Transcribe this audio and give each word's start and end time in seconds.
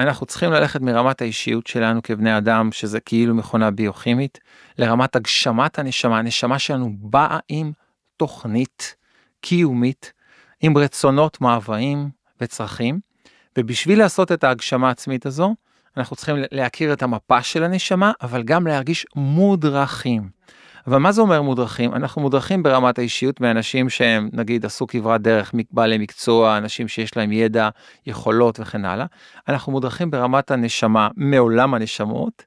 אנחנו 0.00 0.26
צריכים 0.26 0.52
ללכת 0.52 0.80
מרמת 0.80 1.22
האישיות 1.22 1.66
שלנו 1.66 2.02
כבני 2.02 2.38
אדם, 2.38 2.72
שזה 2.72 3.00
כאילו 3.00 3.34
מכונה 3.34 3.70
ביוכימית, 3.70 4.38
לרמת 4.78 5.16
הגשמת 5.16 5.78
הנשמה. 5.78 6.18
הנשמה 6.18 6.58
שלנו 6.58 6.92
באה 7.00 7.38
עם 7.48 7.72
תוכנית 8.16 8.94
קיומית, 9.40 10.12
עם 10.60 10.78
רצונות, 10.78 11.40
מאוויים 11.40 12.08
וצרכים, 12.40 13.00
ובשביל 13.58 13.98
לעשות 13.98 14.32
את 14.32 14.44
ההגשמה 14.44 14.88
העצמית 14.88 15.26
הזו, 15.26 15.54
אנחנו 15.96 16.16
צריכים 16.16 16.36
להכיר 16.52 16.92
את 16.92 17.02
המפה 17.02 17.42
של 17.42 17.64
הנשמה, 17.64 18.12
אבל 18.22 18.42
גם 18.42 18.66
להרגיש 18.66 19.06
מודרכים. 19.16 20.30
אבל 20.86 20.98
מה 20.98 21.12
זה 21.12 21.20
אומר 21.20 21.42
מודרכים? 21.42 21.94
אנחנו 21.94 22.22
מודרכים 22.22 22.62
ברמת 22.62 22.98
האישיות 22.98 23.40
מאנשים 23.40 23.90
שהם 23.90 24.28
נגיד 24.32 24.66
עשו 24.66 24.86
כברת 24.86 25.22
דרך, 25.22 25.54
בעלי 25.70 25.98
מקצוע, 25.98 26.56
אנשים 26.56 26.88
שיש 26.88 27.16
להם 27.16 27.32
ידע, 27.32 27.68
יכולות 28.06 28.60
וכן 28.60 28.84
הלאה. 28.84 29.06
אנחנו 29.48 29.72
מודרכים 29.72 30.10
ברמת 30.10 30.50
הנשמה 30.50 31.08
מעולם 31.16 31.74
הנשמות, 31.74 32.44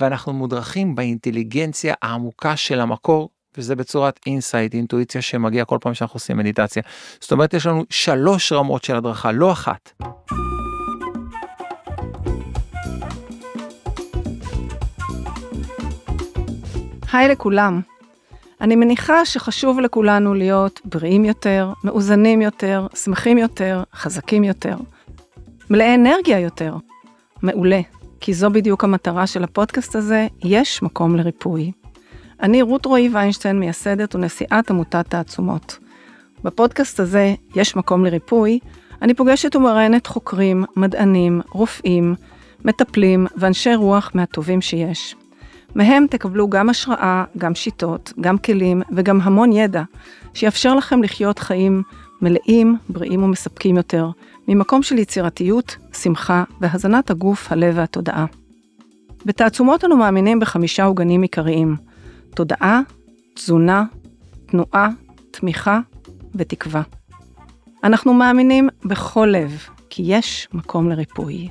ואנחנו 0.00 0.32
מודרכים 0.32 0.94
באינטליגנציה 0.94 1.94
העמוקה 2.02 2.56
של 2.56 2.80
המקור, 2.80 3.28
וזה 3.58 3.76
בצורת 3.76 4.20
insight, 4.26 4.74
אינטואיציה 4.74 5.22
שמגיע 5.22 5.64
כל 5.64 5.78
פעם 5.80 5.94
שאנחנו 5.94 6.16
עושים 6.16 6.36
מדיטציה. 6.36 6.82
זאת 7.20 7.32
אומרת, 7.32 7.54
יש 7.54 7.66
לנו 7.66 7.84
שלוש 7.90 8.52
רמות 8.52 8.84
של 8.84 8.96
הדרכה, 8.96 9.32
לא 9.32 9.52
אחת. 9.52 9.92
היי 17.14 17.28
לכולם. 17.28 17.80
אני 18.60 18.76
מניחה 18.76 19.24
שחשוב 19.24 19.80
לכולנו 19.80 20.34
להיות 20.34 20.80
בריאים 20.84 21.24
יותר, 21.24 21.72
מאוזנים 21.84 22.42
יותר, 22.42 22.86
שמחים 22.94 23.38
יותר, 23.38 23.82
חזקים 23.94 24.44
יותר, 24.44 24.76
מלאי 25.70 25.94
אנרגיה 25.94 26.40
יותר. 26.40 26.76
מעולה, 27.42 27.80
כי 28.20 28.34
זו 28.34 28.50
בדיוק 28.50 28.84
המטרה 28.84 29.26
של 29.26 29.44
הפודקאסט 29.44 29.96
הזה, 29.96 30.26
יש 30.44 30.82
מקום 30.82 31.16
לריפוי. 31.16 31.72
אני 32.42 32.62
רות 32.62 32.86
רועי 32.86 33.08
ויינשטיין, 33.12 33.60
מייסדת 33.60 34.14
ונשיאת 34.14 34.70
עמותת 34.70 35.06
תעצומות. 35.08 35.78
בפודקאסט 36.44 37.00
הזה, 37.00 37.34
יש 37.56 37.76
מקום 37.76 38.04
לריפוי, 38.04 38.58
אני 39.02 39.14
פוגשת 39.14 39.56
ומראיינת 39.56 40.06
חוקרים, 40.06 40.64
מדענים, 40.76 41.40
רופאים, 41.52 42.14
מטפלים 42.64 43.26
ואנשי 43.36 43.74
רוח 43.74 44.10
מהטובים 44.14 44.60
שיש. 44.60 45.14
מהם 45.74 46.06
תקבלו 46.10 46.50
גם 46.50 46.68
השראה, 46.70 47.24
גם 47.38 47.54
שיטות, 47.54 48.12
גם 48.20 48.38
כלים 48.38 48.82
וגם 48.96 49.20
המון 49.20 49.52
ידע, 49.52 49.82
שיאפשר 50.34 50.74
לכם 50.74 51.02
לחיות 51.02 51.38
חיים 51.38 51.82
מלאים, 52.22 52.76
בריאים 52.88 53.22
ומספקים 53.22 53.76
יותר, 53.76 54.10
ממקום 54.48 54.82
של 54.82 54.98
יצירתיות, 54.98 55.76
שמחה 55.92 56.44
והזנת 56.60 57.10
הגוף, 57.10 57.52
הלב 57.52 57.74
והתודעה. 57.76 58.26
בתעצומות 59.26 59.84
אנו 59.84 59.96
מאמינים 59.96 60.40
בחמישה 60.40 60.84
עוגנים 60.84 61.22
עיקריים, 61.22 61.76
תודעה, 62.34 62.80
תזונה, 63.34 63.84
תנועה, 64.46 64.88
תמיכה 65.30 65.80
ותקווה. 66.34 66.82
אנחנו 67.84 68.14
מאמינים 68.14 68.68
בכל 68.84 69.28
לב, 69.30 69.66
כי 69.90 70.02
יש 70.06 70.48
מקום 70.52 70.88
לריפוי. 70.88 71.48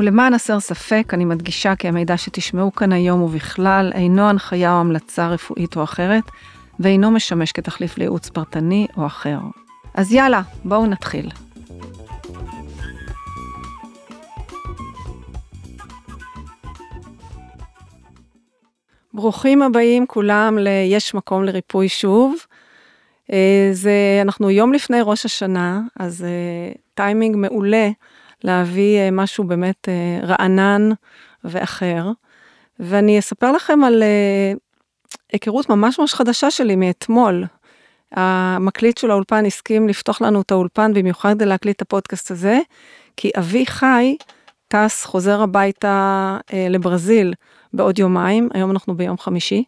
ולמען 0.00 0.34
הסר 0.34 0.60
ספק, 0.60 1.10
אני 1.14 1.24
מדגישה 1.24 1.76
כי 1.76 1.88
המידע 1.88 2.16
שתשמעו 2.16 2.72
כאן 2.72 2.92
היום 2.92 3.22
ובכלל 3.22 3.92
אינו 3.94 4.28
הנחיה 4.28 4.72
או 4.72 4.80
המלצה 4.80 5.28
רפואית 5.28 5.76
או 5.76 5.84
אחרת, 5.84 6.24
ואינו 6.80 7.10
משמש 7.10 7.52
כתחליף 7.52 7.98
לייעוץ 7.98 8.28
פרטני 8.28 8.86
או 8.96 9.06
אחר. 9.06 9.38
אז 9.94 10.12
יאללה, 10.12 10.42
בואו 10.64 10.86
נתחיל. 10.86 11.30
ברוכים 19.14 19.62
הבאים 19.62 20.06
כולם 20.06 20.58
ל"יש 20.58 21.14
מקום 21.14 21.44
לריפוי 21.44 21.88
שוב". 21.88 22.34
אה, 23.32 23.68
זה, 23.72 23.92
אנחנו 24.22 24.50
יום 24.50 24.72
לפני 24.72 24.98
ראש 25.02 25.24
השנה, 25.24 25.80
אז 25.98 26.24
אה, 26.24 26.72
טיימינג 26.94 27.36
מעולה 27.36 27.88
להביא 28.44 28.98
אה, 28.98 29.10
משהו 29.10 29.44
באמת 29.44 29.88
אה, 29.88 30.26
רענן 30.26 30.90
ואחר. 31.44 32.10
ואני 32.78 33.18
אספר 33.18 33.52
לכם 33.52 33.84
על 33.84 34.02
אה, 34.02 34.52
היכרות 35.32 35.68
ממש 35.68 35.98
ממש 35.98 36.14
חדשה 36.14 36.50
שלי 36.50 36.76
מאתמול. 36.76 37.44
המקליט 38.12 38.98
של 38.98 39.10
האולפן 39.10 39.46
הסכים 39.46 39.88
לפתוח 39.88 40.22
לנו 40.22 40.40
את 40.40 40.50
האולפן 40.50 40.94
במיוחד 40.94 41.34
כדי 41.34 41.46
להקליט 41.46 41.76
את 41.76 41.82
הפודקאסט 41.82 42.30
הזה, 42.30 42.58
כי 43.16 43.30
אבי 43.38 43.66
חי 43.66 44.16
טס, 44.68 45.04
חוזר 45.04 45.42
הביתה 45.42 46.36
לברזיל 46.70 47.34
בעוד 47.72 47.98
יומיים, 47.98 48.48
היום 48.54 48.70
אנחנו 48.70 48.96
ביום 48.96 49.18
חמישי. 49.18 49.64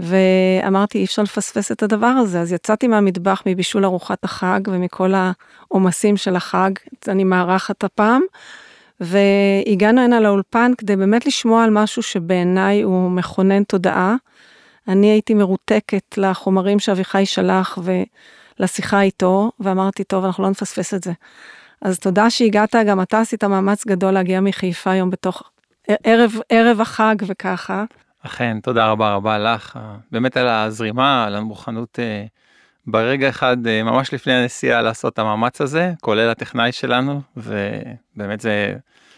ואמרתי, 0.00 0.98
אי 0.98 1.04
אפשר 1.04 1.22
לפספס 1.22 1.72
את 1.72 1.82
הדבר 1.82 2.06
הזה, 2.06 2.40
אז 2.40 2.52
יצאתי 2.52 2.88
מהמטבח 2.88 3.42
מבישול 3.46 3.84
ארוחת 3.84 4.24
החג 4.24 4.60
ומכל 4.66 5.12
העומסים 5.14 6.16
של 6.16 6.36
החג, 6.36 6.70
אני 7.08 7.24
מארחת 7.24 7.84
הפעם, 7.84 8.22
והגענו 9.00 10.00
הנה 10.00 10.20
לאולפן 10.20 10.72
כדי 10.78 10.96
באמת 10.96 11.26
לשמוע 11.26 11.64
על 11.64 11.70
משהו 11.70 12.02
שבעיניי 12.02 12.82
הוא 12.82 13.10
מכונן 13.10 13.64
תודעה. 13.64 14.16
אני 14.88 15.06
הייתי 15.06 15.34
מרותקת 15.34 16.18
לחומרים 16.18 16.78
שאביחי 16.78 17.26
שלח 17.26 17.78
ולשיחה 18.58 19.02
איתו, 19.02 19.50
ואמרתי, 19.60 20.04
טוב, 20.04 20.24
אנחנו 20.24 20.44
לא 20.44 20.50
נפספס 20.50 20.94
את 20.94 21.04
זה. 21.04 21.12
אז 21.82 21.98
תודה 21.98 22.30
שהגעת, 22.30 22.74
גם 22.86 23.02
אתה 23.02 23.20
עשית 23.20 23.44
מאמץ 23.44 23.86
גדול 23.86 24.10
להגיע 24.10 24.40
מחיפה 24.40 24.90
היום 24.90 25.10
בתוך 25.10 25.42
ערב, 26.04 26.34
ערב 26.48 26.80
החג 26.80 27.14
וככה. 27.26 27.84
אכן, 28.26 28.60
תודה 28.60 28.86
רבה 28.90 29.14
רבה 29.14 29.38
לך, 29.38 29.78
באמת 30.12 30.36
על 30.36 30.48
הזרימה, 30.48 31.24
על 31.24 31.36
המוכנות 31.36 31.98
אה, 31.98 32.24
ברגע 32.86 33.28
אחד, 33.28 33.66
אה, 33.66 33.82
ממש 33.82 34.14
לפני 34.14 34.32
הנסיעה, 34.32 34.82
לעשות 34.82 35.12
את 35.12 35.18
המאמץ 35.18 35.60
הזה, 35.60 35.92
כולל 36.00 36.30
הטכנאי 36.30 36.72
שלנו, 36.72 37.20
ובאמת 37.36 38.40
זה, 38.40 38.74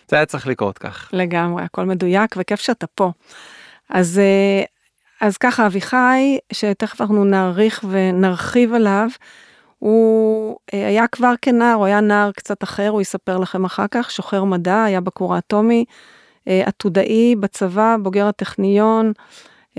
זה 0.09 0.17
היה 0.17 0.27
צריך 0.27 0.47
לקרות 0.47 0.79
כך. 0.79 1.11
לגמרי, 1.13 1.63
הכל 1.63 1.85
מדויק 1.85 2.35
וכיף 2.39 2.61
שאתה 2.61 2.87
פה. 2.87 3.13
אז, 3.91 4.19
אה, 4.19 4.65
אז 5.21 5.37
ככה, 5.37 5.67
אביחי, 5.67 6.39
שתכף 6.53 7.01
אנחנו 7.01 7.25
נעריך 7.25 7.85
ונרחיב 7.91 8.75
עליו, 8.75 9.09
הוא 9.79 10.57
היה 10.73 11.07
כבר 11.07 11.33
כנער, 11.43 11.75
הוא 11.75 11.87
היה 11.87 12.01
נער 12.01 12.31
קצת 12.33 12.63
אחר, 12.63 12.89
הוא 12.89 13.01
יספר 13.01 13.39
לכם 13.39 13.65
אחר 13.65 13.87
כך, 13.91 14.11
שוחר 14.11 14.45
מדע, 14.45 14.85
היה 14.85 15.01
בכור 15.01 15.35
האטומי. 15.35 15.85
אה, 16.49 16.63
עתודאי 16.67 17.37
בצבא, 17.41 17.97
בוגר 18.03 18.27
הטכניון, 18.27 19.13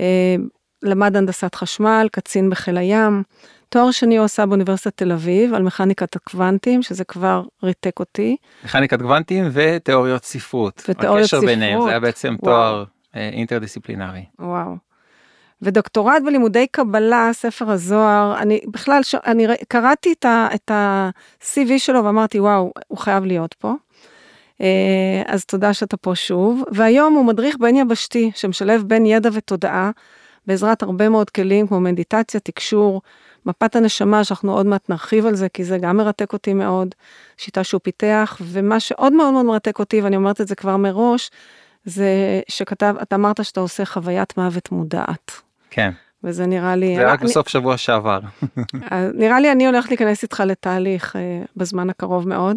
אה, 0.00 0.36
למד 0.82 1.16
הנדסת 1.16 1.54
חשמל, 1.54 2.08
קצין 2.12 2.50
בחיל 2.50 2.76
הים. 2.76 3.22
תואר 3.68 3.90
שני 3.90 4.16
הוא 4.16 4.24
עשה 4.24 4.46
באוניברסיטת 4.46 4.96
תל 4.96 5.12
אביב 5.12 5.54
על 5.54 5.62
מכניקת 5.62 6.16
הקוונטים, 6.16 6.82
שזה 6.82 7.04
כבר 7.04 7.42
ריתק 7.62 8.00
אותי. 8.00 8.36
מכניקת 8.64 9.02
קוונטים 9.02 9.48
ותיאוריות 9.52 10.24
ספרות. 10.24 10.82
ותיאוריות 10.88 11.26
ספרות. 11.26 11.42
הקשר 11.42 11.54
ביניהם, 11.54 11.82
זה 11.82 11.88
היה 11.88 12.00
בעצם 12.00 12.36
וואו. 12.42 12.52
תואר 12.52 12.84
אה, 13.16 13.28
אינטרדיסציפלינרי. 13.28 14.24
וואו. 14.38 14.76
ודוקטורט 15.62 16.22
בלימודי 16.24 16.66
קבלה, 16.66 17.30
ספר 17.32 17.70
הזוהר, 17.70 18.38
אני 18.38 18.60
בכלל, 18.70 19.02
ש... 19.02 19.14
אני 19.14 19.46
קראתי 19.68 20.14
את 20.28 20.70
ה-CV 20.70 21.78
שלו 21.78 22.04
ואמרתי, 22.04 22.40
וואו, 22.40 22.72
הוא 22.88 22.98
חייב 22.98 23.24
להיות 23.24 23.54
פה. 23.54 23.72
אה, 24.60 25.22
אז 25.26 25.44
תודה 25.44 25.74
שאתה 25.74 25.96
פה 25.96 26.14
שוב. 26.14 26.62
והיום 26.72 27.14
הוא 27.14 27.24
מדריך 27.24 27.56
בין 27.60 27.76
יבשתי, 27.76 28.30
שמשלב 28.34 28.82
בין 28.86 29.06
ידע 29.06 29.30
ותודעה, 29.32 29.90
בעזרת 30.46 30.82
הרבה 30.82 31.08
מאוד 31.08 31.30
כלים 31.30 31.66
כמו 31.66 31.80
מדיטציה, 31.80 32.40
תקשור, 32.40 33.02
מפת 33.46 33.76
הנשמה, 33.76 34.24
שאנחנו 34.24 34.52
עוד 34.52 34.66
מעט 34.66 34.90
נרחיב 34.90 35.26
על 35.26 35.34
זה, 35.34 35.48
כי 35.48 35.64
זה 35.64 35.78
גם 35.78 35.96
מרתק 35.96 36.32
אותי 36.32 36.54
מאוד, 36.54 36.94
שיטה 37.36 37.64
שהוא 37.64 37.80
פיתח, 37.84 38.36
ומה 38.42 38.80
שעוד 38.80 39.12
מאוד 39.12 39.32
מאוד 39.32 39.46
מרתק 39.46 39.78
אותי, 39.78 40.00
ואני 40.00 40.16
אומרת 40.16 40.40
את 40.40 40.48
זה 40.48 40.54
כבר 40.54 40.76
מראש, 40.76 41.30
זה 41.84 42.40
שכתב, 42.48 42.94
אתה 43.02 43.16
אמרת 43.16 43.44
שאתה 43.44 43.60
עושה 43.60 43.84
חוויית 43.84 44.36
מוות 44.36 44.72
מודעת. 44.72 45.32
כן. 45.70 45.90
וזה 46.24 46.46
נראה 46.46 46.76
לי... 46.76 46.96
זה 46.96 47.06
רק 47.06 47.20
אני, 47.20 47.28
בסוף 47.28 47.48
שבוע 47.48 47.76
שעבר. 47.76 48.20
נראה 49.14 49.40
לי 49.40 49.52
אני 49.52 49.66
הולכת 49.66 49.88
להיכנס 49.88 50.22
איתך 50.22 50.42
לתהליך 50.46 51.16
uh, 51.16 51.18
בזמן 51.56 51.90
הקרוב 51.90 52.28
מאוד. 52.28 52.56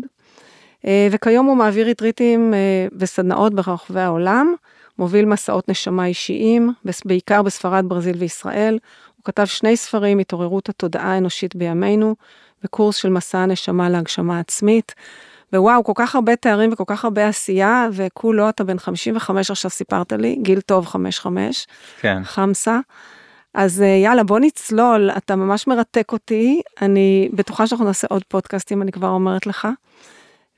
אה, 0.86 1.08
וכיום 1.12 1.46
הוא 1.46 1.58
מעביר 1.58 1.86
ריטריטים 1.86 2.54
אה, 2.54 2.88
וסדנאות 2.98 3.54
ברחבי 3.54 4.00
העולם, 4.00 4.54
מוביל 5.00 5.26
מסעות 5.26 5.70
נשמה 5.70 6.06
אישיים, 6.06 6.74
בעיקר 7.06 7.42
בספרד, 7.42 7.86
ברזיל 7.88 8.18
וישראל. 8.18 8.80
הוא 9.16 9.24
כתב 9.26 9.46
שני 9.46 9.78
ספרים, 9.78 10.20
התעוררות 10.20 10.70
התודעה 10.70 11.14
האנושית 11.14 11.56
בימינו, 11.56 12.16
וקורס 12.64 12.96
של 12.96 13.10
מסע 13.10 13.40
הנשמה 13.40 13.90
להגשמה 13.90 14.40
עצמית. 14.40 14.96
ווואו, 15.54 15.84
כל 15.84 15.92
כך 15.96 16.16
הרבה 16.16 16.36
תארים 16.36 16.74
וכל 16.74 16.84
כך 16.88 17.04
הרבה 17.04 17.28
עשייה, 17.28 17.88
וכולו, 17.92 18.50
אתה 18.50 18.64
בן 18.64 18.80
55 18.80 19.52
עכשיו 19.52 19.72
סיפרת 19.72 20.12
לי, 20.14 20.36
גיל 20.42 20.62
טוב 20.62 20.86
55. 20.86 21.68
כן. 22.00 22.24
חמסה. 22.24 22.80
אז 23.54 23.82
אה, 23.82 23.88
יאללה, 23.88 24.24
בוא 24.24 24.40
נצלול, 24.40 25.10
אתה 25.18 25.36
ממש 25.36 25.68
מרתק 25.68 26.12
אותי, 26.12 26.62
אני 26.82 27.30
בטוחה 27.34 27.68
שאנחנו 27.68 27.86
נעשה 27.86 28.08
עוד 28.10 28.24
פודקאסטים, 28.28 28.82
אני 28.82 28.92
כבר 28.92 29.10
אומרת 29.10 29.48
לך. 29.48 29.68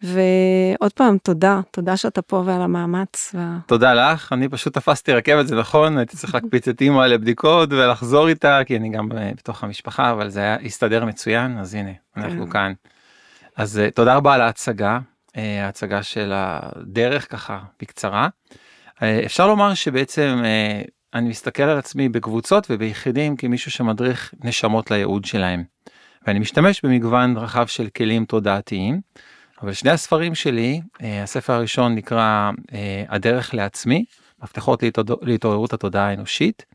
ועוד 0.04 0.94
פעם, 0.94 1.18
תודה, 1.18 1.62
תודה 1.72 1.98
שאתה 1.98 2.22
פה 2.22 2.44
ועל 2.46 2.62
המאמץ. 2.62 3.32
וה... 3.34 3.58
תודה 3.66 3.94
לך, 3.94 4.34
אני 4.34 4.50
פשוט 4.50 4.74
תפסתי 4.74 5.14
רכבת, 5.14 5.48
זה 5.48 5.56
נכון, 5.56 5.98
הייתי 5.98 6.18
צריך 6.18 6.36
להקפיץ 6.36 6.68
את 6.68 6.82
אימא 6.82 7.02
לבדיקות 7.02 7.70
ולחזור 7.72 8.28
איתה, 8.28 8.60
כי 8.66 8.78
אני 8.78 8.90
גם 8.90 9.10
אה, 9.18 9.32
בתוך 9.38 9.64
המשפחה, 9.64 10.12
אבל 10.12 10.30
זה 10.30 10.40
היה 10.40 10.58
הסתדר 10.66 11.06
מצוין, 11.06 11.58
אז 11.58 11.74
הנה, 11.74 11.92
אנחנו 12.18 12.46
כן. 12.46 12.52
כאן. 12.52 12.74
אז 13.56 13.80
אה, 13.80 13.92
תודה 13.92 14.16
רבה 14.16 14.34
על 14.34 14.42
ההצגה, 14.42 15.00
אה, 15.38 15.66
ההצגה 15.66 16.04
של 16.04 16.32
הדרך 16.36 17.32
ככה, 17.32 17.60
בקצרה. 17.82 18.28
אפשר 19.26 19.48
לומר 19.48 19.74
שבעצם 19.74 20.44
אני 21.14 21.30
מסתכל 21.30 21.64
על 21.64 21.78
עצמי 21.78 22.10
בקבוצות 22.10 22.68
וביחידים 22.70 23.36
כמישהו 23.36 23.72
שמדריך 23.72 24.34
נשמות 24.44 24.92
לייעוד 24.92 25.26
שלהם. 25.26 25.64
ואני 26.28 26.40
משתמש 26.40 26.86
במגוון 26.86 27.38
רחב 27.38 27.68
של 27.68 27.88
כלים 27.98 28.26
תודעתיים. 28.26 29.02
אבל 29.62 29.74
שני 29.74 29.90
הספרים 29.90 30.36
שלי, 30.36 30.82
אה, 31.02 31.24
הספר 31.24 31.54
הראשון 31.54 31.96
נקרא 31.96 32.52
אה, 32.74 33.04
הדרך 33.10 33.54
לעצמי, 33.54 34.06
מפתחות 34.44 34.84
להתעוררות 35.22 35.74
התודעה 35.74 36.08
האנושית, 36.08 36.66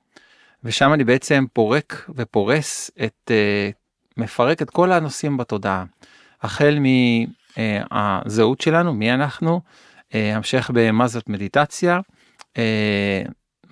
ושם 0.64 0.92
אני 0.92 1.04
בעצם 1.04 1.44
פורק 1.52 2.10
ופורס 2.16 2.90
את, 3.04 3.30
אה, 3.30 3.70
מפרק 4.16 4.62
את 4.62 4.70
כל 4.70 4.92
הנושאים 4.92 5.36
בתודעה, 5.36 5.84
החל 6.42 6.78
מהזהות 7.90 8.60
שלנו, 8.60 8.94
מי 8.94 9.12
אנחנו, 9.12 9.60
המשך 10.12 10.70
במה 10.74 11.08
זאת 11.08 11.28
מדיטציה, 11.28 12.00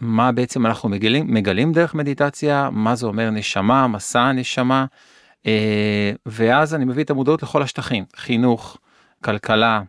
מה 0.00 0.32
בעצם 0.32 0.67
אנחנו 0.67 0.88
מגלים, 0.88 1.35
מגלים 1.35 1.73
דרך 1.73 1.94
מדיטציה, 1.94 2.69
מה 2.73 2.94
זה 2.94 3.06
אומר 3.06 3.31
נשמה, 3.31 3.87
מסע 3.87 4.20
הנשמה, 4.20 4.87
ואז 6.26 6.75
אני 6.75 6.85
מביא 6.85 7.05
את 7.05 7.11
המודעות 7.11 7.43
לכל 7.43 7.62
השטחים, 7.62 8.05
חינוך, 8.17 8.79
כלכלה, 9.23 9.83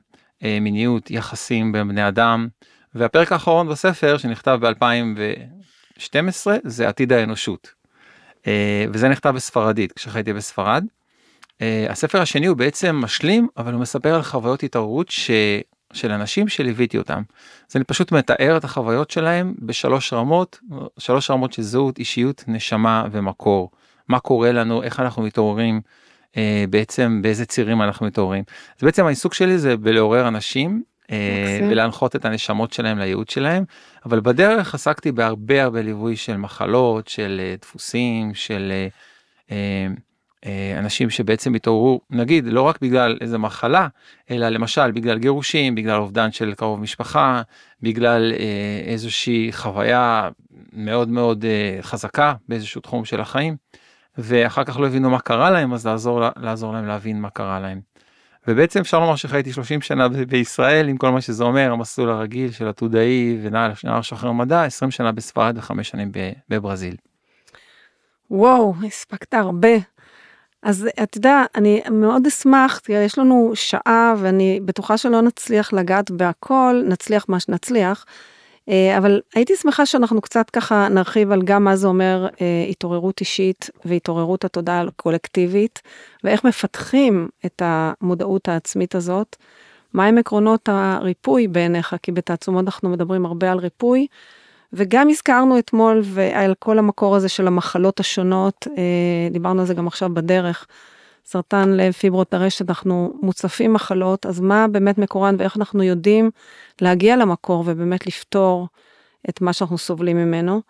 אה, 0.43 0.57
מיניות, 0.61 1.11
יחסים 1.11 1.71
בין 1.71 1.87
בני 1.87 2.07
אדם, 2.07 2.47
והפרק 2.95 3.31
האחרון 3.31 3.69
בספר 3.69 4.17
שנכתב 4.17 4.59
ב-2012 4.61 6.47
זה 6.63 6.87
עתיד 6.87 7.13
האנושות. 7.13 7.73
אה, 8.47 8.85
וזה 8.93 9.09
נכתב 9.09 9.29
בספרדית 9.29 9.91
כשחייתי 9.91 10.33
בספרד. 10.33 10.85
אה, 11.61 11.85
הספר 11.89 12.21
השני 12.21 12.45
הוא 12.45 12.57
בעצם 12.57 12.95
משלים 12.95 13.47
אבל 13.57 13.73
הוא 13.73 13.81
מספר 13.81 14.15
על 14.15 14.21
חוויות 14.21 14.63
התעוררות 14.63 15.09
ש... 15.09 15.31
של 15.93 16.11
אנשים 16.11 16.47
שליוויתי 16.47 16.97
אותם. 16.97 17.21
אז 17.69 17.75
אני 17.75 17.83
פשוט 17.83 18.11
מתאר 18.11 18.57
את 18.57 18.63
החוויות 18.63 19.11
שלהם 19.11 19.53
בשלוש 19.59 20.13
רמות, 20.13 20.59
שלוש 20.97 21.31
רמות 21.31 21.53
של 21.53 21.61
זהות, 21.61 21.99
אישיות, 21.99 22.43
נשמה 22.47 23.05
ומקור. 23.11 23.71
מה 24.07 24.19
קורה 24.19 24.51
לנו, 24.51 24.83
איך 24.83 24.99
אנחנו 24.99 25.23
מתעוררים, 25.23 25.81
אה, 26.37 26.65
בעצם 26.69 27.19
באיזה 27.21 27.45
צירים 27.45 27.81
אנחנו 27.81 28.05
מתעוררים. 28.05 28.43
אז 28.77 28.83
בעצם 28.83 29.05
העיסוק 29.05 29.33
שלי 29.33 29.57
זה 29.57 29.77
בלעורר 29.77 30.27
אנשים 30.27 30.83
אה. 31.11 31.67
ולהנחות 31.69 32.15
את 32.15 32.25
הנשמות 32.25 32.73
שלהם 32.73 32.99
לייעוד 32.99 33.29
שלהם, 33.29 33.63
אבל 34.05 34.19
בדרך 34.19 34.75
עסקתי 34.75 35.11
בהרבה 35.11 35.63
הרבה 35.63 35.81
ליווי 35.81 36.15
של 36.15 36.37
מחלות, 36.37 37.07
של 37.07 37.41
אה, 37.43 37.55
דפוסים, 37.61 38.33
של 38.33 38.71
אה, 38.71 38.87
אה, 39.51 39.87
אה, 40.45 40.79
אנשים 40.79 41.09
שבעצם 41.09 41.53
התעוררו, 41.53 42.01
נגיד, 42.09 42.45
לא 42.47 42.61
רק 42.61 42.81
בגלל 42.81 43.17
איזה 43.21 43.37
מחלה, 43.37 43.87
אלא 44.31 44.49
למשל 44.49 44.91
בגלל 44.91 45.17
גירושים, 45.17 45.75
בגלל 45.75 45.95
אובדן 45.95 46.31
של 46.31 46.53
קרוב 46.53 46.79
משפחה, 46.79 47.41
בגלל 47.81 48.33
אה, 48.39 48.91
איזושהי 48.91 49.49
חוויה 49.51 50.29
מאוד 50.73 51.09
מאוד 51.09 51.45
אה, 51.45 51.77
חזקה 51.81 52.33
באיזשהו 52.49 52.81
תחום 52.81 53.05
של 53.05 53.21
החיים, 53.21 53.55
ואחר 54.17 54.63
כך 54.63 54.79
לא 54.79 54.87
הבינו 54.87 55.09
מה 55.09 55.19
קרה 55.19 55.51
להם, 55.51 55.73
אז 55.73 55.87
לעזור, 55.87 56.21
לעזור 56.37 56.73
להם 56.73 56.87
להבין 56.87 57.21
מה 57.21 57.29
קרה 57.29 57.59
להם. 57.59 57.81
ובעצם 58.47 58.79
אפשר 58.79 58.99
לומר 58.99 59.15
שחייתי 59.15 59.53
30 59.53 59.81
שנה 59.81 60.07
בישראל 60.09 60.87
עם 60.87 60.97
כל 60.97 61.09
מה 61.09 61.21
שזה 61.21 61.43
אומר 61.43 61.71
המסלול 61.71 62.09
הרגיל 62.09 62.51
של 62.51 62.67
עתודאי 62.67 63.37
ונער 63.41 64.01
שוחר 64.01 64.31
מדע 64.31 64.63
20 64.63 64.91
שנה 64.91 65.11
בספרד 65.11 65.57
וחמש 65.57 65.89
שנים 65.89 66.11
בברזיל. 66.49 66.95
וואו, 68.31 68.73
הספקת 68.87 69.33
הרבה. 69.33 69.77
אז 70.61 70.87
אתה 71.03 71.17
יודע, 71.17 71.43
אני 71.55 71.81
מאוד 71.91 72.27
אשמח, 72.27 72.79
תראה, 72.79 73.03
יש 73.03 73.17
לנו 73.17 73.51
שעה 73.55 74.13
ואני 74.17 74.59
בטוחה 74.65 74.97
שלא 74.97 75.21
נצליח 75.21 75.73
לגעת 75.73 76.11
בהכל, 76.11 76.81
נצליח 76.87 77.25
מה 77.29 77.39
שנצליח, 77.39 78.05
אבל 78.97 79.21
הייתי 79.35 79.55
שמחה 79.55 79.85
שאנחנו 79.85 80.21
קצת 80.21 80.49
ככה 80.49 80.87
נרחיב 80.91 81.31
על 81.31 81.41
גם 81.41 81.63
מה 81.63 81.75
זה 81.75 81.87
אומר 81.87 82.27
אה, 82.41 82.65
התעוררות 82.69 83.19
אישית 83.19 83.69
והתעוררות 83.85 84.45
התודעה 84.45 84.81
הקולקטיבית, 84.81 85.81
ואיך 86.23 86.43
מפתחים 86.43 87.27
את 87.45 87.61
המודעות 87.65 88.49
העצמית 88.49 88.95
הזאת. 88.95 89.35
מהם 89.93 90.17
עקרונות 90.17 90.69
הריפוי 90.71 91.47
בעיניך? 91.47 91.95
כי 92.03 92.11
בתעצומות 92.11 92.65
אנחנו 92.65 92.89
מדברים 92.89 93.25
הרבה 93.25 93.51
על 93.51 93.59
ריפוי. 93.59 94.07
וגם 94.73 95.09
הזכרנו 95.09 95.59
אתמול 95.59 96.01
ועל 96.03 96.53
כל 96.59 96.79
המקור 96.79 97.15
הזה 97.15 97.29
של 97.29 97.47
המחלות 97.47 97.99
השונות, 97.99 98.67
אה, 98.77 99.29
דיברנו 99.31 99.61
על 99.61 99.67
זה 99.67 99.73
גם 99.73 99.87
עכשיו 99.87 100.13
בדרך, 100.13 100.67
סרטן 101.25 101.69
לב, 101.69 101.91
פיברות 101.91 102.33
הרשת, 102.33 102.69
אנחנו 102.69 103.13
מוצפים 103.21 103.73
מחלות, 103.73 104.25
אז 104.25 104.39
מה 104.39 104.67
באמת 104.67 104.97
מקורן 104.97 105.35
ואיך 105.39 105.57
אנחנו 105.57 105.83
יודעים 105.83 106.31
להגיע 106.81 107.15
למקור 107.15 107.63
ובאמת 107.67 108.07
לפתור 108.07 108.67
את 109.29 109.41
מה 109.41 109.53
שאנחנו 109.53 109.77
סובלים 109.77 110.17
ממנו. 110.17 110.61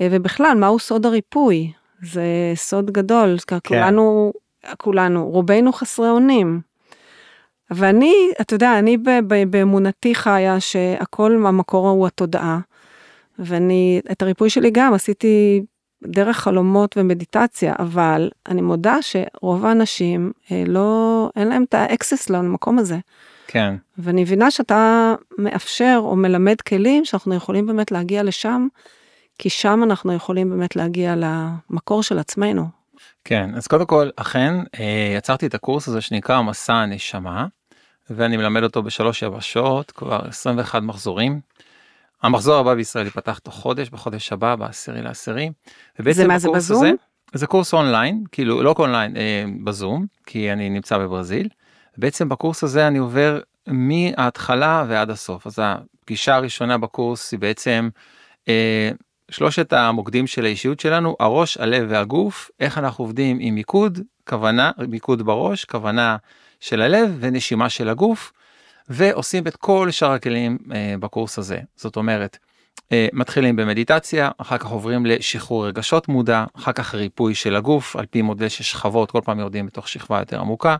אה, 0.00 0.08
ובכלל, 0.10 0.56
מהו 0.60 0.78
סוד 0.78 1.06
הריפוי? 1.06 1.72
זה 2.02 2.24
סוד 2.54 2.90
גדול, 2.90 3.36
כן. 3.46 3.58
כולנו, 3.68 4.32
כולנו, 4.76 5.30
רובנו 5.30 5.72
חסרי 5.72 6.08
אונים. 6.08 6.60
ואני, 7.70 8.14
אתה 8.40 8.54
יודע, 8.54 8.78
אני 8.78 8.96
באמונתי 9.50 10.14
חיה 10.14 10.60
שהכל 10.60 11.32
המקור 11.46 11.88
הוא 11.88 12.06
התודעה. 12.06 12.60
ואני, 13.38 14.00
את 14.12 14.22
הריפוי 14.22 14.50
שלי 14.50 14.70
גם 14.70 14.94
עשיתי 14.94 15.62
דרך 16.02 16.36
חלומות 16.36 16.96
ומדיטציה, 16.96 17.74
אבל 17.78 18.30
אני 18.48 18.62
מודה 18.62 18.96
שרוב 19.00 19.66
האנשים 19.66 20.32
אה, 20.52 20.64
לא, 20.66 21.30
אין 21.36 21.48
להם 21.48 21.64
את 21.68 21.74
ה 21.74 21.82
access 21.82 22.30
למקום 22.30 22.78
הזה. 22.78 22.98
כן. 23.46 23.74
ואני 23.98 24.22
מבינה 24.22 24.50
שאתה 24.50 25.14
מאפשר 25.38 25.98
או 25.98 26.16
מלמד 26.16 26.60
כלים 26.60 27.04
שאנחנו 27.04 27.34
יכולים 27.34 27.66
באמת 27.66 27.92
להגיע 27.92 28.22
לשם, 28.22 28.66
כי 29.38 29.50
שם 29.50 29.80
אנחנו 29.82 30.12
יכולים 30.12 30.50
באמת 30.50 30.76
להגיע 30.76 31.14
למקור 31.16 32.02
של 32.02 32.18
עצמנו. 32.18 32.64
כן, 33.24 33.50
אז 33.54 33.66
קודם 33.66 33.86
כל, 33.86 34.10
אכן, 34.16 34.54
אה, 34.80 35.14
יצרתי 35.16 35.46
את 35.46 35.54
הקורס 35.54 35.88
הזה 35.88 36.00
שנקרא 36.00 36.42
מסע 36.42 36.74
הנשמה, 36.74 37.46
ואני 38.10 38.36
מלמד 38.36 38.62
אותו 38.62 38.82
בשלוש 38.82 39.22
יבשות, 39.22 39.90
כבר 39.90 40.28
21 40.28 40.82
מחזורים. 40.82 41.40
המחזור 42.22 42.56
הבא 42.56 42.74
בישראל 42.74 43.04
ייפתח 43.04 43.38
תוך 43.38 43.54
חודש, 43.54 43.90
בחודש 43.90 44.32
הבא, 44.32 44.54
בעשירי 44.56 45.02
לעשירי. 45.02 45.50
זה 46.12 46.26
מה, 46.26 46.38
זה 46.38 46.48
בזום? 46.54 46.84
הזה- 46.84 46.92
זה 47.34 47.46
קורס 47.46 47.74
אונליין, 47.74 48.24
כאילו 48.32 48.62
לא 48.62 48.74
אונליין, 48.78 49.16
אה, 49.16 49.44
בזום, 49.64 50.06
כי 50.26 50.52
אני 50.52 50.70
נמצא 50.70 50.98
בברזיל. 50.98 51.48
בעצם 51.98 52.28
בקורס 52.28 52.64
הזה 52.64 52.86
אני 52.88 52.98
עובר 52.98 53.40
מההתחלה 53.66 54.84
ועד 54.88 55.10
הסוף. 55.10 55.46
אז 55.46 55.58
הפגישה 55.62 56.34
הראשונה 56.34 56.78
בקורס 56.78 57.32
היא 57.32 57.40
בעצם 57.40 57.88
אה, 58.48 58.90
שלושת 59.30 59.72
המוקדים 59.72 60.26
של 60.26 60.44
האישיות 60.44 60.80
שלנו, 60.80 61.16
הראש, 61.20 61.56
הלב 61.58 61.86
והגוף, 61.88 62.50
איך 62.60 62.78
אנחנו 62.78 63.04
עובדים 63.04 63.38
עם 63.40 63.54
מיקוד, 63.54 63.98
כוונה, 64.28 64.70
מיקוד 64.88 65.22
בראש, 65.22 65.64
כוונה 65.64 66.16
של 66.60 66.82
הלב 66.82 67.16
ונשימה 67.20 67.68
של 67.68 67.88
הגוף, 67.88 68.32
ועושים 68.88 69.46
את 69.46 69.56
כל 69.56 69.90
שאר 69.90 70.12
הכלים 70.12 70.58
אה, 70.74 70.94
בקורס 71.00 71.38
הזה. 71.38 71.58
זאת 71.76 71.96
אומרת, 71.96 72.38
אה, 72.92 73.08
מתחילים 73.12 73.56
במדיטציה, 73.56 74.30
אחר 74.38 74.58
כך 74.58 74.66
עוברים 74.66 75.06
לשחרור 75.06 75.66
רגשות 75.66 76.08
מודע, 76.08 76.44
אחר 76.56 76.72
כך 76.72 76.94
ריפוי 76.94 77.34
של 77.34 77.56
הגוף, 77.56 77.96
על 77.96 78.06
פי 78.06 78.22
מודל 78.22 78.48
של 78.48 78.64
שכבות, 78.64 79.10
כל 79.10 79.20
פעם 79.24 79.40
יורדים 79.40 79.66
בתוך 79.66 79.88
שכבה 79.88 80.18
יותר 80.18 80.40
עמוקה, 80.40 80.76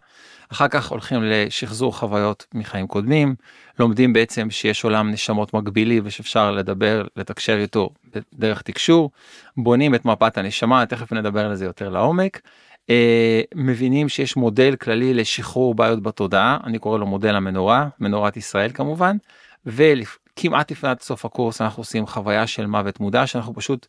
אחר 0.52 0.68
כך 0.68 0.90
הולכים 0.90 1.20
לשחזור 1.22 1.96
חוויות 1.96 2.46
מחיים 2.54 2.86
קודמים, 2.86 3.34
לומדים 3.78 4.12
בעצם 4.12 4.50
שיש 4.50 4.84
עולם 4.84 5.10
נשמות 5.10 5.54
מקבילי 5.54 6.00
ושאפשר 6.04 6.50
לדבר, 6.50 7.04
לתקשר 7.16 7.58
איתו 7.58 7.90
דרך 8.34 8.62
תקשור, 8.62 9.10
בונים 9.56 9.94
את 9.94 10.04
מפת 10.04 10.38
הנשמה, 10.38 10.86
תכף 10.86 11.12
נדבר 11.12 11.46
על 11.46 11.54
זה 11.54 11.64
יותר 11.64 11.88
לעומק. 11.88 12.40
אה, 12.90 13.40
מבינים 13.54 14.08
שיש 14.08 14.36
מודל 14.36 14.76
כללי 14.76 15.14
לשחרור 15.14 15.74
בעיות 15.74 16.02
בתודעה, 16.02 16.58
אני 16.64 16.78
קורא 16.78 16.98
לו 16.98 17.06
מודל 17.06 17.34
המנורה, 17.34 17.88
מנורת 18.00 18.36
ישראל 18.36 18.70
כמובן, 18.74 19.16
וכמעט 19.66 20.70
לפני 20.70 20.90
סוף 21.00 21.24
הקורס 21.24 21.60
אנחנו 21.60 21.80
עושים 21.80 22.06
חוויה 22.06 22.46
של 22.46 22.66
מוות 22.66 23.00
מודע 23.00 23.26
שאנחנו 23.26 23.54
פשוט, 23.54 23.86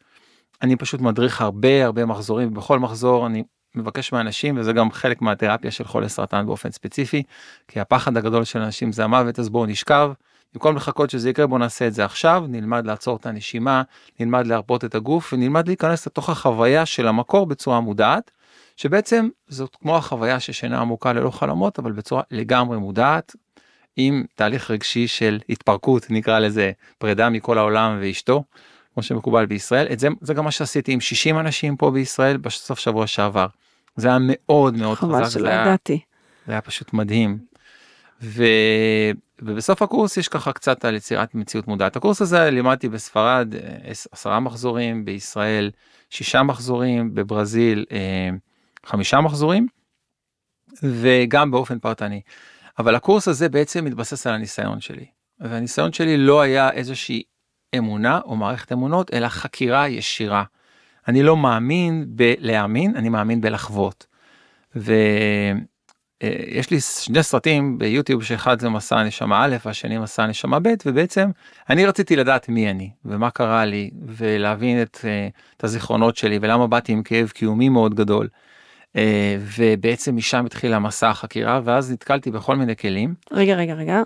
אני 0.61 0.75
פשוט 0.75 1.01
מדריך 1.01 1.41
הרבה 1.41 1.85
הרבה 1.85 2.05
מחזורים, 2.05 2.53
בכל 2.53 2.79
מחזור 2.79 3.27
אני 3.27 3.43
מבקש 3.75 4.11
מאנשים 4.11 4.57
וזה 4.57 4.73
גם 4.73 4.91
חלק 4.91 5.21
מהתרפיה 5.21 5.71
של 5.71 5.83
חולי 5.83 6.09
סרטן 6.09 6.45
באופן 6.45 6.71
ספציפי, 6.71 7.23
כי 7.67 7.79
הפחד 7.79 8.17
הגדול 8.17 8.43
של 8.43 8.59
אנשים 8.59 8.91
זה 8.91 9.03
המוות 9.03 9.39
אז 9.39 9.49
בואו 9.49 9.65
נשכב, 9.65 10.11
במקום 10.53 10.75
לחכות 10.75 11.09
שזה 11.09 11.29
יקרה 11.29 11.47
בואו 11.47 11.59
נעשה 11.59 11.87
את 11.87 11.93
זה 11.93 12.05
עכשיו, 12.05 12.43
נלמד 12.47 12.85
לעצור 12.85 13.15
את 13.15 13.25
הנשימה, 13.25 13.81
נלמד 14.19 14.47
להרפות 14.47 14.85
את 14.85 14.95
הגוף 14.95 15.33
ונלמד 15.33 15.67
להיכנס 15.67 16.07
לתוך 16.07 16.29
החוויה 16.29 16.85
של 16.85 17.07
המקור 17.07 17.45
בצורה 17.45 17.79
מודעת. 17.79 18.31
שבעצם 18.77 19.29
זאת 19.47 19.75
כמו 19.75 19.97
החוויה 19.97 20.39
של 20.39 20.53
שינה 20.53 20.81
עמוקה 20.81 21.13
ללא 21.13 21.29
חלומות 21.29 21.79
אבל 21.79 21.91
בצורה 21.91 22.21
לגמרי 22.31 22.77
מודעת 22.77 23.35
עם 23.95 24.23
תהליך 24.35 24.71
רגשי 24.71 25.07
של 25.07 25.39
התפרקות 25.49 26.05
נקרא 26.09 26.39
לזה 26.39 26.71
פרידה 26.97 27.29
מכל 27.29 27.57
העולם 27.57 27.97
ואשתו 28.01 28.43
כמו 28.93 29.03
שמקובל 29.03 29.45
בישראל 29.45 29.87
את 29.91 29.99
זה 29.99 30.07
זה 30.21 30.33
גם 30.33 30.43
מה 30.43 30.51
שעשיתי 30.51 30.91
עם 30.91 30.99
60 31.01 31.39
אנשים 31.39 31.77
פה 31.77 31.91
בישראל 31.91 32.37
בסוף 32.37 32.79
שבוע 32.79 33.07
שעבר. 33.07 33.47
זה 33.95 34.07
היה 34.07 34.17
מאוד 34.21 34.73
מאוד 34.73 34.97
חבל 34.97 35.23
חזק, 35.23 35.33
שלא 35.33 35.41
זה 35.41 35.49
היה, 35.49 35.61
ידעתי. 35.61 35.99
זה 36.45 36.51
היה 36.51 36.61
פשוט 36.61 36.93
מדהים. 36.93 37.37
ו... 38.21 38.43
ובסוף 39.41 39.81
הקורס 39.81 40.17
יש 40.17 40.27
ככה 40.27 40.53
קצת 40.53 40.85
על 40.85 40.95
יצירת 40.95 41.35
מציאות 41.35 41.67
מודעת. 41.67 41.95
הקורס 41.95 42.21
הזה 42.21 42.49
לימדתי 42.49 42.89
בספרד 42.89 43.55
אה, 43.55 43.77
עש- 43.83 44.07
עשרה 44.11 44.39
מחזורים, 44.39 45.05
בישראל 45.05 45.71
שישה 46.09 46.43
מחזורים, 46.43 47.15
בברזיל 47.15 47.85
אה, 47.91 48.29
חמישה 48.87 49.21
מחזורים, 49.21 49.67
וגם 50.83 51.51
באופן 51.51 51.79
פרטני. 51.79 52.21
אבל 52.79 52.95
הקורס 52.95 53.27
הזה 53.27 53.49
בעצם 53.49 53.85
מתבסס 53.85 54.27
על 54.27 54.33
הניסיון 54.33 54.81
שלי. 54.81 55.05
והניסיון 55.39 55.93
שלי 55.93 56.17
לא 56.17 56.41
היה 56.41 56.71
איזושהי 56.71 57.23
אמונה 57.77 58.19
או 58.25 58.35
מערכת 58.35 58.71
אמונות, 58.71 59.13
אלא 59.13 59.27
חקירה 59.27 59.87
ישירה. 59.87 60.43
אני 61.07 61.23
לא 61.23 61.37
מאמין 61.37 62.05
בלהאמין, 62.07 62.95
אני 62.95 63.09
מאמין 63.09 63.41
בלחוות. 63.41 64.05
ויש 64.75 66.71
לי 66.71 66.81
שני 66.81 67.23
סרטים 67.23 67.77
ביוטיוב 67.77 68.23
שאחד 68.23 68.59
זה 68.59 68.69
מסע 68.69 68.97
הנשמה 68.97 69.45
א' 69.45 69.55
והשני 69.65 69.97
מסע 69.97 70.23
הנשמה 70.23 70.59
ב' 70.59 70.73
ובעצם 70.85 71.29
אני 71.69 71.85
רציתי 71.85 72.15
לדעת 72.15 72.49
מי 72.49 72.69
אני 72.69 72.91
ומה 73.05 73.31
קרה 73.31 73.65
לי 73.65 73.91
ולהבין 74.05 74.81
את, 74.81 74.99
אה, 75.03 75.27
את 75.57 75.63
הזיכרונות 75.63 76.17
שלי 76.17 76.39
ולמה 76.41 76.67
באתי 76.67 76.91
עם 76.91 77.03
כאב 77.03 77.29
קיומי 77.29 77.69
מאוד 77.69 77.93
גדול. 77.95 78.27
אה, 78.97 79.37
ובעצם 79.57 80.15
משם 80.15 80.45
התחילה 80.45 80.79
מסע 80.79 81.09
החקירה 81.09 81.61
ואז 81.63 81.91
נתקלתי 81.91 82.31
בכל 82.31 82.55
מיני 82.55 82.75
כלים 82.75 83.13
רגע, 83.31 83.55
רגע, 83.55 83.73
רגע. 83.73 84.01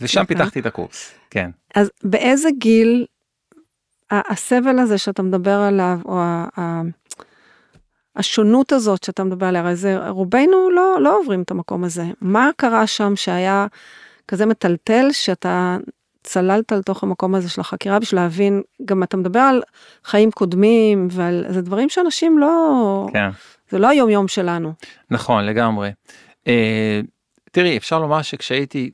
ושם. 0.00 0.24
פיתחתי 0.24 0.60
את 0.60 0.66
הקורס. 0.66 1.14
כן. 1.30 1.50
אז 1.74 1.90
באיזה 2.04 2.48
גיל 2.58 3.06
הסבל 4.10 4.78
הזה 4.78 4.98
שאתה 4.98 5.22
מדבר 5.22 5.58
עליו, 5.60 5.98
או 6.04 6.20
השונות 8.16 8.72
הזאת 8.72 9.04
שאתה 9.04 9.24
מדבר 9.24 9.46
עליה, 9.46 9.60
הרי 9.60 9.76
זה, 9.76 10.08
רובנו 10.08 10.70
לא, 10.70 10.98
לא 11.00 11.18
עוברים 11.18 11.42
את 11.42 11.50
המקום 11.50 11.84
הזה. 11.84 12.04
מה 12.20 12.50
קרה 12.56 12.86
שם 12.86 13.16
שהיה 13.16 13.66
כזה 14.28 14.46
מטלטל, 14.46 15.08
שאתה 15.12 15.76
צללת 16.22 16.72
לתוך 16.72 17.02
המקום 17.02 17.34
הזה 17.34 17.48
של 17.48 17.60
החקירה 17.60 17.98
בשביל 17.98 18.20
להבין, 18.20 18.62
גם 18.84 19.02
אתה 19.02 19.16
מדבר 19.16 19.40
על 19.40 19.62
חיים 20.04 20.30
קודמים, 20.30 21.08
ועל, 21.10 21.44
זה 21.48 21.62
דברים 21.62 21.88
שאנשים 21.88 22.38
לא, 22.38 23.06
כן. 23.12 23.28
זה 23.72 23.78
לא 23.78 23.88
היום 23.88 24.10
יום 24.10 24.28
שלנו. 24.28 24.72
נכון 25.10 25.44
לגמרי. 25.44 25.90
אה, 26.48 27.00
תראי 27.52 27.76
אפשר 27.76 27.98
לומר 27.98 28.22
שכשהייתי 28.22 28.90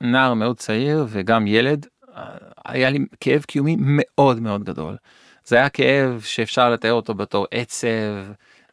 נער 0.00 0.34
מאוד 0.34 0.56
צעיר 0.56 1.06
וגם 1.08 1.46
ילד 1.46 1.86
אה, 2.16 2.22
היה 2.64 2.90
לי 2.90 2.98
כאב 3.20 3.42
קיומי 3.42 3.76
מאוד 3.80 4.40
מאוד 4.40 4.64
גדול. 4.64 4.96
זה 5.44 5.56
היה 5.56 5.68
כאב 5.68 6.20
שאפשר 6.24 6.70
לתאר 6.70 6.92
אותו 6.92 7.14
בתור 7.14 7.46
עצב 7.50 7.88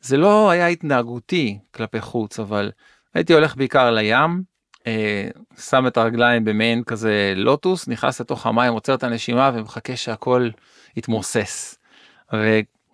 זה 0.01 0.17
לא 0.17 0.49
היה 0.49 0.67
התנהגותי 0.67 1.59
כלפי 1.71 2.01
חוץ 2.01 2.39
אבל 2.39 2.71
הייתי 3.13 3.33
הולך 3.33 3.55
בעיקר 3.55 3.91
לים 3.91 4.43
אה, 4.87 5.27
שם 5.59 5.87
את 5.87 5.97
הרגליים 5.97 6.45
במעין 6.45 6.83
כזה 6.83 7.33
לוטוס 7.35 7.87
נכנס 7.87 8.21
לתוך 8.21 8.45
המים 8.45 8.73
עוצר 8.73 8.93
את 8.93 9.03
הנשימה 9.03 9.51
ומחכה 9.53 9.95
שהכל 9.95 10.49
יתמוסס. 10.95 11.77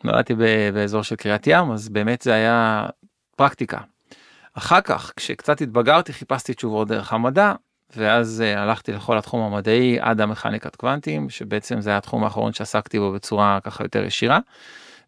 ונולדתי 0.03 0.35
ב- 0.35 0.69
באזור 0.73 1.03
של 1.03 1.15
קריית 1.15 1.47
ים 1.47 1.71
אז 1.71 1.89
באמת 1.89 2.21
זה 2.21 2.33
היה 2.33 2.85
פרקטיקה. 3.35 3.77
אחר 4.53 4.81
כך 4.81 5.11
כשקצת 5.15 5.61
התבגרתי 5.61 6.13
חיפשתי 6.13 6.53
תשובות 6.53 6.87
דרך 6.87 7.13
המדע 7.13 7.53
ואז 7.95 8.43
uh, 8.43 8.59
הלכתי 8.59 8.91
לכל 8.91 9.17
התחום 9.17 9.41
המדעי 9.41 9.99
עד 9.99 10.21
המכניקת 10.21 10.75
קוונטים 10.75 11.29
שבעצם 11.29 11.81
זה 11.81 11.89
היה 11.89 11.97
התחום 11.97 12.23
האחרון 12.23 12.53
שעסקתי 12.53 12.99
בו 12.99 13.11
בצורה 13.11 13.59
ככה 13.63 13.83
יותר 13.83 14.03
ישירה. 14.03 14.39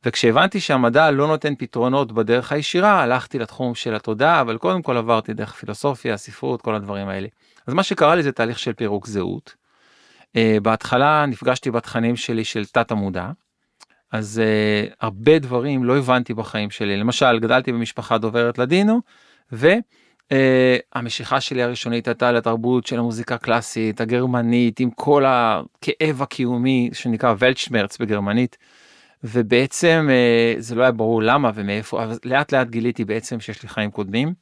וכשהבנתי 0.06 0.60
שהמדע 0.60 1.12
לא 1.12 1.28
נותן 1.28 1.56
פתרונות 1.56 2.12
בדרך 2.12 2.52
הישירה 2.52 3.02
הלכתי 3.02 3.40
לתחום 3.40 3.76
של 3.76 3.96
התודעה 3.96 4.42
אבל 4.42 4.58
קודם 4.58 4.82
כל 4.82 4.98
עברתי 4.98 5.34
דרך 5.34 5.54
פילוסופיה 5.54 6.18
ספרות 6.18 6.62
כל 6.62 6.76
הדברים 6.76 7.08
האלה. 7.08 7.28
אז 7.68 7.74
מה 7.74 7.84
שקרה 7.84 8.16
לי 8.16 8.24
זה 8.24 8.32
תהליך 8.32 8.60
של 8.60 8.74
פירוק 8.74 9.08
זהות. 9.08 9.56
Uh, 10.22 10.60
בהתחלה 10.62 11.26
נפגשתי 11.26 11.72
בתכנים 11.72 12.16
שלי 12.16 12.44
של 12.44 12.66
תת 12.66 12.92
המודע. 12.92 13.30
אז 14.14 14.42
uh, 14.42 14.96
הרבה 15.02 15.40
דברים 15.40 15.84
לא 15.84 15.98
הבנתי 15.98 16.34
בחיים 16.34 16.70
שלי 16.70 16.98
למשל 16.98 17.40
גדלתי 17.40 17.72
במשפחה 17.72 18.18
דוברת 18.18 18.58
לדינו 18.58 19.00
והמשיכה 19.52 21.42
שלי 21.42 21.64
הראשונית 21.64 22.08
הייתה 22.08 22.32
לתרבות 22.32 22.86
של 22.86 23.00
המוזיקה 23.00 23.36
הקלאסית 23.36 24.02
הגרמנית 24.02 24.80
עם 24.80 24.92
כל 24.92 25.24
הכאב 25.28 26.22
הקיומי 26.22 26.90
שנקרא 26.94 27.34
ולצ'מרץ 27.40 27.98
בגרמנית. 27.98 28.58
ובעצם 29.24 30.08
אה, 30.12 30.56
זה 30.58 30.76
לא 30.76 30.84
היה 30.84 30.92
ברור 30.92 31.24
למה 31.24 31.52
ומאיפה 31.56 32.04
אבל 32.04 32.18
לאט 32.26 32.54
לאט 32.54 32.68
גיליתי 32.70 33.06
בעצם 33.06 33.40
שיש 33.40 33.64
לי 33.64 33.70
חיים 33.70 33.92
קודמים. 33.92 34.34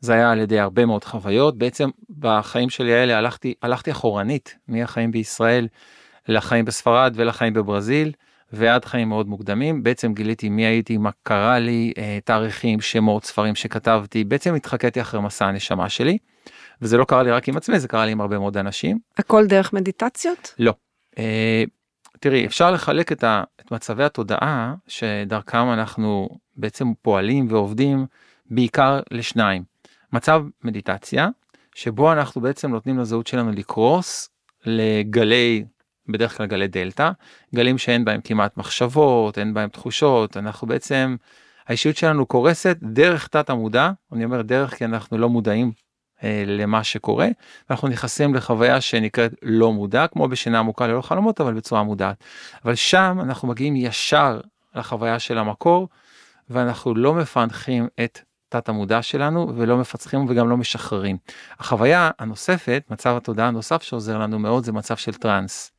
זה 0.00 0.12
היה 0.12 0.32
על 0.32 0.38
ידי 0.38 0.58
הרבה 0.58 0.86
מאוד 0.86 1.04
חוויות 1.04 1.58
בעצם 1.58 1.90
בחיים 2.18 2.70
שלי 2.70 2.94
האלה 2.94 3.18
הלכתי 3.18 3.54
הלכתי 3.62 3.90
אחורנית 3.90 4.56
מהחיים 4.68 5.10
בישראל 5.10 5.68
לחיים 6.28 6.64
בספרד 6.64 7.12
ולחיים 7.16 7.52
בברזיל 7.52 8.12
ועד 8.52 8.84
חיים 8.84 9.08
מאוד 9.08 9.28
מוקדמים 9.28 9.82
בעצם 9.82 10.14
גיליתי 10.14 10.48
מי 10.48 10.66
הייתי 10.66 10.96
מה 10.96 11.10
קרה 11.22 11.58
לי 11.58 11.92
אה, 11.98 12.18
תאריכים 12.24 12.80
שמות 12.80 13.24
ספרים 13.24 13.54
שכתבתי 13.54 14.24
בעצם 14.24 14.54
התחקתי 14.54 15.00
אחרי 15.00 15.20
מסע 15.20 15.46
הנשמה 15.46 15.88
שלי. 15.88 16.18
וזה 16.82 16.96
לא 16.96 17.04
קרה 17.04 17.22
לי 17.22 17.30
רק 17.30 17.48
עם 17.48 17.56
עצמי 17.56 17.80
זה 17.80 17.88
קרה 17.88 18.06
לי 18.06 18.12
עם 18.12 18.20
הרבה 18.20 18.38
מאוד 18.38 18.56
אנשים. 18.56 18.98
הכל 19.18 19.46
דרך 19.46 19.72
מדיטציות? 19.72 20.54
לא. 20.58 20.74
אה, 21.18 21.64
תראי 22.20 22.46
אפשר 22.46 22.70
לחלק 22.70 23.12
את, 23.12 23.24
ה, 23.24 23.42
את 23.60 23.72
מצבי 23.72 24.04
התודעה 24.04 24.74
שדרכם 24.86 25.72
אנחנו 25.72 26.28
בעצם 26.56 26.92
פועלים 27.02 27.46
ועובדים 27.50 28.06
בעיקר 28.50 29.00
לשניים. 29.10 29.62
מצב 30.12 30.44
מדיטציה 30.64 31.28
שבו 31.74 32.12
אנחנו 32.12 32.40
בעצם 32.40 32.70
נותנים 32.70 32.98
לזהות 32.98 33.26
שלנו 33.26 33.52
לקרוס 33.52 34.28
לגלי 34.66 35.64
בדרך 36.08 36.36
כלל 36.36 36.46
גלי 36.46 36.68
דלתא 36.68 37.10
גלים 37.54 37.78
שאין 37.78 38.04
בהם 38.04 38.20
כמעט 38.20 38.56
מחשבות 38.56 39.38
אין 39.38 39.54
בהם 39.54 39.68
תחושות 39.68 40.36
אנחנו 40.36 40.66
בעצם 40.66 41.16
האישיות 41.66 41.96
שלנו 41.96 42.26
קורסת 42.26 42.76
דרך 42.82 43.26
תת 43.26 43.50
המודע 43.50 43.90
אני 44.12 44.24
אומר 44.24 44.42
דרך 44.42 44.74
כי 44.74 44.84
אנחנו 44.84 45.18
לא 45.18 45.28
מודעים 45.28 45.72
אה, 46.24 46.44
למה 46.46 46.84
שקורה 46.84 47.28
אנחנו 47.70 47.88
נכנסים 47.88 48.34
לחוויה 48.34 48.80
שנקראת 48.80 49.34
לא 49.42 49.72
מודע 49.72 50.06
כמו 50.06 50.28
בשינה 50.28 50.58
עמוקה 50.58 50.86
ללא 50.86 51.00
חלומות 51.02 51.40
אבל 51.40 51.54
בצורה 51.54 51.82
מודעת 51.82 52.24
אבל 52.64 52.74
שם 52.74 53.18
אנחנו 53.22 53.48
מגיעים 53.48 53.76
ישר 53.76 54.40
לחוויה 54.74 55.18
של 55.18 55.38
המקור 55.38 55.88
ואנחנו 56.50 56.94
לא 56.94 57.14
מפענחים 57.14 57.88
את 58.04 58.20
תת 58.50 58.68
המודע 58.68 59.02
שלנו 59.02 59.52
ולא 59.56 59.76
מפצחים 59.76 60.26
וגם 60.28 60.50
לא 60.50 60.56
משחררים. 60.56 61.18
החוויה 61.58 62.10
הנוספת 62.18 62.84
מצב 62.90 63.16
התודעה 63.16 63.48
הנוסף 63.48 63.82
שעוזר 63.82 64.18
לנו 64.18 64.38
מאוד 64.38 64.64
זה 64.64 64.72
מצב 64.72 64.96
של 64.96 65.14
טראנס. 65.14 65.72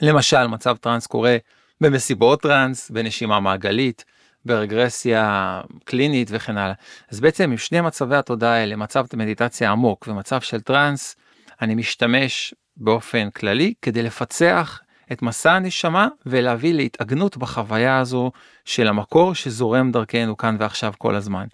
למשל 0.00 0.46
מצב 0.46 0.76
טראנס 0.76 1.06
קורה 1.06 1.36
במסיבות 1.80 2.42
טראנס 2.42 2.90
בנשימה 2.90 3.40
מעגלית 3.40 4.04
ברגרסיה 4.44 5.60
קלינית 5.84 6.28
וכן 6.30 6.58
הלאה. 6.58 6.74
אז 7.10 7.20
בעצם 7.20 7.50
עם 7.50 7.58
שני 7.58 7.80
מצבי 7.80 8.16
התודעה 8.16 8.54
האלה 8.54 8.76
מצב 8.76 9.04
מדיטציה 9.16 9.70
עמוק 9.70 10.08
ומצב 10.08 10.40
של 10.40 10.60
טראנס 10.60 11.16
אני 11.62 11.74
משתמש 11.74 12.54
באופן 12.76 13.30
כללי 13.30 13.74
כדי 13.82 14.02
לפצח 14.02 14.80
את 15.12 15.22
מסע 15.22 15.52
הנשמה 15.52 16.08
ולהביא 16.26 16.74
להתאגנות 16.74 17.36
בחוויה 17.36 17.98
הזו 17.98 18.30
של 18.64 18.88
המקור 18.88 19.34
שזורם 19.34 19.92
דרכנו 19.92 20.36
כאן 20.36 20.56
ועכשיו 20.58 20.92
כל 20.98 21.14
הזמן. 21.14 21.46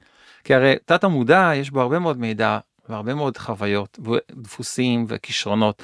כי 0.44 0.54
הרי 0.54 0.74
תת 0.84 1.04
המודע 1.04 1.50
יש 1.54 1.70
בו 1.70 1.80
הרבה 1.80 1.98
מאוד 1.98 2.18
מידע 2.18 2.58
והרבה 2.88 3.14
מאוד 3.14 3.36
חוויות 3.36 3.98
ודפוסים 4.04 5.04
וכישרונות 5.08 5.82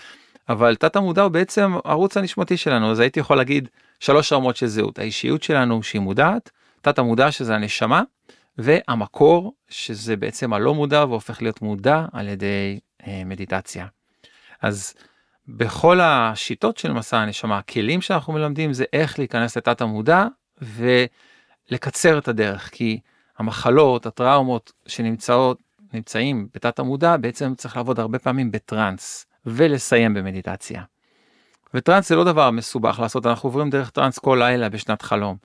אבל 0.51 0.77
תת 0.77 0.97
המודע 0.97 1.23
הוא 1.23 1.29
בעצם 1.29 1.73
ערוץ 1.85 2.17
הנשמתי 2.17 2.57
שלנו 2.57 2.91
אז 2.91 3.01
הייתי 3.01 3.21
יכול 3.21 3.37
להגיד 3.37 3.69
שלוש 4.01 4.33
רמות 4.33 4.57
של 4.57 4.67
זהות 4.67 4.99
האישיות 4.99 5.43
שלנו 5.43 5.83
שהיא 5.83 6.01
מודעת 6.01 6.51
תת 6.81 6.99
המודע 6.99 7.33
שזה 7.33 7.55
הנשמה 7.55 8.03
והמקור 8.59 9.55
שזה 9.69 10.17
בעצם 10.17 10.53
הלא 10.53 10.75
מודע 10.75 11.05
והופך 11.05 11.43
להיות 11.43 11.63
מודע 11.63 12.05
על 12.13 12.29
ידי 12.29 12.81
אה, 13.07 13.23
מדיטציה. 13.27 13.87
אז 14.63 14.95
בכל 15.49 16.01
השיטות 16.01 16.79
של 16.79 16.93
מסע 16.93 17.19
הנשמה 17.19 17.59
הכלים 17.59 18.01
שאנחנו 18.01 18.33
מלמדים 18.33 18.73
זה 18.73 18.85
איך 18.93 19.19
להיכנס 19.19 19.57
לתת 19.57 19.81
המודע 19.81 20.27
ולקצר 21.71 22.19
את 22.19 22.29
הדרך 22.29 22.71
כי 22.73 23.01
המחלות 23.39 24.07
הטראומות 24.07 24.73
שנמצאות 24.87 25.59
נמצאים 25.93 26.49
בתת 26.55 26.79
המודע 26.79 27.17
בעצם 27.17 27.55
צריך 27.55 27.77
לעבוד 27.77 28.01
הרבה 28.01 28.19
פעמים 28.19 28.51
בטראנס 28.51 29.27
ולסיים 29.47 30.15
במדיטציה. 30.15 30.83
וטראנס 31.75 32.09
זה 32.09 32.17
לא 32.17 32.25
דבר 32.25 32.51
מסובך 32.51 33.01
לעשות 33.01 33.27
אנחנו 33.27 33.47
עוברים 33.47 33.71
דרך 33.71 33.91
טראנס 33.91 34.19
כל 34.19 34.37
לילה 34.41 34.69
בשנת 34.69 35.03
חלום 35.03 35.37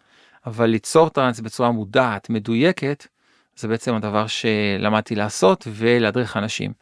אבל 0.46 0.66
ליצור 0.66 1.10
טראנס 1.10 1.40
בצורה 1.40 1.72
מודעת 1.72 2.30
מדויקת 2.30 3.08
זה 3.56 3.68
בעצם 3.68 3.96
הדבר 3.96 4.28
שלמדתי 4.28 5.16
לעשות 5.16 5.68
ולהדריך 5.72 6.38
אנשים. 6.38 6.74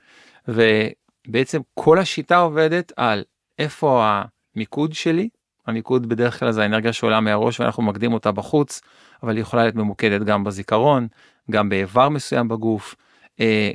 בעצם 1.28 1.62
כל 1.74 2.00
השיטה 2.00 2.38
עובדת 2.38 2.92
על 2.96 3.24
איפה 3.60 4.22
המיקוד 4.56 4.94
שלי, 4.94 5.30
המיקוד 5.68 6.10
בדרך 6.10 6.40
כלל 6.40 6.52
זה 6.52 6.62
האנרגיה 6.62 6.94
שעולה 6.94 7.20
מהראש 7.20 7.60
ואנחנו 7.60 7.84
מקדים 7.84 8.14
אותה 8.14 8.32
בחוץ, 8.32 8.82
אבל 9.24 9.36
היא 9.36 9.42
יכולה 9.42 9.64
להיות 9.64 9.76
ממוקדת 9.76 10.22
גם 10.22 10.44
בזיכרון, 10.44 11.08
גם 11.52 11.70
באיבר 11.70 12.10
מסוים 12.10 12.48
בגוף, 12.48 12.96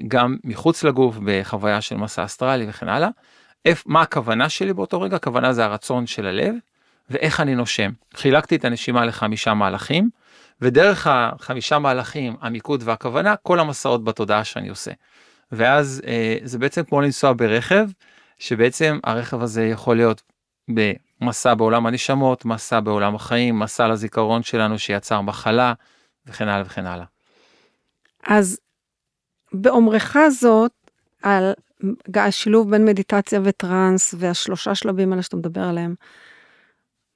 גם 0.09 0.37
מחוץ 0.45 0.85
לגוף 0.85 1.17
בחוויה 1.25 1.81
של 1.81 1.97
מסע 1.97 2.25
אסטרלי 2.25 2.67
וכן 2.69 2.89
הלאה. 2.89 3.09
מה 3.87 4.03
הכוונה 4.03 4.49
שלי 4.49 4.73
באותו 4.73 5.01
רגע? 5.01 5.17
הכוונה 5.17 5.53
זה 5.53 5.65
הרצון 5.65 6.07
של 6.07 6.27
הלב 6.27 6.55
ואיך 7.11 7.41
אני 7.41 7.55
נושם. 7.55 7.91
חילקתי 8.15 8.57
את 8.57 8.65
הנשימה 8.65 9.05
לחמישה 9.05 9.55
מהלכים 9.55 10.11
ודרך 10.61 11.07
החמישה 11.07 11.79
מהלכים 11.79 12.37
המיקוד 12.41 12.83
והכוונה 12.85 13.37
כל 13.37 13.61
המסעות 13.61 14.05
בתודעה 14.05 14.45
שאני 14.45 14.69
עושה. 14.69 14.91
ואז 15.53 16.03
אה, 16.07 16.37
זה 16.45 16.59
בעצם 16.59 16.85
כמו 16.85 17.01
לנסוע 17.01 17.33
ברכב 17.37 17.89
שבעצם 18.39 18.99
הרכב 19.05 19.43
הזה 19.43 19.67
יכול 19.67 19.97
להיות 19.97 20.23
במסע 20.69 21.55
בעולם 21.55 21.87
הנשמות, 21.87 22.45
מסע 22.45 22.81
בעולם 22.81 23.15
החיים, 23.15 23.59
מסע 23.59 23.89
לזיכרון 23.89 24.43
שלנו 24.43 24.79
שיצר 24.79 25.21
מחלה 25.21 25.73
וכן 26.27 26.49
הלאה 26.49 26.67
וכן 26.67 26.87
הלאה. 26.87 27.05
אז 28.27 28.59
באומרך 29.53 30.17
זאת 30.31 30.73
על 31.23 31.53
השילוב 32.15 32.71
בין 32.71 32.85
מדיטציה 32.85 33.41
וטראנס 33.45 34.15
והשלושה 34.19 34.75
שלבים 34.75 35.13
האלה 35.13 35.23
שאתה 35.23 35.37
מדבר 35.37 35.63
עליהם, 35.63 35.95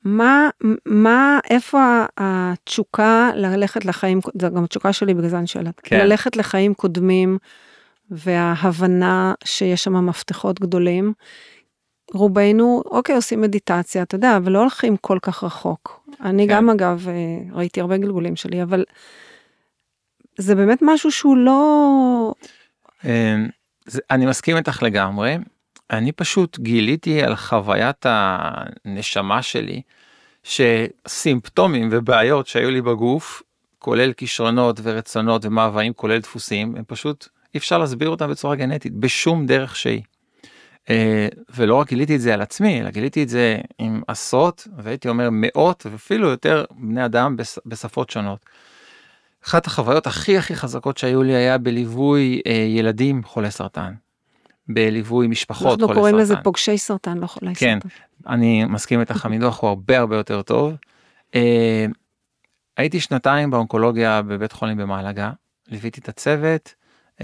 מה, 0.05 0.49
מה, 0.87 1.39
איפה 1.51 2.05
התשוקה 2.19 3.31
ללכת 3.35 3.85
לחיים, 3.85 4.21
זה 4.41 4.49
גם 4.49 4.65
התשוקה 4.65 4.93
שלי 4.93 5.15
בגלל 5.15 5.29
זה 5.29 5.39
אני 5.39 5.47
שואלת, 5.47 5.81
כן. 5.83 5.99
ללכת 5.99 6.37
לחיים 6.37 6.75
קודמים 6.75 7.39
וההבנה 8.11 9.35
שיש 9.45 9.85
שם 9.85 10.07
מפתחות 10.07 10.61
גדולים. 10.61 11.13
רובנו, 12.15 12.83
אוקיי, 12.87 13.15
עושים 13.15 13.41
מדיטציה, 13.41 14.03
אתה 14.03 14.15
יודע, 14.15 14.37
אבל 14.37 14.53
לא 14.53 14.59
הולכים 14.59 14.97
כל 14.97 15.19
כך 15.23 15.45
רחוק. 15.45 16.01
אני 16.21 16.49
כן. 16.49 16.55
גם 16.55 16.71
אגב, 16.71 17.07
ראיתי 17.53 17.81
הרבה 17.81 17.97
גלגולים 17.97 18.37
שלי, 18.37 18.63
אבל 18.63 18.85
זה 20.39 20.55
באמת 20.55 20.79
משהו 20.83 21.13
שהוא 21.13 21.37
לא... 21.37 22.35
אמ, 23.05 23.49
אני 24.11 24.27
מסכים 24.27 24.57
איתך 24.57 24.83
לגמרי. 24.83 25.37
אני 25.91 26.13
פשוט 26.13 26.59
גיליתי 26.59 27.23
על 27.23 27.37
חוויית 27.37 28.07
הנשמה 28.09 29.43
שלי 29.43 29.83
שסימפטומים 30.45 31.89
ובעיות 31.93 32.47
שהיו 32.47 32.71
לי 32.71 32.83
בגוף 32.83 33.43
כולל 33.79 34.13
כישרונות 34.13 34.81
ורצונות 34.83 35.45
ומאוויים 35.45 35.93
כולל 35.93 36.19
דפוסים 36.19 36.77
הם 36.77 36.85
פשוט 36.87 37.29
אי 37.55 37.59
אפשר 37.59 37.79
להסביר 37.79 38.09
אותם 38.09 38.31
בצורה 38.31 38.57
גנטית 38.57 38.93
בשום 38.93 39.47
דרך 39.47 39.77
שהיא. 39.77 40.03
אה, 40.91 41.29
ולא 41.55 41.75
רק 41.75 41.89
גיליתי 41.89 42.17
את 42.17 42.21
זה 42.21 42.35
על 42.35 42.43
עצמי 42.43 42.81
אלא 42.81 42.91
גיליתי 42.91 43.23
את 43.23 43.29
זה 43.29 43.59
עם 43.79 44.03
עשרות 44.07 44.69
והייתי 44.77 45.09
אומר 45.09 45.29
מאות 45.33 45.87
ואפילו 45.91 46.29
יותר 46.29 46.65
בני 46.71 47.05
אדם 47.05 47.37
בשפות 47.67 48.11
שונות. 48.11 48.45
אחת 49.47 49.67
החוויות 49.67 50.07
הכי 50.07 50.39
הכי 50.39 50.57
חזקות 50.57 50.99
שהיו 50.99 51.23
לי 51.23 51.35
היה 51.35 51.59
בליווי 51.59 52.41
אה, 52.47 52.53
ילדים 52.53 53.25
חולי 53.25 53.51
סרטן. 53.51 53.95
בליווי 54.69 55.27
משפחות 55.27 55.63
חולי 55.63 55.71
סרטן. 55.73 55.83
אנחנו 55.83 55.95
קוראים 55.95 56.19
לזה 56.19 56.37
פוגשי 56.37 56.79
סרטן, 56.79 57.19
לא 57.19 57.27
חולי 57.27 57.55
כן, 57.55 57.79
סרטן. 57.83 57.89
כן, 57.89 58.33
אני 58.33 58.65
מסכים 58.65 59.01
איתך, 59.01 59.25
המינוח 59.27 59.61
הוא 59.63 59.69
הרבה 59.69 59.99
הרבה 59.99 60.17
יותר 60.17 60.43
טוב. 60.43 60.75
אה, 61.35 61.87
הייתי 62.77 63.01
שנתיים 63.01 63.51
באונקולוגיה 63.51 64.23
בבית 64.23 64.53
חולים 64.53 64.77
במעלגה, 64.77 65.31
ליוויתי 65.69 66.01
את 66.01 66.09
הצוות, 66.09 66.75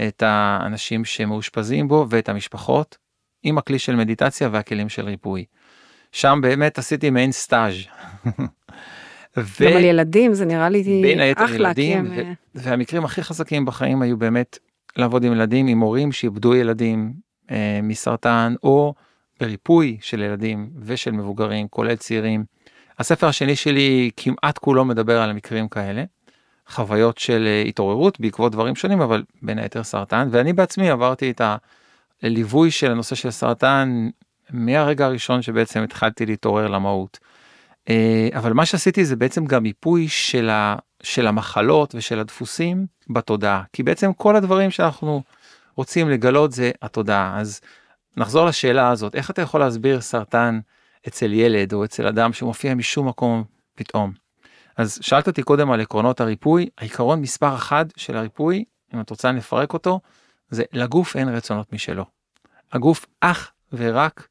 את 0.07 0.23
האנשים 0.25 1.05
שמאושפזים 1.05 1.87
בו 1.87 2.05
ואת 2.09 2.29
המשפחות, 2.29 2.97
עם 3.43 3.57
הכלי 3.57 3.79
של 3.79 3.95
מדיטציה 3.95 4.49
והכלים 4.51 4.89
של 4.89 5.05
ריפוי. 5.05 5.45
שם 6.11 6.39
באמת 6.41 6.77
עשיתי 6.77 7.09
מעין 7.09 7.31
סטאז'. 7.31 7.73
ו... 9.37 9.65
גם 9.65 9.77
על 9.77 9.83
ילדים 9.83 10.33
זה 10.33 10.45
נראה 10.45 10.69
לי 10.69 10.83
בין 10.83 11.19
היתר 11.19 11.45
אחלה, 11.45 11.55
ילדים, 11.55 12.07
ו... 12.09 12.19
הם... 12.19 12.33
והמקרים 12.55 13.05
הכי 13.05 13.23
חזקים 13.23 13.65
בחיים 13.65 14.01
היו 14.01 14.17
באמת 14.17 14.57
לעבוד 14.97 15.23
עם 15.23 15.33
ילדים, 15.33 15.67
עם 15.67 15.79
הורים 15.79 16.11
שאיבדו 16.11 16.55
ילדים 16.55 17.13
אה, 17.51 17.79
מסרטן, 17.83 18.53
או 18.63 18.93
בריפוי 19.39 19.97
של 20.01 20.21
ילדים 20.21 20.69
ושל 20.81 21.11
מבוגרים, 21.11 21.67
כולל 21.67 21.95
צעירים. 21.95 22.43
הספר 22.99 23.27
השני 23.27 23.55
שלי 23.55 24.09
כמעט 24.17 24.57
כולו 24.57 24.85
מדבר 24.85 25.21
על 25.21 25.33
מקרים 25.33 25.67
כאלה, 25.67 26.03
חוויות 26.67 27.17
של 27.17 27.47
אה, 27.47 27.63
התעוררות 27.67 28.19
בעקבות 28.19 28.51
דברים 28.51 28.75
שונים, 28.75 29.01
אבל 29.01 29.23
בין 29.41 29.59
היתר 29.59 29.83
סרטן, 29.83 30.27
ואני 30.31 30.53
בעצמי 30.53 30.89
עברתי 30.89 31.31
את 31.31 31.41
הליווי 32.23 32.71
של 32.71 32.91
הנושא 32.91 33.15
של 33.15 33.31
סרטן 33.31 34.09
מהרגע 34.49 35.05
הראשון 35.05 35.41
שבעצם 35.41 35.83
התחלתי 35.83 36.25
להתעורר 36.25 36.67
למהות. 36.67 37.19
אה, 37.89 38.29
אבל 38.33 38.53
מה 38.53 38.65
שעשיתי 38.65 39.05
זה 39.05 39.15
בעצם 39.15 39.45
גם 39.45 39.63
מיפוי 39.63 40.07
של, 40.07 40.49
ה, 40.49 40.75
של 41.03 41.27
המחלות 41.27 41.95
ושל 41.95 42.19
הדפוסים 42.19 42.85
בתודעה, 43.09 43.63
כי 43.73 43.83
בעצם 43.83 44.13
כל 44.13 44.35
הדברים 44.35 44.71
שאנחנו 44.71 45.23
רוצים 45.75 46.09
לגלות 46.09 46.51
זה 46.51 46.71
התודעה. 46.81 47.39
אז 47.39 47.61
נחזור 48.17 48.45
לשאלה 48.45 48.89
הזאת, 48.89 49.15
איך 49.15 49.31
אתה 49.31 49.41
יכול 49.41 49.59
להסביר 49.59 50.01
סרטן 50.01 50.59
אצל 51.07 51.33
ילד 51.33 51.73
או 51.73 51.85
אצל 51.85 52.07
אדם 52.07 52.33
שמופיע 52.33 52.75
משום 52.75 53.07
מקום 53.07 53.43
פתאום? 53.75 54.11
אז 54.77 54.99
שאלת 55.01 55.27
אותי 55.27 55.43
קודם 55.43 55.71
על 55.71 55.81
עקרונות 55.81 56.21
הריפוי, 56.21 56.69
העיקרון 56.77 57.21
מספר 57.21 57.55
אחד 57.55 57.85
של 57.97 58.17
הריפוי, 58.17 58.65
אם 58.93 59.01
את 59.01 59.09
רוצה 59.09 59.31
לפרק 59.31 59.73
אותו, 59.73 59.99
זה 60.49 60.63
לגוף 60.73 61.15
אין 61.15 61.29
רצונות 61.29 61.73
משלו. 61.73 62.05
הגוף 62.71 63.05
אך 63.19 63.51
ורק 63.73 64.27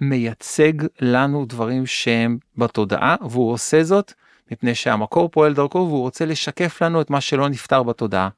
מייצג 0.00 0.72
לנו 1.00 1.46
דברים 1.46 1.86
שהם 1.86 2.38
בתודעה 2.56 3.16
והוא 3.30 3.52
עושה 3.52 3.84
זאת 3.84 4.12
מפני 4.50 4.74
שהמקור 4.74 5.28
פועל 5.28 5.54
דרכו 5.54 5.78
והוא 5.78 6.00
רוצה 6.00 6.24
לשקף 6.24 6.82
לנו 6.82 7.00
את 7.00 7.10
מה 7.10 7.20
שלא 7.20 7.48
נפתר 7.48 7.82
בתודעה. 7.82 8.28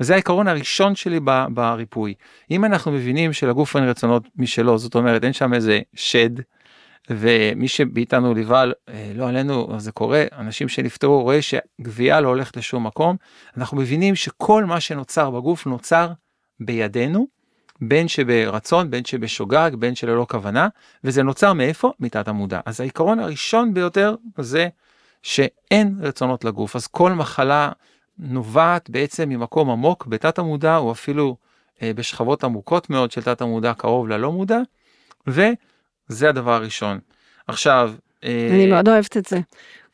וזה 0.00 0.12
העיקרון 0.12 0.48
הראשון 0.48 0.94
שלי 0.94 1.20
בריפוי. 1.50 2.14
אם 2.50 2.64
אנחנו 2.64 2.92
מבינים 2.92 3.32
שלגוף 3.32 3.76
אין 3.76 3.84
רצונות 3.84 4.28
משלו 4.36 4.78
זאת 4.78 4.94
אומרת 4.94 5.24
אין 5.24 5.32
שם 5.32 5.54
איזה 5.54 5.80
שד 5.94 6.30
ומי 7.10 7.68
שבאיתנו 7.68 8.34
ליווה 8.34 8.64
אה, 8.88 9.12
לא 9.14 9.28
עלינו 9.28 9.68
זה 9.78 9.92
קורה 9.92 10.24
אנשים 10.32 10.68
שנפטרו 10.68 11.22
רואה 11.22 11.38
שגבייה 11.42 12.20
לא 12.20 12.28
הולכת 12.28 12.56
לשום 12.56 12.86
מקום 12.86 13.16
אנחנו 13.56 13.76
מבינים 13.76 14.14
שכל 14.16 14.64
מה 14.64 14.80
שנוצר 14.80 15.30
בגוף 15.30 15.66
נוצר 15.66 16.12
בידינו 16.60 17.26
בין 17.80 18.08
שברצון, 18.08 18.90
בין 18.90 19.04
שבשוגג, 19.04 19.70
בין 19.78 19.94
שללא 19.94 20.26
כוונה, 20.30 20.68
וזה 21.04 21.22
נוצר 21.22 21.52
מאיפה? 21.52 21.92
מתת 22.00 22.28
המודע. 22.28 22.60
אז 22.66 22.80
העיקרון 22.80 23.18
הראשון 23.18 23.74
ביותר 23.74 24.14
זה 24.38 24.68
שאין 25.22 25.94
רצונות 26.00 26.44
לגוף, 26.44 26.76
אז 26.76 26.86
כל 26.86 27.12
מחלה 27.12 27.70
נובעת 28.18 28.90
בעצם 28.90 29.28
ממקום 29.28 29.70
עמוק 29.70 30.06
בתת 30.06 30.38
המודע, 30.38 30.76
או 30.76 30.92
אפילו 30.92 31.36
אה, 31.82 31.92
בשכבות 31.94 32.44
עמוקות 32.44 32.90
מאוד 32.90 33.10
של 33.10 33.22
תת 33.22 33.40
המודע, 33.40 33.74
קרוב 33.74 34.08
ללא 34.08 34.32
מודע, 34.32 34.58
וזה 35.26 36.28
הדבר 36.28 36.52
הראשון. 36.52 36.98
עכשיו, 37.46 37.92
אה, 38.24 38.48
אני 38.50 38.66
מאוד 38.66 38.88
אוהבת 38.88 39.16
את 39.16 39.26
זה. 39.26 39.40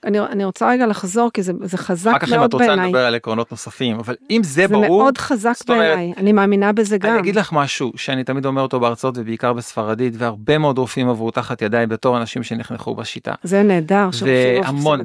אני, 0.07 0.21
אני 0.21 0.45
רוצה 0.45 0.69
רגע 0.71 0.87
לחזור 0.87 1.31
כי 1.35 1.43
זה, 1.43 1.53
זה 1.63 1.79
חזק 1.79 2.11
מאוד 2.11 2.21
בעיניי. 2.21 2.37
אחר 2.37 2.37
כך 2.37 2.43
אם 2.43 2.45
את 2.45 2.55
רוצה 2.55 2.87
לדבר 2.87 3.05
על 3.07 3.15
עקרונות 3.15 3.51
נוספים 3.51 3.99
אבל 3.99 4.15
אם 4.31 4.41
זה, 4.45 4.53
זה 4.53 4.69
ברור. 4.69 4.83
זה 4.83 4.89
מאוד 4.89 5.19
חזק 5.19 5.55
בעיניי 5.67 6.13
אני 6.17 6.33
מאמינה 6.33 6.73
בזה 6.73 6.99
גם. 6.99 7.13
אני 7.13 7.21
אגיד 7.21 7.37
לך 7.37 7.53
משהו 7.53 7.93
שאני 7.97 8.25
תמיד 8.25 8.47
אומר 8.47 8.63
אותו 8.63 8.81
בהרצאות 8.81 9.15
ובעיקר 9.19 9.53
בספרדית 9.53 10.15
והרבה 10.19 10.59
מאוד 10.59 10.79
רופאים 10.79 11.09
עברו 11.09 11.31
תחת 11.31 11.63
ידיי 11.63 11.87
בתור 11.87 12.19
אנשים 12.19 12.43
שנחנכו 12.43 12.95
בשיטה. 12.95 13.35
זה 13.43 13.63
נהדר. 13.63 14.09
והמון 14.23 15.01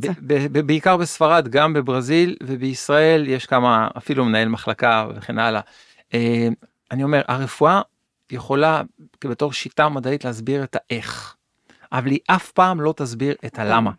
בעיקר 0.65 0.97
בספרד 0.97 1.47
גם 1.47 1.73
בברזיל 1.73 2.35
ובישראל 2.43 3.27
יש 3.27 3.45
כמה 3.45 3.87
אפילו 3.97 4.25
מנהל 4.25 4.47
מחלקה 4.47 5.07
וכן 5.15 5.39
הלאה. 5.39 5.61
אה, 6.13 6.47
אני 6.91 7.03
אומר 7.03 7.21
הרפואה 7.27 7.81
יכולה 8.31 8.81
בתור 9.25 9.53
שיטה 9.53 9.89
מדעית 9.89 10.25
להסביר 10.25 10.63
את 10.63 10.75
האיך. 10.79 11.35
אבל 11.91 12.11
היא 12.11 12.19
אף 12.27 12.51
פעם 12.51 12.81
לא 12.81 12.93
תסביר 12.97 13.35
את 13.45 13.59
הלמה. 13.59 13.91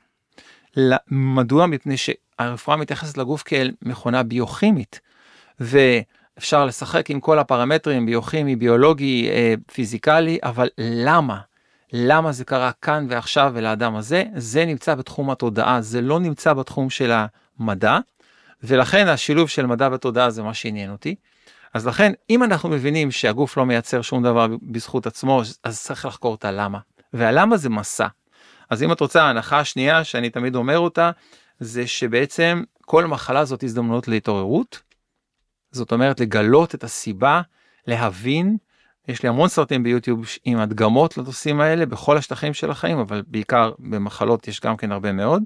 מדוע? 1.11 1.67
מפני 1.67 1.97
שהרפואה 1.97 2.77
מתייחסת 2.77 3.19
לגוף 3.19 3.43
כאל 3.43 3.73
מכונה 3.83 4.23
ביוכימית 4.23 5.01
ואפשר 5.61 6.65
לשחק 6.65 7.11
עם 7.11 7.21
כל 7.21 7.39
הפרמטרים 7.39 8.07
ביוכימי, 8.07 8.57
ביולוגי, 8.57 9.31
אה, 9.31 9.55
פיזיקלי, 9.73 10.39
אבל 10.43 10.69
למה? 10.79 11.41
למה 11.93 12.33
זה 12.33 12.45
קרה 12.45 12.71
כאן 12.83 13.07
ועכשיו 13.09 13.53
ולאדם 13.55 13.97
הזה? 13.97 14.25
זה 14.37 14.65
נמצא 14.65 14.95
בתחום 14.95 15.31
התודעה, 15.31 15.81
זה 15.81 16.01
לא 16.01 16.21
נמצא 16.21 16.53
בתחום 16.53 16.91
של 16.91 17.13
המדע, 17.59 17.99
ולכן 18.63 19.09
השילוב 19.09 19.49
של 19.49 19.67
מדע 19.67 19.89
ותודעה 19.93 20.31
זה 20.31 20.43
מה 20.43 20.55
שעניין 20.55 20.91
אותי. 20.91 21.15
אז 21.75 21.87
לכן, 21.87 22.13
אם 22.31 22.43
אנחנו 22.43 22.69
מבינים 22.69 23.11
שהגוף 23.11 23.57
לא 23.57 23.67
מייצר 23.67 24.03
שום 24.03 24.23
דבר 24.23 24.47
בזכות 24.63 25.07
עצמו, 25.07 25.43
אז 25.65 25.83
צריך 25.83 26.05
לחקור 26.05 26.35
את 26.35 26.45
הלמה. 26.45 26.79
והלמה 27.13 27.57
זה 27.57 27.71
מסע. 27.71 28.07
אז 28.73 28.83
אם 28.83 28.93
את 28.93 29.01
רוצה 29.01 29.23
ההנחה 29.23 29.59
השנייה 29.59 30.05
שאני 30.05 30.31
תמיד 30.31 30.55
אומר 30.55 30.79
אותה 30.79 31.11
זה 31.61 31.87
שבעצם 31.87 32.63
כל 32.85 33.07
מחלה 33.07 33.45
זאת 33.45 33.63
הזדמנות 33.63 34.09
להתעוררות. 34.09 34.83
זאת 35.71 35.93
אומרת 35.93 36.21
לגלות 36.21 36.75
את 36.75 36.85
הסיבה 36.85 37.41
להבין 37.87 38.57
יש 39.09 39.23
לי 39.23 39.29
המון 39.29 39.49
סרטים 39.49 39.83
ביוטיוב 39.83 40.27
עם 40.45 40.59
הדגמות 40.59 41.19
לנושאים 41.19 41.61
האלה 41.61 41.87
בכל 41.87 42.17
השטחים 42.17 42.55
של 42.55 42.71
החיים, 42.71 42.99
אבל 42.99 43.23
בעיקר 43.27 43.73
במחלות 43.79 44.49
יש 44.49 44.61
גם 44.61 44.77
כן 44.77 44.93
הרבה 44.93 45.13
מאוד. 45.13 45.43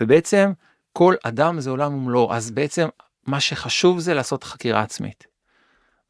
ובעצם 0.00 0.52
כל 0.92 1.14
אדם 1.22 1.60
זה 1.60 1.70
עולם 1.70 1.94
ומלואו, 1.94 2.34
אז 2.34 2.50
בעצם 2.50 2.88
מה 3.26 3.40
שחשוב 3.40 3.98
זה 3.98 4.14
לעשות 4.14 4.44
חקירה 4.44 4.80
עצמית. 4.80 5.26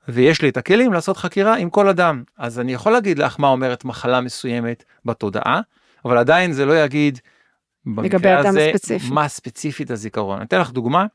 ויש 0.09 0.42
לי 0.42 0.48
את 0.48 0.57
הכלים 0.57 0.92
לעשות 0.92 1.16
חקירה 1.16 1.57
עם 1.57 1.70
כל 1.70 1.88
אדם. 1.88 2.22
אז 2.38 2.61
אני 2.61 2.72
יכול 2.72 2.92
להגיד 2.92 3.18
לך 3.18 3.40
מה 3.40 3.48
אומרת 3.48 3.85
מחלה 3.85 4.20
מסוימת 4.20 4.85
בתודעה, 5.05 5.61
אבל 6.04 6.18
עדיין 6.18 6.52
זה 6.52 6.66
לא 6.66 6.84
יגיד 6.84 7.18
במקרה 7.84 8.38
הזה 8.38 8.70
ספציפי. 8.74 9.10
מה 9.10 9.28
ספציפית 9.28 9.90
הזיכרון. 9.90 10.36
אני 10.36 10.46
אתן 10.46 10.60
לך 10.60 10.70
דוגמה, 10.70 11.06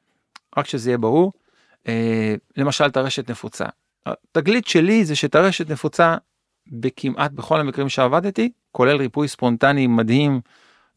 רק 0.58 0.68
שזה 0.68 0.90
יהיה 0.90 0.98
ברור. 0.98 1.34
אה, 1.88 2.36
למשל 2.58 2.92
טרשת 2.92 3.30
נפוצה. 3.30 3.66
התגלית 4.06 4.68
שלי 4.68 5.06
זה 5.06 5.16
שטרשת 5.16 5.70
נפוצה 5.70 6.16
בכמעט 6.68 7.32
בכל 7.32 7.60
המקרים 7.60 7.90
שעבדתי, 7.90 8.52
כולל 8.72 8.98
ריפוי 8.98 9.28
ספונטני 9.28 9.88
מדהים 9.88 10.42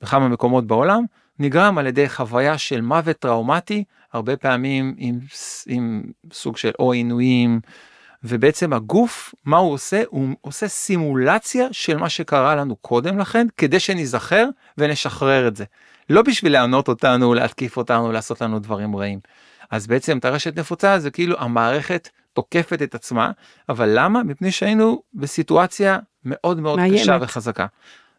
בכמה 0.02 0.28
מקומות 0.28 0.66
בעולם, 0.66 1.04
נגרם 1.38 1.78
על 1.78 1.86
ידי 1.86 2.08
חוויה 2.08 2.58
של 2.58 2.80
מוות 2.80 3.16
טראומטי, 3.16 3.84
הרבה 4.12 4.36
פעמים 4.36 4.94
עם, 4.98 5.18
עם 5.66 6.02
סוג 6.32 6.56
של 6.56 6.70
או 6.78 6.92
עינויים, 6.92 7.60
ובעצם 8.24 8.72
הגוף, 8.72 9.34
מה 9.44 9.56
הוא 9.56 9.72
עושה? 9.72 10.02
הוא 10.08 10.28
עושה 10.40 10.68
סימולציה 10.68 11.68
של 11.72 11.96
מה 11.96 12.08
שקרה 12.08 12.54
לנו 12.54 12.76
קודם 12.76 13.18
לכן, 13.18 13.46
כדי 13.56 13.80
שניזכר 13.80 14.46
ונשחרר 14.78 15.48
את 15.48 15.56
זה. 15.56 15.64
לא 16.10 16.22
בשביל 16.22 16.52
לענות 16.52 16.88
אותנו, 16.88 17.34
להתקיף 17.34 17.76
אותנו, 17.76 18.12
לעשות 18.12 18.40
לנו 18.40 18.58
דברים 18.58 18.96
רעים. 18.96 19.20
אז 19.70 19.86
בעצם 19.86 20.18
טרשת 20.20 20.58
נפוצה 20.58 20.98
זה 20.98 21.10
כאילו 21.10 21.36
המערכת 21.38 22.08
תוקפת 22.32 22.82
את 22.82 22.94
עצמה, 22.94 23.30
אבל 23.68 23.90
למה? 23.94 24.22
מפני 24.22 24.52
שהיינו 24.52 25.02
בסיטואציה 25.14 25.98
מאוד 26.24 26.60
מאוד 26.60 26.78
מאיימת. 26.78 27.00
קשה 27.00 27.18
וחזקה. 27.20 27.66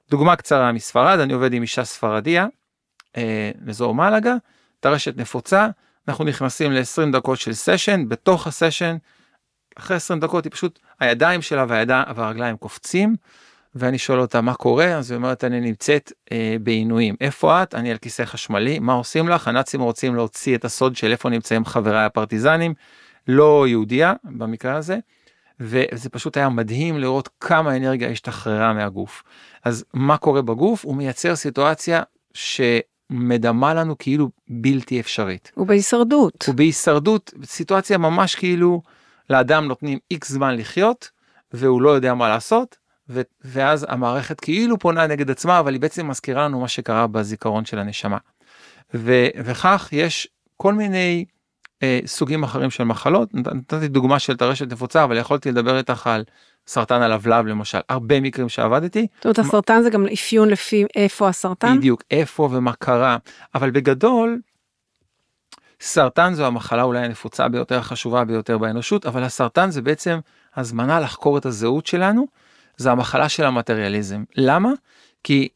דוגמה 0.10 0.36
קצרה 0.36 0.72
מספרד, 0.72 1.20
אני 1.20 1.34
עובד 1.34 1.54
עם 1.54 1.62
אישה 1.62 1.84
ספרדיה, 1.84 2.48
אה, 3.18 3.52
אזור 3.70 3.96
מלאגה, 3.96 4.36
טרשת 4.80 5.18
נפוצה, 5.18 5.68
אנחנו 6.08 6.26
נכנסים 6.26 6.72
ל-20 6.72 7.12
דקות 7.12 7.40
של 7.40 7.54
סשן, 7.54 8.10
בתוך 8.10 8.48
הסשן, 8.48 8.98
אחרי 9.76 9.98
20 9.98 10.20
דקות 10.20 10.44
היא 10.44 10.52
פשוט, 10.52 10.80
הידיים 11.00 11.42
שלה 11.42 11.66
והידיים 11.68 12.06
והרגליים 12.16 12.58
קופצים, 12.58 13.16
ואני 13.76 13.98
שואל 13.98 14.20
אותה 14.20 14.42
מה 14.42 14.54
קורה, 14.54 14.86
אז 14.86 15.12
היא 15.12 15.16
אומרת 15.16 15.44
אני 15.44 15.60
נמצאת 15.60 16.12
אה, 16.32 16.56
בעינויים, 16.64 17.16
איפה 17.22 17.64
את? 17.64 17.76
אני 17.76 17.92
על 17.92 17.98
כיסא 17.98 18.26
חשמלי, 18.26 18.80
מה 18.80 18.94
עושים 18.94 19.30
לך? 19.30 19.48
הנאצים 19.48 19.82
רוצים 19.82 20.16
להוציא 20.16 20.56
את 20.56 20.66
הסוד 20.66 20.96
של 20.96 21.12
איפה 21.12 21.30
נמצאים 21.30 21.66
חבריי 21.66 22.06
הפרטיזנים, 22.06 22.74
לא 23.28 23.68
יהודייה 23.68 24.14
במקרה 24.24 24.76
הזה, 24.76 24.98
וזה 25.60 26.10
פשוט 26.10 26.38
היה 26.38 26.50
מדהים 26.50 26.98
לראות 26.98 27.30
כמה 27.40 27.78
אנרגיה 27.78 28.10
השתחררה 28.10 28.74
מהגוף. 28.74 29.24
אז 29.66 29.86
מה 29.94 30.18
קורה 30.18 30.42
בגוף? 30.42 30.86
הוא 30.86 30.96
מייצר 30.96 31.36
סיטואציה 31.36 32.04
שמדמה 32.34 33.74
לנו 33.74 33.98
כאילו 33.98 34.30
בלתי 34.50 35.00
אפשרית. 35.00 35.52
הוא 35.56 35.68
בהישרדות. 35.68 36.44
הוא 36.48 36.56
בהישרדות, 36.56 37.34
סיטואציה 37.44 37.98
ממש 37.98 38.36
כאילו 38.36 38.82
לאדם 39.32 39.66
נותנים 39.66 40.00
איקס 40.12 40.30
זמן 40.32 40.56
לחיות, 40.56 41.10
והוא 41.54 41.82
לא 41.82 41.90
יודע 41.90 42.14
מה 42.14 42.30
לעשות, 42.30 42.78
ו- 43.10 43.22
ואז 43.44 43.86
המערכת 43.90 44.40
כאילו 44.40 44.80
פונה 44.80 45.08
נגד 45.08 45.32
עצמה, 45.32 45.60
אבל 45.60 45.74
היא 45.74 45.82
בעצם 45.82 46.08
מזכירה 46.08 46.46
לנו 46.46 46.60
מה 46.60 46.68
שקרה 46.68 47.08
בזיכרון 47.08 47.66
של 47.66 47.80
הנשמה. 47.80 48.18
ו- 48.94 49.28
וכך 49.36 49.90
יש 49.92 50.28
כל 50.58 50.74
מיני 50.74 51.26
אה, 51.84 52.00
סוגים 52.06 52.44
אחרים 52.44 52.70
של 52.70 52.84
מחלות, 52.84 53.34
נתתי 53.34 53.88
דוגמה 53.88 54.20
של 54.20 54.38
טרשת 54.38 54.72
נפוצה, 54.72 55.04
אבל 55.04 55.18
יכולתי 55.18 55.52
לדבר 55.52 55.78
איתך 55.78 56.08
על 56.08 56.24
סרטן 56.68 57.02
הלבלב 57.02 57.46
למשל, 57.46 57.80
הרבה 57.90 58.20
מקרים 58.20 58.50
שעבדתי. 58.50 59.08
זאת 59.18 59.26
אומרת 59.26 59.40
הסרטן 59.40 59.82
זה 59.82 59.90
גם 59.90 60.06
אפיון 60.14 60.50
לפי 60.50 60.86
איפה 60.96 61.30
הסרטן? 61.30 61.78
בדיוק, 61.78 62.04
איפה 62.12 62.50
ומה 62.52 62.74
קרה, 62.74 63.18
אבל 63.56 63.72
בגדול, 63.72 64.40
סרטן 65.82 66.34
זו 66.34 66.46
המחלה 66.46 66.84
אולי 66.84 67.06
הנפוצה 67.06 67.48
ביותר, 67.48 67.78
החשובה 67.78 68.24
ביותר 68.24 68.58
באנושות, 68.58 69.06
אבל 69.06 69.24
הסרטן 69.24 69.72
זה 69.72 69.82
בעצם 69.82 70.20
הזמנה 70.56 71.00
לחקור 71.00 71.38
את 71.38 71.46
הזהות 71.46 71.88
שלנו, 71.88 72.28
זה 72.78 72.92
המחלה 72.92 73.30
של 73.30 73.46
המטריאליזם. 73.46 74.24
למה? 74.36 74.72
כי 75.24 75.50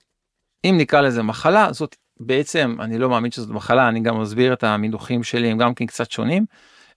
אם 0.64 0.76
נקרא 0.78 1.02
לזה 1.02 1.24
מחלה, 1.24 1.74
זאת 1.74 1.96
בעצם, 2.20 2.76
אני 2.80 2.98
לא 2.98 3.10
מאמין 3.10 3.32
שזאת 3.32 3.50
מחלה, 3.50 3.88
אני 3.88 4.00
גם 4.00 4.22
מסביר 4.22 4.54
את 4.54 4.64
המינוחים 4.64 5.24
שלי, 5.24 5.52
הם 5.52 5.58
גם 5.58 5.74
כן 5.74 5.86
קצת 5.86 6.12
שונים. 6.12 6.46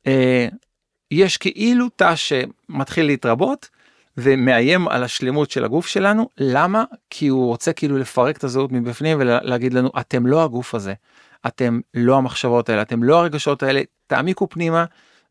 אה, 0.06 0.48
יש 1.10 1.36
כאילו 1.36 1.88
תא 1.88 2.14
שמתחיל 2.16 3.06
להתרבות 3.06 3.68
ומאיים 4.16 4.88
על 4.88 5.04
השלמות 5.04 5.50
של 5.50 5.64
הגוף 5.64 5.86
שלנו, 5.86 6.28
למה? 6.38 6.84
כי 7.10 7.28
הוא 7.28 7.46
רוצה 7.46 7.72
כאילו 7.72 7.98
לפרק 7.98 8.36
את 8.36 8.44
הזהות 8.44 8.72
מבפנים 8.72 9.18
ולהגיד 9.20 9.74
לנו, 9.74 9.90
אתם 10.00 10.26
לא 10.26 10.44
הגוף 10.44 10.74
הזה, 10.74 10.94
אתם 11.46 11.80
לא 11.94 12.16
המחשבות 12.16 12.68
האלה, 12.68 12.82
אתם 12.82 13.02
לא 13.02 13.20
הרגשות 13.20 13.62
האלה, 13.62 13.82
תעמיקו 14.06 14.48
פנימה, 14.48 14.84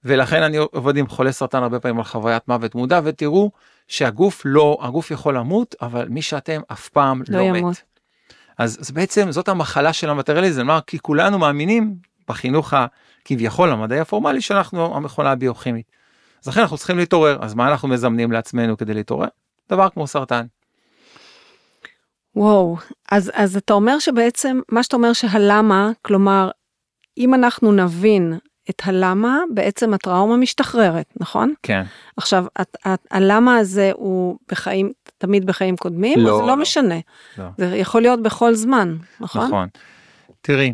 ולכן 0.04 0.44
אני 0.44 0.58
עובד 0.58 0.98
עם 0.98 1.08
חולי 1.08 1.34
סרטן 1.34 1.64
הרבה 1.64 1.80
פעמים 1.80 1.98
על 1.98 2.04
חוויית 2.04 2.48
מוות 2.48 2.76
מודע, 2.76 3.00
ותראו 3.04 3.52
שהגוף 3.88 4.42
לא, 4.46 4.78
הגוף 4.82 5.12
יכול 5.12 5.36
למות, 5.38 5.76
אבל 5.82 6.08
מי 6.10 6.22
שאתם 6.22 6.62
אף 6.72 6.90
פעם 6.90 7.22
לא, 7.30 7.40
לא 7.40 7.44
ימות. 7.44 7.72
מת. 7.72 7.84
אז, 8.58 8.78
אז 8.82 8.92
בעצם 8.92 9.32
זאת 9.32 9.50
המחלה 9.50 9.94
של 9.94 10.10
המטריאליזם, 10.10 10.68
כי 10.88 11.00
כולנו 11.00 11.40
מאמינים 11.40 11.96
בחינוך 12.30 12.74
הכביכול 12.74 13.72
המדעי 13.72 14.00
הפורמלי 14.00 14.42
שאנחנו 14.42 14.96
המכונה 14.96 15.32
הביוכימית. 15.32 15.92
אז 16.44 16.48
לכן 16.48 16.62
אנחנו 16.62 16.78
צריכים 16.78 16.98
להתעורר, 16.98 17.38
אז 17.42 17.54
מה 17.54 17.72
אנחנו 17.72 17.88
מזמנים 17.88 18.32
לעצמנו 18.32 18.78
כדי 18.78 18.94
להתעורר? 18.94 19.28
דבר 19.70 19.90
כמו 19.90 20.08
סרטן. 20.08 20.46
וואו, 22.38 22.78
אז, 23.12 23.32
אז 23.34 23.58
אתה 23.58 23.74
אומר 23.74 24.00
שבעצם, 24.00 24.60
מה 24.70 24.84
שאתה 24.84 24.96
אומר 24.96 25.14
שהלמה, 25.14 25.92
כלומר, 26.02 26.50
אם 27.18 27.34
אנחנו 27.34 27.72
נבין 27.72 28.38
את 28.70 28.82
הלמה, 28.86 29.40
בעצם 29.54 29.94
הטראומה 29.94 30.38
משתחררת, 30.38 31.14
נכון? 31.20 31.54
כן. 31.64 31.84
עכשיו, 32.18 32.46
הלמה 33.12 33.58
הזה 33.58 33.92
הוא 33.94 34.38
בחיים, 34.52 34.92
תמיד 35.18 35.46
בחיים 35.46 35.78
קודמים? 35.78 36.20
לא. 36.20 36.36
זה 36.36 36.42
לא, 36.42 36.48
לא 36.48 36.56
משנה. 36.56 36.96
לא. 37.38 37.46
זה 37.58 37.78
יכול 37.78 38.02
להיות 38.02 38.24
בכל 38.24 38.54
זמן, 38.54 38.98
נכון? 39.20 39.48
נכון. 39.48 39.68
תראי, 40.42 40.74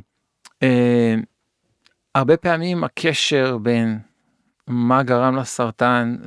אה, 0.64 1.16
הרבה 2.16 2.38
פעמים 2.38 2.84
הקשר 2.84 3.58
בין 3.58 4.00
מה 4.68 5.04
גרם 5.04 5.36
לסרטן 5.36 6.18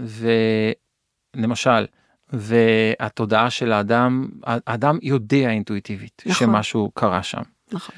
ולמשל, 1.37 1.87
והתודעה 2.33 3.51
של 3.51 3.73
האדם, 3.73 4.29
האדם 4.45 4.99
יודע 5.03 5.51
אינטואיטיבית 5.51 6.23
נכון. 6.27 6.47
שמשהו 6.47 6.91
קרה 6.95 7.23
שם. 7.23 7.43
נכון. 7.73 7.95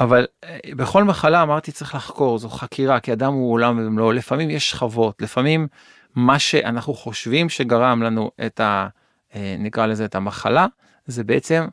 אבל 0.00 0.26
אה, 0.44 0.58
בכל 0.76 1.04
מחלה 1.04 1.42
אמרתי 1.42 1.72
צריך 1.72 1.94
לחקור, 1.94 2.38
זו 2.38 2.48
חקירה, 2.48 3.00
כי 3.00 3.12
אדם 3.12 3.32
הוא 3.32 3.52
עולם 3.52 3.78
ומלואו, 3.78 4.12
לפעמים 4.12 4.50
יש 4.50 4.70
שכבות, 4.70 5.22
לפעמים 5.22 5.68
מה 6.14 6.38
שאנחנו 6.38 6.94
חושבים 6.94 7.48
שגרם 7.48 8.02
לנו 8.02 8.30
את 8.46 8.60
ה... 8.60 8.88
אה, 9.34 9.56
נקרא 9.58 9.86
לזה 9.86 10.04
את 10.04 10.14
המחלה, 10.14 10.66
זה 11.06 11.24
בעצם 11.24 11.66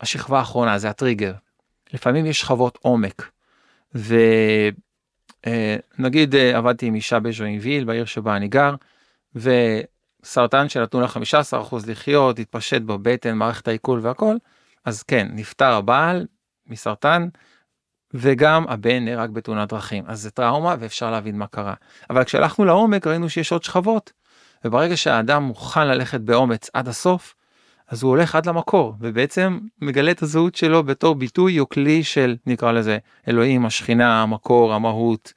השכבה 0.00 0.38
האחרונה, 0.38 0.78
זה 0.78 0.90
הטריגר. 0.90 1.32
לפעמים 1.92 2.26
יש 2.26 2.40
שכבות 2.40 2.78
עומק. 2.82 3.30
ונגיד 5.48 6.34
אה, 6.34 6.56
עבדתי 6.58 6.86
עם 6.86 6.94
אישה 6.94 7.20
בז'וינוויל, 7.20 7.84
בעיר 7.84 8.04
שבה 8.04 8.36
אני 8.36 8.48
גר, 8.48 8.74
וסרטן 10.24 10.68
שנתנו 10.68 11.00
לה 11.00 11.06
15% 11.06 11.74
לחיות, 11.86 12.38
התפשט 12.38 12.82
בבטן, 12.82 13.36
מערכת 13.36 13.68
העיכול 13.68 14.00
והכל, 14.02 14.36
אז 14.84 15.02
כן, 15.02 15.28
נפטר 15.30 15.72
הבעל 15.72 16.26
מסרטן, 16.66 17.28
וגם 18.14 18.64
הבן 18.68 19.04
נהרג 19.04 19.30
בתאונת 19.30 19.68
דרכים. 19.68 20.04
אז 20.06 20.22
זה 20.22 20.30
טראומה 20.30 20.76
ואפשר 20.78 21.10
להבין 21.10 21.38
מה 21.38 21.46
קרה. 21.46 21.74
אבל 22.10 22.24
כשהלכנו 22.24 22.64
לעומק 22.64 23.06
ראינו 23.06 23.28
שיש 23.28 23.52
עוד 23.52 23.62
שכבות. 23.62 24.12
וברגע 24.64 24.96
שהאדם 24.96 25.42
מוכן 25.42 25.86
ללכת 25.86 26.20
באומץ 26.20 26.70
עד 26.74 26.88
הסוף, 26.88 27.34
אז 27.88 28.02
הוא 28.02 28.10
הולך 28.10 28.34
עד 28.34 28.46
למקור, 28.46 28.94
ובעצם 29.00 29.58
מגלה 29.82 30.10
את 30.10 30.22
הזהות 30.22 30.54
שלו 30.54 30.82
בתור 30.82 31.14
ביטוי 31.14 31.60
או 31.60 31.68
כלי 31.68 32.04
של, 32.04 32.36
נקרא 32.46 32.72
לזה, 32.72 32.98
אלוהים, 33.28 33.66
השכינה, 33.66 34.22
המקור, 34.22 34.74
המהות, 34.74 35.32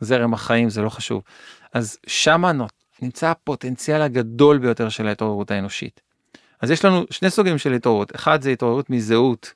זרם 0.00 0.34
החיים, 0.34 0.70
זה 0.70 0.82
לא 0.82 0.88
חשוב. 0.88 1.22
אז 1.72 1.98
שמה 2.06 2.52
נמצא 3.02 3.30
הפוטנציאל 3.30 4.02
הגדול 4.02 4.58
ביותר 4.58 4.88
של 4.88 5.06
ההתעוררות 5.06 5.50
האנושית. 5.50 6.00
אז 6.60 6.70
יש 6.70 6.84
לנו 6.84 7.04
שני 7.10 7.30
סוגים 7.30 7.58
של 7.58 7.72
התעוררות, 7.72 8.14
אחד 8.14 8.42
זה 8.42 8.50
התעוררות 8.50 8.90
מזהות 8.90 9.54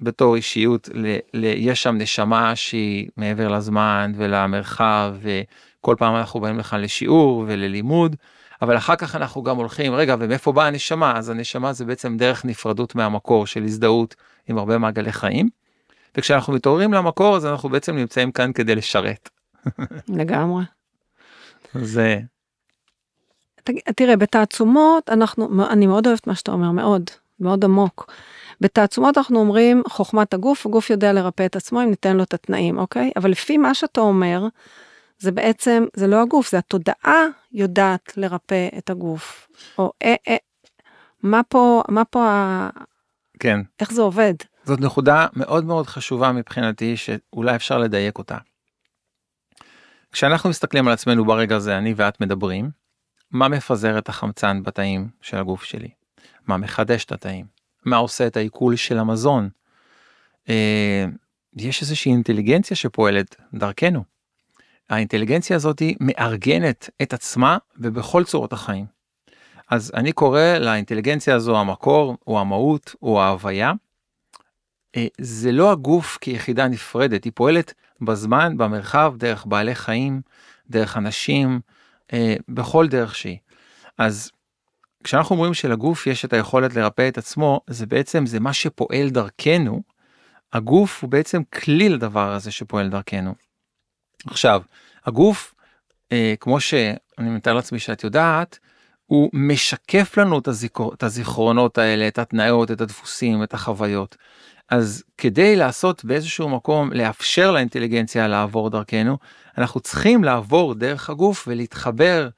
בתור 0.00 0.36
אישיות, 0.36 0.88
ל, 0.94 1.16
ל, 1.34 1.44
יש 1.44 1.82
שם 1.82 1.94
נשמה 1.98 2.56
שהיא 2.56 3.08
מעבר 3.16 3.48
לזמן 3.48 4.12
ולמרחב, 4.16 5.14
וכל 5.20 5.96
פעם 5.98 6.16
אנחנו 6.16 6.40
באים 6.40 6.58
לכאן 6.58 6.80
לשיעור 6.80 7.44
וללימוד, 7.48 8.16
אבל 8.62 8.76
אחר 8.76 8.96
כך 8.96 9.16
אנחנו 9.16 9.42
גם 9.42 9.56
הולכים, 9.56 9.94
רגע, 9.94 10.16
ומאיפה 10.18 10.52
באה 10.52 10.66
הנשמה? 10.66 11.16
אז 11.16 11.30
הנשמה 11.30 11.72
זה 11.72 11.84
בעצם 11.84 12.16
דרך 12.16 12.44
נפרדות 12.44 12.94
מהמקור 12.94 13.46
של 13.46 13.64
הזדהות 13.64 14.14
עם 14.48 14.58
הרבה 14.58 14.78
מעגלי 14.78 15.12
חיים. 15.12 15.48
וכשאנחנו 16.16 16.52
מתעוררים 16.52 16.92
למקור, 16.92 17.36
אז 17.36 17.46
אנחנו 17.46 17.68
בעצם 17.68 17.96
נמצאים 17.96 18.32
כאן 18.32 18.52
כדי 18.52 18.74
לשרת. 18.74 19.28
לגמרי. 20.08 20.64
זה... 21.74 22.18
תראה, 23.96 24.16
בתעצומות 24.16 25.10
אנחנו, 25.10 25.66
אני 25.70 25.86
מאוד 25.86 26.06
אוהבת 26.06 26.26
מה 26.26 26.34
שאתה 26.34 26.52
אומר, 26.52 26.70
מאוד, 26.70 27.10
מאוד 27.40 27.64
עמוק. 27.64 28.12
בתעצומות 28.60 29.18
אנחנו 29.18 29.40
אומרים 29.40 29.82
חוכמת 29.88 30.34
הגוף, 30.34 30.66
הגוף 30.66 30.90
יודע 30.90 31.12
לרפא 31.12 31.46
את 31.46 31.56
עצמו 31.56 31.82
אם 31.82 31.90
ניתן 31.90 32.16
לו 32.16 32.22
את 32.22 32.34
התנאים, 32.34 32.78
אוקיי? 32.78 33.10
אבל 33.16 33.30
לפי 33.30 33.56
מה 33.56 33.74
שאתה 33.74 34.00
אומר, 34.00 34.46
זה 35.18 35.32
בעצם, 35.32 35.84
זה 35.96 36.06
לא 36.06 36.22
הגוף, 36.22 36.50
זה 36.50 36.58
התודעה 36.58 37.24
יודעת 37.52 38.12
לרפא 38.16 38.68
את 38.78 38.90
הגוף. 38.90 39.48
או 39.78 39.92
אה, 40.02 40.14
אה, 40.28 40.36
מה 41.22 41.40
פה, 41.48 41.82
מה 41.88 42.04
פה, 42.04 42.24
ה... 42.28 42.68
כן. 43.40 43.60
איך 43.80 43.92
זה 43.92 44.02
עובד? 44.02 44.34
זאת 44.64 44.80
נקודה 44.80 45.26
מאוד 45.32 45.64
מאוד 45.64 45.86
חשובה 45.86 46.32
מבחינתי, 46.32 46.96
שאולי 46.96 47.56
אפשר 47.56 47.78
לדייק 47.78 48.18
אותה. 48.18 48.36
כשאנחנו 50.12 50.50
מסתכלים 50.50 50.88
על 50.88 50.94
עצמנו 50.94 51.24
ברגע 51.24 51.56
הזה, 51.56 51.78
אני 51.78 51.94
ואת 51.96 52.20
מדברים, 52.20 52.70
מה 53.30 53.48
מפזר 53.48 53.98
את 53.98 54.08
החמצן 54.08 54.62
בתאים 54.62 55.08
של 55.22 55.36
הגוף 55.36 55.64
שלי? 55.64 55.88
מה 56.46 56.56
מחדש 56.56 57.04
את 57.04 57.12
התאים? 57.12 57.46
מה 57.84 57.96
עושה 57.96 58.26
את 58.26 58.36
העיכול 58.36 58.76
של 58.76 58.98
המזון? 58.98 59.48
אה, 60.48 61.04
יש 61.56 61.82
איזושהי 61.82 62.12
אינטליגנציה 62.12 62.76
שפועלת 62.76 63.36
דרכנו. 63.54 64.04
האינטליגנציה 64.90 65.56
הזאת 65.56 65.82
מארגנת 66.00 66.90
את 67.02 67.12
עצמה 67.12 67.58
ובכל 67.78 68.24
צורות 68.24 68.52
החיים. 68.52 68.86
אז 69.70 69.92
אני 69.94 70.12
קורא 70.12 70.40
לאינטליגנציה 70.40 71.34
הזו 71.34 71.58
המקור, 71.58 72.16
או 72.26 72.40
המהות, 72.40 72.94
או 73.02 73.22
ההוויה. 73.22 73.72
אה, 74.96 75.06
זה 75.20 75.52
לא 75.52 75.72
הגוף 75.72 76.18
כיחידה 76.20 76.68
נפרדת, 76.68 77.24
היא 77.24 77.32
פועלת 77.34 77.74
בזמן, 78.00 78.56
במרחב, 78.56 79.14
דרך 79.16 79.46
בעלי 79.46 79.74
חיים, 79.74 80.20
דרך 80.70 80.96
אנשים, 80.96 81.60
אה, 82.12 82.34
בכל 82.48 82.88
דרך 82.88 83.14
שהיא. 83.14 83.38
אז 83.98 84.30
כשאנחנו 85.04 85.34
אומרים 85.36 85.54
שלגוף 85.54 86.06
יש 86.06 86.24
את 86.24 86.32
היכולת 86.32 86.74
לרפא 86.74 87.08
את 87.08 87.18
עצמו, 87.18 87.60
זה 87.66 87.86
בעצם, 87.86 88.26
זה 88.26 88.40
מה 88.40 88.52
שפועל 88.52 89.10
דרכנו. 89.10 89.82
הגוף 90.52 91.02
הוא 91.02 91.10
בעצם 91.10 91.42
כלי 91.44 91.88
לדבר 91.88 92.32
הזה 92.32 92.50
שפועל 92.50 92.88
דרכנו. 92.88 93.34
עכשיו, 94.26 94.62
הגוף, 95.06 95.54
אה, 96.12 96.34
כמו 96.40 96.60
שאני 96.60 96.98
מתאר 97.18 97.54
לעצמי 97.54 97.78
שאת 97.78 98.04
יודעת, 98.04 98.58
הוא 99.06 99.30
משקף 99.32 100.16
לנו 100.16 100.38
את, 100.38 100.48
הזיכר, 100.48 100.88
את 100.94 101.02
הזיכרונות 101.02 101.78
האלה, 101.78 102.08
את 102.08 102.18
התנאות, 102.18 102.70
את 102.70 102.80
הדפוסים, 102.80 103.42
את 103.42 103.54
החוויות. 103.54 104.16
אז 104.68 105.04
כדי 105.18 105.56
לעשות 105.56 106.04
באיזשהו 106.04 106.48
מקום, 106.48 106.92
לאפשר 106.92 107.50
לאינטליגנציה 107.50 108.28
לעבור 108.28 108.70
דרכנו, 108.70 109.18
אנחנו 109.58 109.80
צריכים 109.80 110.24
לעבור 110.24 110.74
דרך 110.74 111.10
הגוף 111.10 111.48
ולהתחבר 111.48 112.28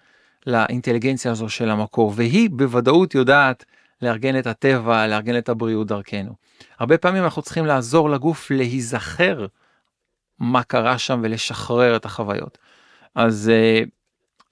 לאינטליגנציה 0.47 1.31
הזו 1.33 1.49
של 1.49 1.71
המקור, 1.71 2.12
והיא 2.16 2.51
בוודאות 2.51 3.14
יודעת 3.14 3.64
לארגן 4.03 4.38
את 4.38 4.47
הטבע, 4.47 5.07
לארגן 5.07 5.38
את 5.38 5.49
הבריאות 5.49 5.87
דרכנו. 5.87 6.35
הרבה 6.79 6.99
פעמים 6.99 7.25
אנחנו 7.25 7.43
צריכים 7.43 7.66
לעזור 7.66 8.11
לגוף 8.11 8.51
להיזכר 8.51 9.47
מה 10.38 10.62
קרה 10.62 10.99
שם 10.99 11.21
ולשחרר 11.23 11.97
את 11.97 12.05
החוויות. 12.05 12.59
אז, 13.14 13.51
אה, 13.55 13.83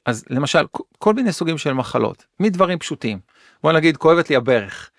אז 0.06 0.24
למשל, 0.30 0.64
כל 0.98 1.14
מיני 1.14 1.32
סוגים 1.32 1.58
של 1.58 1.72
מחלות, 1.72 2.26
מדברים 2.40 2.78
פשוטים. 2.78 3.18
בוא 3.62 3.72
נגיד, 3.72 3.96
כואבת 3.96 4.30
לי 4.30 4.36
הברך. 4.36 4.90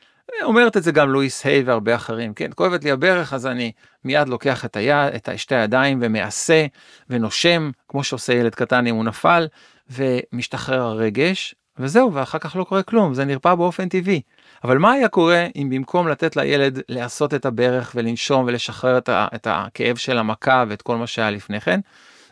אומרת 0.44 0.78
את 0.78 0.84
זה 0.84 0.92
גם 0.92 1.10
לואיס 1.10 1.46
היי 1.46 1.64
והרבה 1.64 1.96
אחרים, 1.96 2.34
כן, 2.34 2.52
כואבת 2.56 2.84
לי 2.84 2.92
הברך 2.92 3.34
אז 3.34 3.48
אני 3.48 3.72
מיד 4.06 4.30
לוקח 4.30 4.66
את 4.66 4.76
היד, 4.76 5.14
את 5.16 5.30
שתי 5.36 5.56
הידיים 5.56 6.00
ומעשה 6.02 6.66
ונושם, 7.10 7.72
כמו 7.88 8.04
שעושה 8.04 8.34
ילד 8.34 8.56
קטן 8.56 8.88
אם 8.88 8.96
הוא 8.96 9.06
נפל, 9.06 9.48
ומשתחרר 9.90 10.82
הרגש, 10.82 11.56
וזהו, 11.80 12.14
ואחר 12.14 12.40
כך 12.40 12.56
לא 12.56 12.64
קורה 12.64 12.84
כלום, 12.84 13.14
זה 13.14 13.26
נרפא 13.26 13.56
באופן 13.56 13.90
טבעי. 13.90 14.22
אבל 14.64 14.78
מה 14.78 14.92
היה 14.92 15.08
קורה 15.08 15.48
אם 15.56 15.70
במקום 15.70 16.08
לתת 16.08 16.36
לילד 16.36 16.80
לעשות 16.90 17.34
את 17.34 17.46
הברך 17.46 17.92
ולנשום 17.96 18.46
ולשחרר 18.48 18.98
את, 18.98 19.10
ה, 19.10 19.28
את 19.36 19.48
הכאב 19.50 19.96
של 19.96 20.18
המכה 20.18 20.64
ואת 20.70 20.82
כל 20.82 20.98
מה 20.98 21.08
שהיה 21.08 21.32
לפני 21.32 21.62
כן, 21.62 21.80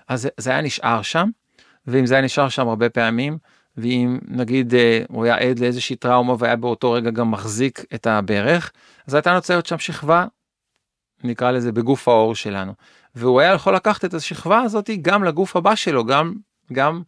אז 0.08 0.30
זה 0.38 0.50
היה 0.50 0.62
נשאר 0.62 1.02
שם, 1.02 1.30
ואם 1.88 2.06
זה 2.06 2.16
היה 2.16 2.24
נשאר 2.24 2.50
שם 2.50 2.68
הרבה 2.68 2.90
פעמים, 2.90 3.38
ואם 3.78 4.20
נגיד 4.28 4.76
אה, 4.76 5.02
הוא 5.10 5.26
היה 5.26 5.38
עד 5.38 5.60
לאיזושהי 5.60 5.96
טראומה 5.96 6.36
והיה 6.40 6.56
באותו 6.56 6.92
רגע 6.92 7.12
גם 7.12 7.32
מחזיק 7.32 7.86
את 7.96 8.08
הברך, 8.08 8.72
אז 9.08 9.14
הייתה 9.14 9.34
נוצרת 9.34 9.66
שם 9.66 9.78
שכבה, 9.78 10.26
נקרא 11.24 11.52
לזה 11.52 11.72
בגוף 11.72 12.08
האור 12.08 12.36
שלנו. 12.36 12.74
והוא 13.16 13.42
היה 13.42 13.54
יכול 13.54 13.76
לקחת 13.76 14.06
את 14.06 14.14
השכבה 14.14 14.62
הזאת 14.62 14.90
גם 15.02 15.24
לגוף 15.24 15.56
הבא 15.56 15.76
שלו, 15.76 16.06
גם, 16.06 16.34
גם, 16.74 17.02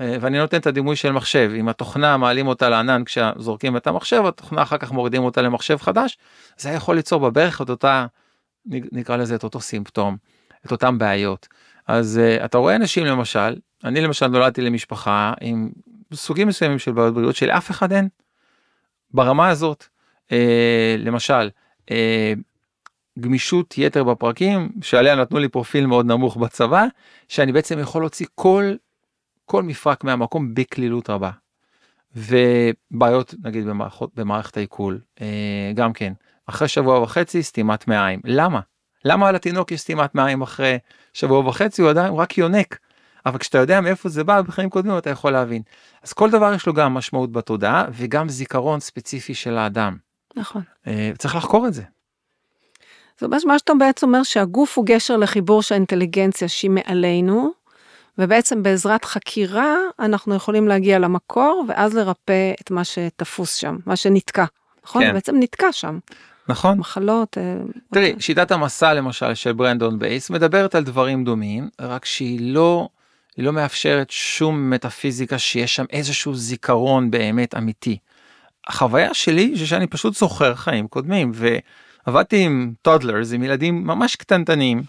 אה, 0.00 0.16
ואני 0.20 0.38
נותן 0.38 0.56
את 0.56 0.66
הדימוי 0.66 0.96
של 0.96 1.12
מחשב, 1.12 1.50
אם 1.56 1.68
התוכנה 1.68 2.16
מעלים 2.16 2.46
אותה 2.46 2.68
לענן 2.68 3.04
כשזורקים 3.04 3.76
את 3.76 3.86
המחשב, 3.86 4.22
התוכנה 4.26 4.62
אחר 4.62 4.78
כך 4.78 4.92
מורידים 4.92 5.24
אותה 5.24 5.42
למחשב 5.42 5.76
חדש, 5.76 6.18
זה 6.58 6.70
יכול 6.70 6.96
ליצור 6.96 7.20
בברך 7.20 7.62
את 7.62 7.70
אותה, 7.70 8.06
נקרא 8.66 9.16
לזה 9.16 9.34
את 9.34 9.44
אותו 9.44 9.60
סימפטום, 9.60 10.16
את 10.66 10.72
אותם 10.72 10.98
בעיות. 10.98 11.48
אז 11.86 12.20
uh, 12.20 12.44
אתה 12.44 12.58
רואה 12.58 12.76
אנשים 12.76 13.04
למשל, 13.04 13.56
אני 13.84 14.00
למשל 14.00 14.26
נולדתי 14.26 14.60
למשפחה 14.60 15.32
עם 15.40 15.70
סוגים 16.16 16.48
מסוימים 16.48 16.78
של 16.78 16.92
בעיות 16.92 17.14
בריאות 17.14 17.36
שלאף 17.36 17.70
אחד 17.70 17.92
אין. 17.92 18.08
ברמה 19.10 19.48
הזאת, 19.48 19.84
אה, 20.32 20.96
למשל, 20.98 21.50
אה, 21.90 22.32
גמישות 23.18 23.78
יתר 23.78 24.04
בפרקים 24.04 24.68
שעליה 24.82 25.14
נתנו 25.14 25.38
לי 25.38 25.48
פרופיל 25.48 25.86
מאוד 25.86 26.06
נמוך 26.06 26.36
בצבא, 26.36 26.84
שאני 27.28 27.52
בעצם 27.52 27.78
יכול 27.78 28.02
להוציא 28.02 28.26
כל, 28.34 28.74
כל 29.44 29.62
מפרק 29.62 30.04
מהמקום 30.04 30.54
בקלילות 30.54 31.10
רבה. 31.10 31.30
ובעיות 32.16 33.34
נגיד 33.42 33.66
במערכות, 33.66 34.10
במערכת 34.14 34.56
העיכול, 34.56 35.00
אה, 35.20 35.72
גם 35.74 35.92
כן, 35.92 36.12
אחרי 36.46 36.68
שבוע 36.68 37.02
וחצי 37.02 37.42
סתימת 37.42 37.88
מעיים. 37.88 38.20
למה? 38.24 38.60
למה 39.04 39.28
התינוק 39.28 39.72
יש 39.72 39.80
סתימת 39.80 40.14
מעיים 40.14 40.42
אחרי 40.42 40.78
שבוע 41.12 41.48
וחצי 41.48 41.82
הוא 41.82 41.90
עדיין 41.90 42.14
רק 42.14 42.38
יונק. 42.38 42.78
אבל 43.26 43.38
כשאתה 43.38 43.58
יודע 43.58 43.80
מאיפה 43.80 44.08
זה 44.08 44.24
בא 44.24 44.42
בחיים 44.42 44.70
קודמים 44.70 44.98
אתה 44.98 45.10
יכול 45.10 45.32
להבין. 45.32 45.62
אז 46.02 46.12
כל 46.12 46.30
דבר 46.30 46.54
יש 46.54 46.66
לו 46.66 46.72
גם 46.72 46.94
משמעות 46.94 47.32
בתודעה 47.32 47.84
וגם 47.92 48.28
זיכרון 48.28 48.80
ספציפי 48.80 49.34
של 49.34 49.58
האדם. 49.58 49.96
נכון. 50.36 50.62
אה, 50.86 51.12
צריך 51.18 51.34
לחקור 51.36 51.66
את 51.66 51.74
זה. 51.74 51.82
זה 53.18 53.26
אומר 53.26 53.38
מה 53.46 53.58
שאתה 53.58 53.72
בעצם 53.78 54.06
אומר 54.06 54.22
שהגוף 54.22 54.78
הוא 54.78 54.86
גשר 54.86 55.16
לחיבור 55.16 55.62
של 55.62 55.74
האינטליגנציה 55.74 56.48
שהיא 56.48 56.70
מעלינו, 56.70 57.52
ובעצם 58.18 58.62
בעזרת 58.62 59.04
חקירה 59.04 59.74
אנחנו 59.98 60.34
יכולים 60.34 60.68
להגיע 60.68 60.98
למקור 60.98 61.64
ואז 61.68 61.94
לרפא 61.94 62.52
את 62.60 62.70
מה 62.70 62.84
שתפוס 62.84 63.54
שם, 63.54 63.76
מה 63.86 63.96
שנתקע. 63.96 64.44
נכון? 64.84 65.02
כן. 65.02 65.12
בעצם 65.12 65.36
נתקע 65.38 65.72
שם. 65.72 65.98
נכון. 66.48 66.78
מחלות. 66.78 67.38
אה, 67.38 67.56
תראי, 67.92 68.10
אוקיי. 68.10 68.22
שיטת 68.22 68.50
המסע 68.50 68.94
למשל 68.94 69.34
של 69.34 69.52
ברנדון 69.52 69.98
בייז 69.98 70.30
מדברת 70.30 70.74
על 70.74 70.84
דברים 70.84 71.24
דומים, 71.24 71.68
רק 71.80 72.04
שהיא 72.04 72.54
לא 72.54 72.88
היא 73.36 73.44
לא 73.44 73.52
מאפשרת 73.52 74.10
שום 74.10 74.70
מטאפיזיקה 74.70 75.38
שיש 75.38 75.76
שם 75.76 75.84
איזשהו 75.90 76.34
זיכרון 76.34 77.10
באמת 77.10 77.54
אמיתי. 77.54 77.98
החוויה 78.66 79.14
שלי 79.14 79.56
זה 79.56 79.66
שאני 79.66 79.86
פשוט 79.86 80.14
זוכר 80.14 80.54
חיים 80.54 80.88
קודמים 80.88 81.32
ועבדתי 81.34 82.44
עם 82.44 82.72
toddlers 82.82 83.32
עם 83.32 83.42
ילדים 83.42 83.86
ממש 83.86 84.16
קטנטנים 84.16 84.82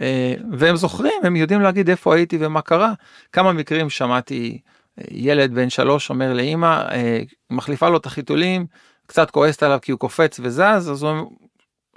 אה, 0.00 0.34
והם 0.52 0.76
זוכרים 0.76 1.20
הם 1.22 1.36
יודעים 1.36 1.60
להגיד 1.60 1.90
איפה 1.90 2.14
הייתי 2.14 2.38
ומה 2.40 2.62
קרה 2.62 2.92
כמה 3.32 3.52
מקרים 3.52 3.90
שמעתי 3.90 4.60
אה, 4.98 5.04
ילד 5.10 5.54
בן 5.54 5.70
שלוש 5.70 6.10
אומר 6.10 6.32
לאמא 6.32 6.82
אה, 6.90 7.20
מחליפה 7.50 7.88
לו 7.88 7.96
את 7.96 8.06
החיתולים 8.06 8.66
קצת 9.06 9.30
כועסת 9.30 9.62
עליו 9.62 9.78
כי 9.82 9.92
הוא 9.92 10.00
קופץ 10.00 10.40
וזז 10.42 10.60
אז 10.60 11.02
הוא 11.02 11.30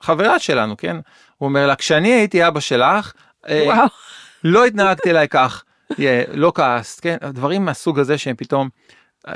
חברה 0.02 0.40
שלנו 0.40 0.78
כן 0.78 0.96
הוא 1.38 1.48
אומר 1.48 1.68
לה 1.68 1.76
כשאני 1.76 2.14
הייתי 2.14 2.48
אבא 2.48 2.60
שלך 2.60 3.14
וואו. 3.50 3.88
לא 4.44 4.66
התנהגתי 4.66 5.10
אליי 5.10 5.28
כך 5.28 5.64
לא 6.34 6.52
כעס, 6.56 7.00
כן, 7.00 7.18
דברים 7.22 7.66
מהסוג 7.66 8.00
הזה 8.00 8.18
שהם 8.18 8.36
פתאום, 8.36 8.70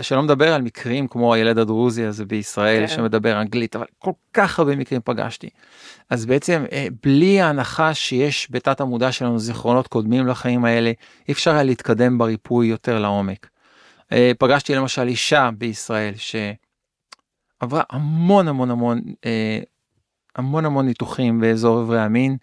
שלא 0.01 0.23
מדבר 0.23 0.53
על 0.53 0.61
מקרים 0.61 1.07
כמו 1.07 1.33
הילד 1.33 1.57
הדרוזי 1.57 2.05
הזה 2.05 2.25
בישראל 2.25 2.87
כן. 2.87 2.95
שמדבר 2.95 3.41
אנגלית, 3.41 3.75
אבל 3.75 3.85
כל 3.99 4.11
כך 4.33 4.59
הרבה 4.59 4.75
מקרים 4.75 5.01
פגשתי. 5.05 5.49
אז 6.09 6.25
בעצם 6.25 6.65
אה, 6.71 6.87
בלי 7.03 7.41
ההנחה 7.41 7.93
שיש 7.93 8.47
בתת 8.51 8.81
המודע 8.81 9.11
שלנו 9.11 9.39
זיכרונות 9.39 9.87
קודמים 9.87 10.27
לחיים 10.27 10.65
האלה, 10.65 10.91
אי 11.27 11.33
אפשר 11.33 11.51
היה 11.51 11.63
להתקדם 11.63 12.17
בריפוי 12.17 12.67
יותר 12.67 12.99
לעומק. 12.99 13.49
אה, 14.11 14.31
פגשתי 14.39 14.75
למשל 14.75 15.07
אישה 15.07 15.49
בישראל 15.57 16.13
שעברה 16.15 17.83
המון 17.89 18.47
המון 18.47 18.71
המון 18.71 19.01
אה, 19.25 19.59
המון 20.35 20.65
המון 20.65 20.85
ניתוחים 20.85 21.39
באזור 21.39 21.81
אברי 21.81 22.01
המין. 22.01 22.37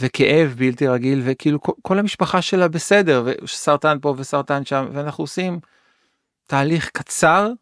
וכאב 0.00 0.54
בלתי 0.58 0.86
רגיל 0.86 1.22
וכאילו 1.24 1.58
כל, 1.82 1.98
המשפחה 1.98 2.42
שלה 2.42 2.68
בסדר 2.68 3.24
וסרטן 3.42 3.98
פה 4.02 4.14
וסרטן 4.16 4.64
שם 4.64 4.88
ואנחנו 4.92 5.24
עושים 5.24 5.60
תהליך 6.46 6.90
קצר 6.92 7.52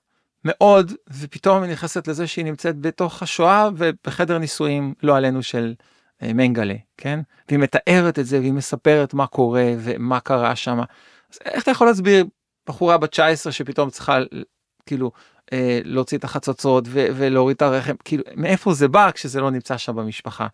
מאוד 0.45 0.93
ופתאום 1.11 1.63
היא 1.63 1.73
נכנסת 1.73 2.09
לזה 2.09 2.27
שהיא 2.27 2.45
נמצאת 2.45 2.81
בתוך 2.81 3.23
השואה 3.23 3.69
ובחדר 3.77 4.39
נישואים 4.39 4.95
לא 5.03 5.17
עלינו 5.17 5.43
של 5.43 5.75
אה, 6.23 6.33
מנגלה 6.33 6.75
כן 6.97 7.21
והיא 7.49 7.59
מתארת 7.59 8.19
את 8.19 8.27
זה 8.27 8.39
והיא 8.39 8.53
מספרת 8.53 9.15
מה 9.15 9.27
קורה 9.27 9.73
ומה 9.79 10.21
קרה 10.21 10.57
שם. 10.57 10.79
איך 11.45 11.63
אתה 11.63 11.71
יכול 11.71 11.87
להסביר 11.87 12.25
בחורה 12.69 12.99
בת 12.99 13.11
19 13.11 13.53
שפתאום 13.53 13.91
צריכה 13.91 14.19
כאילו 14.87 15.13
אה, 15.53 15.81
להוציא 15.85 16.19
את 16.19 16.25
החצוצרות 16.25 16.85
ולהוריד 16.93 17.55
את 17.55 17.63
הרחם, 17.63 17.95
כאילו 18.05 18.25
מאיפה 18.37 18.73
זה 18.73 18.89
בא 18.89 19.11
כשזה 19.11 19.41
לא 19.41 19.51
נמצא 19.51 19.77
שם 19.77 19.97
במשפחה. 19.97 20.47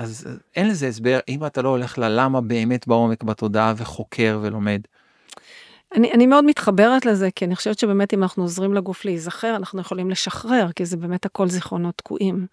אז 0.00 0.26
אה, 0.26 0.32
אין 0.56 0.68
לזה 0.68 0.86
הסבר 0.88 1.18
אם 1.28 1.46
אתה 1.46 1.62
לא 1.62 1.68
הולך 1.68 1.98
ללמה 1.98 2.40
באמת 2.40 2.88
בעומק 2.88 3.22
בתודעה 3.22 3.74
וחוקר 3.76 4.38
ולומד. 4.42 4.80
אני, 5.94 6.12
אני 6.12 6.26
מאוד 6.26 6.44
מתחברת 6.44 7.06
לזה, 7.06 7.30
כי 7.30 7.44
אני 7.44 7.56
חושבת 7.56 7.78
שבאמת 7.78 8.14
אם 8.14 8.22
אנחנו 8.22 8.42
עוזרים 8.42 8.74
לגוף 8.74 9.04
להיזכר, 9.04 9.56
אנחנו 9.56 9.80
יכולים 9.80 10.10
לשחרר, 10.10 10.72
כי 10.76 10.84
זה 10.84 10.96
באמת 10.96 11.26
הכל 11.26 11.48
זיכרונות 11.48 11.96
תקועים. 11.96 12.46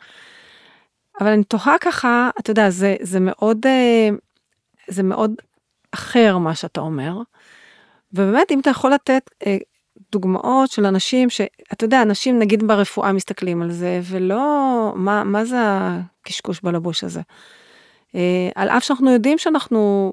אבל 1.22 1.28
אני 1.28 1.44
תוהה 1.44 1.76
ככה, 1.82 2.30
אתה 2.40 2.52
יודע, 2.52 2.70
זה, 2.70 2.96
זה 3.02 3.20
מאוד, 3.20 3.66
אה, 3.66 4.10
זה 4.88 5.04
מאוד 5.04 5.32
אחר 5.92 6.38
מה 6.38 6.56
שאתה 6.56 6.82
אומר. 6.82 7.18
ובאמת, 8.14 8.52
אם 8.52 8.60
אתה 8.60 8.70
יכול 8.70 8.94
לתת 8.94 9.30
אה, 9.46 9.58
דוגמאות 10.12 10.72
של 10.72 10.86
אנשים 10.86 11.30
שאתה 11.30 11.86
יודע, 11.86 12.02
אנשים 12.02 12.40
נגיד 12.40 12.68
ברפואה 12.68 13.12
מסתכלים 13.12 13.62
על 13.62 13.72
זה, 13.72 14.00
ולא, 14.04 14.94
מה, 14.96 15.24
מה 15.24 15.46
זה 15.46 15.58
הקשקוש 15.60 16.62
בלבוש 16.64 17.04
הזה? 17.04 17.22
אה, 18.16 18.50
על 18.56 18.70
אף 18.70 18.84
שאנחנו 18.84 19.12
יודעים 19.12 19.38
שאנחנו 19.38 20.12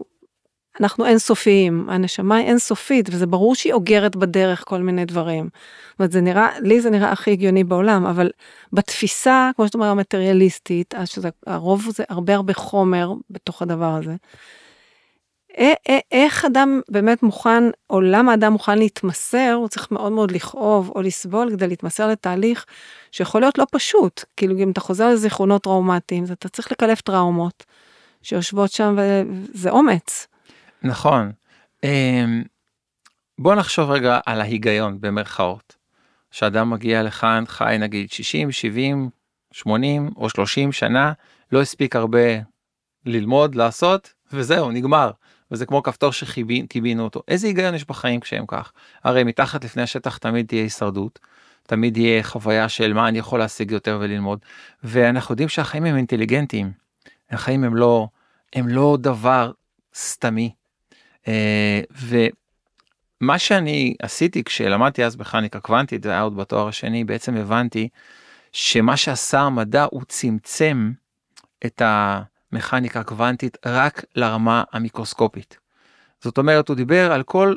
אנחנו 0.81 1.07
אינסופיים, 1.07 1.87
הנשמה 1.91 2.37
היא 2.37 2.47
אינסופית, 2.47 3.09
וזה 3.13 3.27
ברור 3.27 3.55
שהיא 3.55 3.73
אוגרת 3.73 4.17
בדרך 4.17 4.65
כל 4.67 4.79
מיני 4.79 5.05
דברים. 5.05 5.49
זאת 5.91 5.99
אומרת, 5.99 6.13
זה 6.13 6.21
נראה, 6.21 6.49
לי 6.61 6.81
זה 6.81 6.91
נראה 6.91 7.13
הכי 7.13 7.31
הגיוני 7.31 7.65
בעולם, 7.65 8.07
אבל 8.07 8.31
בתפיסה, 8.73 9.51
כמו 9.57 9.67
שאתה 9.67 9.79
אומר, 9.79 9.89
המטריאליסטית, 9.89 10.95
אז 10.95 11.09
שזה, 11.09 11.29
הרוב 11.47 11.89
זה 11.91 12.05
הרבה 12.09 12.35
הרבה 12.35 12.55
חומר 12.55 13.13
בתוך 13.31 13.63
הדבר 13.63 13.95
הזה. 13.95 14.15
איך 16.13 16.45
אדם 16.45 16.81
באמת 16.89 17.23
מוכן, 17.23 17.65
או 17.91 18.01
למה 18.01 18.35
אדם 18.35 18.53
מוכן 18.53 18.79
להתמסר, 18.79 19.53
הוא 19.57 19.69
צריך 19.69 19.91
מאוד 19.91 20.13
מאוד 20.13 20.31
לכאוב 20.31 20.93
או 20.95 21.03
לסבול 21.03 21.51
כדי 21.51 21.69
להתמסר 21.69 22.09
לתהליך 22.09 22.65
שיכול 23.13 23.41
להיות 23.41 23.59
לא 23.59 23.67
פשוט. 23.73 24.25
כאילו, 24.37 24.59
אם 24.59 24.71
אתה 24.71 24.81
חוזר 24.81 25.11
לזיכרונות 25.11 25.63
טראומטיים, 25.63 26.25
אתה 26.33 26.49
צריך 26.49 26.73
לקלף 26.73 27.01
טראומות 27.01 27.65
שיושבות 28.23 28.71
שם, 28.71 28.97
וזה 28.99 29.71
אומץ. 29.71 30.27
נכון. 30.83 31.33
אמ, 31.85 32.43
בוא 33.39 33.55
נחשוב 33.55 33.91
רגע 33.91 34.21
על 34.27 34.41
ההיגיון 34.41 35.01
במרכאות. 35.01 35.77
שאדם 36.31 36.71
מגיע 36.71 37.03
לכאן 37.03 37.45
חי 37.47 37.77
נגיד 37.81 38.11
60, 38.11 38.53
70, 38.53 39.11
80 39.53 40.11
או 40.17 40.31
30 40.31 40.73
שנה, 40.73 41.13
לא 41.53 41.63
הספיק 41.63 41.97
הרבה 41.97 42.21
ללמוד, 43.07 43.55
לעשות, 43.55 44.13
וזהו, 44.33 44.71
נגמר. 44.71 45.11
וזה 45.55 45.67
כמו 45.67 45.83
כפתור 45.83 46.13
שכיבינו 46.13 47.05
אותו. 47.05 47.23
איזה 47.29 47.47
היגיון 47.47 47.75
יש 47.75 47.85
בחיים 47.85 48.21
כשהם 48.21 48.45
כך? 48.47 48.73
הרי 49.05 49.25
מתחת 49.25 49.65
לפני 49.65 49.83
השטח 49.83 50.19
תמיד 50.19 50.47
תהיה 50.47 50.63
הישרדות, 50.63 51.19
תמיד 51.63 51.97
יהיה 51.97 52.23
חוויה 52.23 52.69
של 52.69 52.93
מה 52.93 53.09
אני 53.09 53.19
יכול 53.19 53.39
להשיג 53.39 53.71
יותר 53.71 53.99
וללמוד, 54.01 54.39
ואנחנו 54.85 55.33
יודעים 55.33 55.49
שהחיים 55.49 55.85
הם 55.85 55.97
אינטליגנטיים. 55.97 56.73
החיים 57.31 57.65
הם 57.65 57.77
לא, 57.77 58.09
הם 58.53 58.69
לא 58.69 58.97
דבר 59.01 59.53
סתמי, 59.95 60.55
אה, 61.29 61.81
ומה 61.91 63.39
שאני 63.39 63.95
עשיתי 64.03 64.45
כשלמדתי 64.45 65.05
אז 65.05 65.17
בכניקה 65.17 65.61
קוונטית, 65.61 66.03
זה 66.03 66.11
היה 66.11 66.21
עוד 66.21 66.37
בתואר 66.37 66.69
השני, 66.69 67.05
בעצם 67.05 67.37
הבנתי 67.37 67.89
שמה 68.53 68.97
שעשה 68.97 69.41
המדע 69.41 69.87
הוא 69.91 70.03
צמצם 70.09 70.93
את 71.67 71.83
המכניקה 72.55 73.01
הקוונטית 73.01 73.57
רק 73.67 74.05
לרמה 74.17 74.65
המיקרוסקופית. 74.73 75.59
זאת 76.21 76.39
אומרת, 76.39 76.69
הוא 76.69 76.77
דיבר 76.77 77.13
על 77.13 77.23
כל 77.23 77.55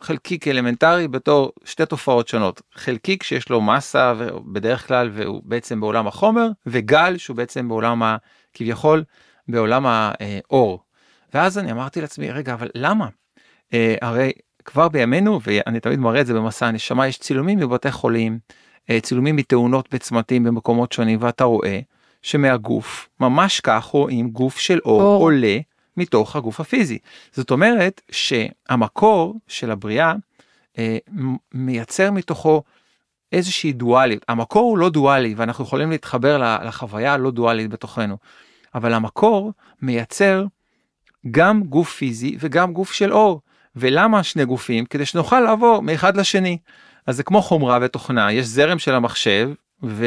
חלקיק 0.00 0.48
אלמנטרי 0.48 1.08
בתור 1.08 1.52
שתי 1.64 1.86
תופעות 1.86 2.28
שונות. 2.28 2.62
חלקיק 2.74 3.22
שיש 3.22 3.48
לו 3.48 3.60
מסה 3.60 4.12
בדרך 4.52 4.86
כלל 4.86 5.10
והוא 5.12 5.42
בעצם 5.44 5.80
בעולם 5.80 6.06
החומר, 6.06 6.48
וגל 6.66 7.16
שהוא 7.16 7.36
בעצם 7.36 7.68
בעולם 7.68 8.02
ה... 8.02 8.16
כביכול 8.54 9.04
בעולם 9.48 9.86
האור. 9.86 10.82
ואז 11.34 11.58
אני 11.58 11.72
אמרתי 11.72 12.00
לעצמי, 12.00 12.30
רגע, 12.30 12.54
אבל 12.54 12.68
למה? 12.74 13.08
אה, 13.74 13.94
הרי 14.02 14.32
כבר 14.64 14.88
בימינו, 14.88 15.40
ואני 15.46 15.80
תמיד 15.80 15.98
מראה 15.98 16.20
את 16.20 16.26
זה 16.26 16.34
במסע 16.34 16.66
הנשמה, 16.66 17.06
יש 17.06 17.18
צילומים 17.18 17.60
בבתי 17.60 17.92
חולים, 17.92 18.38
אה, 18.90 19.00
צילומים 19.00 19.36
מתאונות 19.36 19.94
בצמתים 19.94 20.44
במקומות 20.44 20.92
שונים, 20.92 21.18
ואתה 21.22 21.44
רואה 21.44 21.80
שמהגוף, 22.26 23.08
ממש 23.20 23.60
כך 23.60 23.84
רואים 23.84 24.30
גוף 24.30 24.58
של 24.58 24.78
אור, 24.84 25.02
אור. 25.02 25.22
עולה 25.22 25.58
מתוך 25.96 26.36
הגוף 26.36 26.60
הפיזי. 26.60 26.98
זאת 27.32 27.50
אומרת 27.50 28.00
שהמקור 28.10 29.34
של 29.48 29.70
הבריאה 29.70 30.14
אה, 30.78 30.98
מייצר 31.54 32.10
מתוכו 32.10 32.62
איזושהי 33.32 33.72
דואליות. 33.72 34.24
המקור 34.28 34.62
הוא 34.62 34.78
לא 34.78 34.88
דואלי 34.88 35.34
ואנחנו 35.36 35.64
יכולים 35.64 35.90
להתחבר 35.90 36.60
לחוויה 36.64 37.14
הלא 37.14 37.30
דואלית 37.30 37.70
בתוכנו, 37.70 38.16
אבל 38.74 38.94
המקור 38.94 39.52
מייצר 39.82 40.44
גם 41.30 41.64
גוף 41.64 41.96
פיזי 41.96 42.36
וגם 42.40 42.72
גוף 42.72 42.92
של 42.92 43.12
אור. 43.12 43.40
ולמה 43.76 44.22
שני 44.22 44.44
גופים? 44.44 44.84
כדי 44.84 45.06
שנוכל 45.06 45.40
לעבור 45.40 45.82
מאחד 45.82 46.16
לשני. 46.16 46.58
אז 47.06 47.16
זה 47.16 47.22
כמו 47.22 47.42
חומרה 47.42 47.78
ותוכנה, 47.82 48.32
יש 48.32 48.46
זרם 48.46 48.78
של 48.78 48.94
המחשב 48.94 49.50
ו... 49.82 50.06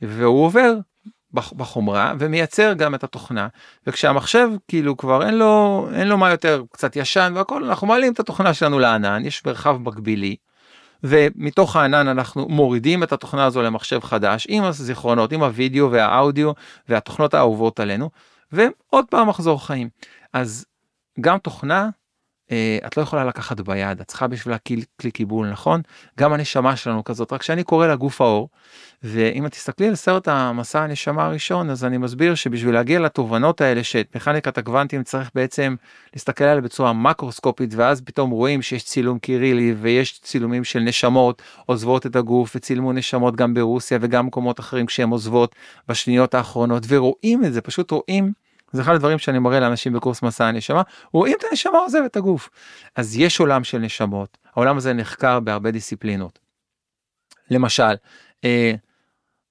והוא 0.00 0.44
עובר 0.44 0.72
בחומרה 1.34 2.12
ומייצר 2.18 2.72
גם 2.72 2.94
את 2.94 3.04
התוכנה. 3.04 3.48
וכשהמחשב 3.86 4.48
כאילו 4.68 4.96
כבר 4.96 5.26
אין 5.26 5.34
לו 5.34 5.88
אין 5.94 6.08
לו 6.08 6.18
מה 6.18 6.30
יותר 6.30 6.62
קצת 6.72 6.96
ישן 6.96 7.32
והכל 7.36 7.64
אנחנו 7.64 7.86
מעלים 7.86 8.12
את 8.12 8.20
התוכנה 8.20 8.54
שלנו 8.54 8.78
לענן 8.78 9.24
יש 9.24 9.46
מרחב 9.46 9.76
מקבילי 9.80 10.36
ומתוך 11.04 11.76
הענן 11.76 12.08
אנחנו 12.08 12.48
מורידים 12.48 13.02
את 13.02 13.12
התוכנה 13.12 13.44
הזו 13.44 13.62
למחשב 13.62 14.00
חדש 14.00 14.46
עם 14.48 14.64
הזיכרונות 14.64 15.32
עם 15.32 15.42
הוידאו 15.42 15.90
והאודיו 15.90 16.52
והתוכנות 16.88 17.34
האהובות 17.34 17.80
עלינו 17.80 18.10
ועוד 18.52 19.04
פעם 19.10 19.28
מחזור 19.28 19.66
חיים. 19.66 19.88
אז 20.32 20.66
גם 21.20 21.38
תוכנה 21.38 21.88
את 22.86 22.96
לא 22.96 23.02
יכולה 23.02 23.24
לקחת 23.24 23.60
ביד 23.60 24.00
את 24.00 24.06
צריכה 24.06 24.26
בשבילה 24.26 24.56
כלי 25.00 25.10
קיבול 25.10 25.50
נכון? 25.50 25.80
גם 26.18 26.32
הנשמה 26.32 26.76
שלנו 26.76 27.04
כזאת 27.04 27.32
רק 27.32 27.42
שאני 27.42 27.64
קורא 27.64 27.86
לה 27.86 27.96
גוף 27.96 28.20
האור 28.20 28.48
ואם 29.02 29.46
את 29.46 29.52
תסתכלי 29.52 29.88
על 29.88 29.94
סרט 29.94 30.28
המסע 30.28 30.80
הנשמה 30.80 31.24
הראשון 31.24 31.70
אז 31.70 31.84
אני 31.84 31.98
מסביר 31.98 32.34
שבשביל 32.34 32.74
להגיע 32.74 33.00
לתובנות 33.00 33.60
האלה 33.60 33.84
שאת 33.84 34.16
מכניקת 34.16 34.58
הקוונטים 34.58 35.02
צריך 35.02 35.30
בעצם 35.34 35.74
להסתכל 36.14 36.44
עליה 36.44 36.60
בצורה 36.60 36.92
מקרוסקופית 36.92 37.74
ואז 37.74 38.00
פתאום 38.00 38.30
רואים 38.30 38.62
שיש 38.62 38.84
צילום 38.84 39.18
קירילי 39.18 39.74
ויש 39.80 40.20
צילומים 40.20 40.64
של 40.64 40.80
נשמות 40.80 41.42
עוזבות 41.66 42.06
את 42.06 42.16
הגוף 42.16 42.56
וצילמו 42.56 42.92
נשמות 42.92 43.36
גם 43.36 43.54
ברוסיה 43.54 43.98
וגם 44.00 44.26
מקומות 44.26 44.60
אחרים 44.60 44.86
כשהן 44.86 45.10
עוזבות 45.10 45.54
בשניות 45.88 46.34
האחרונות 46.34 46.82
ורואים 46.88 47.44
את 47.44 47.52
זה 47.52 47.60
פשוט 47.60 47.90
רואים 47.90 48.32
זה 48.72 48.82
אחד 48.82 48.94
הדברים 48.94 49.18
שאני 49.18 49.38
מראה 49.38 49.60
לאנשים 49.60 49.92
בקורס 49.92 50.22
מסע 50.22 50.46
הנשמה, 50.46 50.82
רואים 51.12 51.36
את 51.38 51.44
הנשמה 51.50 51.78
עוזבת 51.78 52.10
את 52.10 52.16
הגוף. 52.16 52.50
אז 52.96 53.16
יש 53.16 53.40
עולם 53.40 53.64
של 53.64 53.78
נשמות, 53.78 54.38
העולם 54.54 54.76
הזה 54.76 54.92
נחקר 54.92 55.40
בהרבה 55.40 55.70
דיסציפלינות. 55.70 56.38
למשל, 57.50 57.94
אה, 58.44 58.72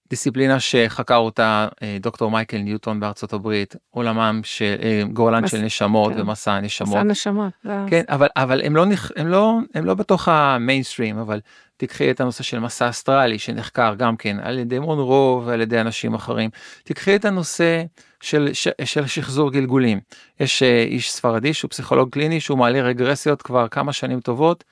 דיסציפלינה 0.09 0.59
שחקר 0.59 1.15
אותה 1.15 1.67
אה, 1.81 1.97
דוקטור 1.99 2.31
מייקל 2.31 2.57
ניוטון 2.57 2.99
בארצות 2.99 3.33
הברית, 3.33 3.75
עולמם 3.89 4.41
של 4.43 4.75
אה, 4.81 5.03
גורלן 5.13 5.43
מס... 5.43 5.51
של 5.51 5.61
נשמות 5.61 6.13
כן. 6.13 6.21
ומסע 6.21 6.51
הנשמות. 6.51 6.89
מסע 6.89 7.03
נשמות. 7.03 7.53
כן, 7.87 8.03
אבל, 8.09 8.27
אבל 8.35 8.61
הם, 8.63 8.75
לא, 8.75 8.85
הם, 9.15 9.27
לא, 9.27 9.57
הם 9.73 9.85
לא 9.85 9.93
בתוך 9.93 10.27
המיינסטרים, 10.27 11.17
אבל 11.17 11.39
תקחי 11.81 12.11
את 12.11 12.21
הנושא 12.21 12.43
של 12.43 12.59
מסע 12.59 12.89
אסטרלי 12.89 13.39
שנחקר 13.39 13.95
גם 13.97 14.17
כן 14.17 14.37
על 14.41 14.59
ידי 14.59 14.79
מונרו 14.79 15.43
ועל 15.45 15.61
ידי 15.61 15.81
אנשים 15.81 16.13
אחרים. 16.13 16.49
תקחי 16.83 17.15
את 17.15 17.25
הנושא 17.25 17.83
של, 18.21 18.49
של, 18.53 18.71
של 18.85 19.07
שחזור 19.07 19.51
גלגולים. 19.51 19.99
יש 20.39 20.63
אה, 20.63 20.83
איש 20.83 21.11
ספרדי 21.11 21.53
שהוא 21.53 21.69
פסיכולוג 21.69 22.09
קליני 22.09 22.39
שהוא 22.39 22.57
מעלה 22.57 22.81
רגרסיות 22.81 23.41
כבר 23.41 23.67
כמה 23.67 23.93
שנים 23.93 24.19
טובות. 24.19 24.63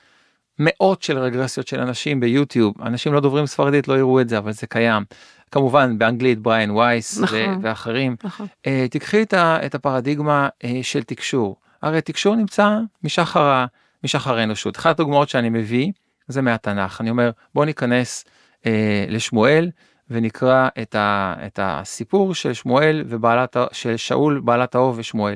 מאות 0.59 1.03
של 1.03 1.17
רגרסיות 1.17 1.67
של 1.67 1.79
אנשים 1.79 2.19
ביוטיוב 2.19 2.73
אנשים 2.81 3.13
לא 3.13 3.19
דוברים 3.19 3.45
ספרדית 3.45 3.87
לא 3.87 3.97
יראו 3.97 4.21
את 4.21 4.29
זה 4.29 4.37
אבל 4.37 4.51
זה 4.51 4.67
קיים 4.67 5.03
כמובן 5.51 5.97
באנגלית 5.97 6.39
בריין 6.39 6.71
וייס 6.71 7.19
נכון, 7.19 7.59
ואחרים 7.61 8.15
נכון. 8.23 8.47
Uh, 8.67 8.69
תקחי 8.91 9.21
את, 9.21 9.33
ה, 9.33 9.65
את 9.65 9.75
הפרדיגמה 9.75 10.49
uh, 10.63 10.67
של 10.81 11.03
תקשור 11.03 11.55
הרי 11.81 12.01
תקשור 12.01 12.35
נמצא 12.35 12.77
משחר 13.03 13.65
משחר 14.03 14.37
האנושות 14.37 14.77
אחת 14.77 14.99
הדוגמאות 14.99 15.29
שאני 15.29 15.49
מביא 15.49 15.91
זה 16.31 16.41
מהתנ"ך. 16.41 17.01
אני 17.01 17.09
אומר 17.09 17.31
בוא 17.53 17.65
ניכנס 17.65 18.25
uh, 18.61 18.65
לשמואל 19.07 19.69
ונקרא 20.09 20.69
את, 20.81 20.95
ה, 20.95 21.35
את 21.45 21.59
הסיפור 21.61 22.35
של 22.35 22.53
שמואל 22.53 23.03
ובעלת 23.07 23.57
של 23.71 23.97
שאול 23.97 24.39
בעלת 24.39 24.75
האוב 24.75 24.99
ושמואל. 24.99 25.35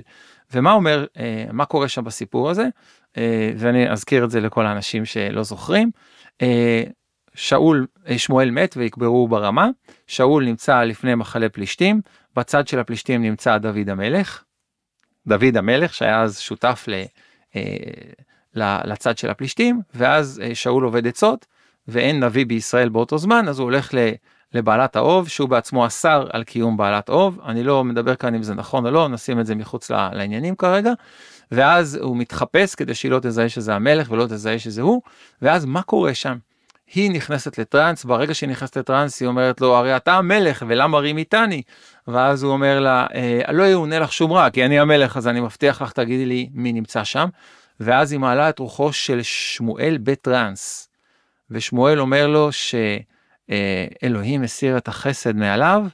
ומה 0.53 0.71
אומר 0.71 1.05
uh, 1.13 1.19
מה 1.51 1.65
קורה 1.65 1.87
שם 1.87 2.03
בסיפור 2.03 2.49
הזה? 2.49 2.67
אה, 3.17 3.51
ואני 3.57 3.89
אזכיר 3.89 4.25
את 4.25 4.31
זה 4.31 4.39
לכל 4.39 4.65
האנשים 4.65 5.05
שלא 5.05 5.43
זוכרים. 5.43 5.91
אה, 6.41 6.83
שאול, 7.35 7.87
אה, 8.07 8.17
שמואל 8.17 8.51
מת 8.51 8.77
ויקברו 8.77 9.27
ברמה, 9.27 9.69
שאול 10.07 10.45
נמצא 10.45 10.83
לפני 10.83 11.15
מחנה 11.15 11.49
פלישתים, 11.49 12.01
בצד 12.35 12.67
של 12.67 12.79
הפלישתים 12.79 13.21
נמצא 13.21 13.57
דוד 13.57 13.89
המלך, 13.89 14.43
דוד 15.27 15.57
המלך 15.57 15.93
שהיה 15.93 16.21
אז 16.21 16.39
שותף 16.39 16.85
ל, 16.87 17.03
לצד 18.55 19.17
של 19.17 19.29
הפלישתים, 19.29 19.81
ואז 19.95 20.41
אה, 20.43 20.55
שאול 20.55 20.83
עובד 20.83 21.07
עצות, 21.07 21.45
ואין 21.87 22.23
נביא 22.23 22.45
בישראל 22.45 22.89
באותו 22.89 23.17
זמן, 23.17 23.47
אז 23.47 23.59
הוא 23.59 23.63
הולך 23.63 23.91
לבעלת 24.53 24.95
האוב, 24.95 25.27
שהוא 25.27 25.49
בעצמו 25.49 25.85
אסר 25.85 26.27
על 26.33 26.43
קיום 26.43 26.77
בעלת 26.77 27.09
אוב, 27.09 27.39
אני 27.45 27.63
לא 27.63 27.83
מדבר 27.83 28.15
כאן 28.15 28.35
אם 28.35 28.43
זה 28.43 28.53
נכון 28.53 28.85
או 28.85 28.91
לא, 28.91 29.07
נשים 29.07 29.39
את 29.39 29.45
זה 29.45 29.55
מחוץ 29.55 29.91
לעניינים 29.91 30.55
כרגע, 30.55 30.91
ואז 31.51 31.95
הוא 31.95 32.17
מתחפש 32.17 32.75
כדי 32.75 32.95
שהיא 32.95 33.11
לא 33.11 33.19
תזהה 33.19 33.49
שזה 33.49 33.75
המלך 33.75 34.11
ולא 34.11 34.25
תזהה 34.25 34.59
שזה 34.59 34.81
הוא, 34.81 35.01
ואז 35.41 35.65
מה 35.65 35.81
קורה 35.81 36.13
שם? 36.13 36.37
היא 36.93 37.11
נכנסת 37.11 37.57
לטראנס, 37.57 38.05
ברגע 38.05 38.33
שהיא 38.33 38.49
נכנסת 38.49 38.77
לטראנס 38.77 39.21
היא 39.21 39.27
אומרת 39.27 39.61
לו, 39.61 39.75
הרי 39.75 39.95
אתה 39.95 40.13
המלך 40.13 40.63
ולמה 40.67 40.99
רים 40.99 41.17
איתני? 41.17 41.61
ואז 42.07 42.43
הוא 42.43 42.53
אומר 42.53 42.79
לה, 42.79 43.07
אה, 43.15 43.51
לא 43.51 43.63
יאונה 43.63 43.99
לך 43.99 44.13
שום 44.13 44.33
רע, 44.33 44.49
כי 44.49 44.65
אני 44.65 44.79
המלך, 44.79 45.17
אז 45.17 45.27
אני 45.27 45.39
מבטיח 45.39 45.81
לך, 45.81 45.91
תגידי 45.91 46.25
לי 46.25 46.49
מי 46.53 46.73
נמצא 46.73 47.03
שם. 47.03 47.29
ואז 47.79 48.11
היא 48.11 48.19
מעלה 48.19 48.49
את 48.49 48.59
רוחו 48.59 48.93
של 48.93 49.23
שמואל 49.23 49.97
בטראנס. 50.03 50.89
ושמואל 51.49 51.99
אומר 51.99 52.27
לו 52.27 52.49
שאלוהים 54.01 54.43
הסיר 54.43 54.77
את 54.77 54.87
החסד 54.87 55.35
מעליו, 55.35 55.85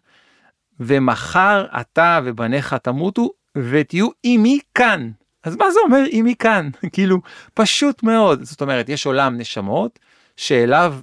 ומחר 0.79 1.65
אתה 1.81 2.19
ובניך 2.23 2.73
תמותו 2.73 3.29
ותהיו 3.57 4.07
עימי 4.23 4.59
כאן. 4.75 5.11
אז 5.43 5.55
מה 5.55 5.71
זה 5.71 5.79
אומר 5.83 6.03
עימי 6.09 6.35
כאן? 6.35 6.69
כאילו, 6.93 7.17
פשוט 7.53 8.03
מאוד. 8.03 8.43
זאת 8.43 8.61
אומרת, 8.61 8.89
יש 8.89 9.05
עולם 9.05 9.37
נשמות, 9.37 9.99
שאליו 10.37 10.95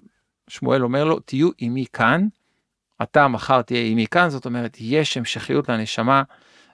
שמואל 0.48 0.82
אומר 0.82 1.04
לו, 1.04 1.20
תהיו 1.20 1.50
עימי 1.56 1.84
כאן, 1.92 2.26
אתה 3.02 3.28
מחר 3.28 3.62
תהיה 3.62 3.80
עימי 3.80 4.06
כאן, 4.06 4.30
זאת 4.30 4.46
אומרת, 4.46 4.76
יש 4.80 5.16
המשכיות 5.16 5.68
לנשמה, 5.68 6.22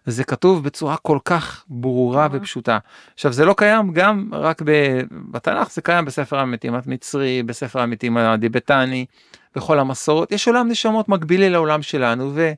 וזה 0.07 0.24
כתוב 0.24 0.64
בצורה 0.64 0.96
כל 0.96 1.18
כך 1.24 1.64
ברורה 1.68 2.28
ופשוטה. 2.32 2.78
עכשיו, 3.14 3.32
זה 3.32 3.44
לא 3.44 3.55
קיים 3.57 3.92
גם 3.92 4.28
רק 4.32 4.62
בתנ"ך, 5.30 5.72
זה 5.72 5.82
קיים 5.82 6.05
בספר 6.05 6.38
המתים 6.38 6.74
המצרי, 6.74 7.42
בספר 7.42 7.80
המתים 7.80 8.16
הדיבטני, 8.16 9.07
בכל 9.57 9.78
המסורות, 9.78 10.32
יש 10.32 10.48
עולם 10.48 10.68
נשמות 10.68 11.09
מקבילי 11.09 11.50
לעולם 11.50 11.82
שלנו, 11.82 12.30
ו... 12.34 12.53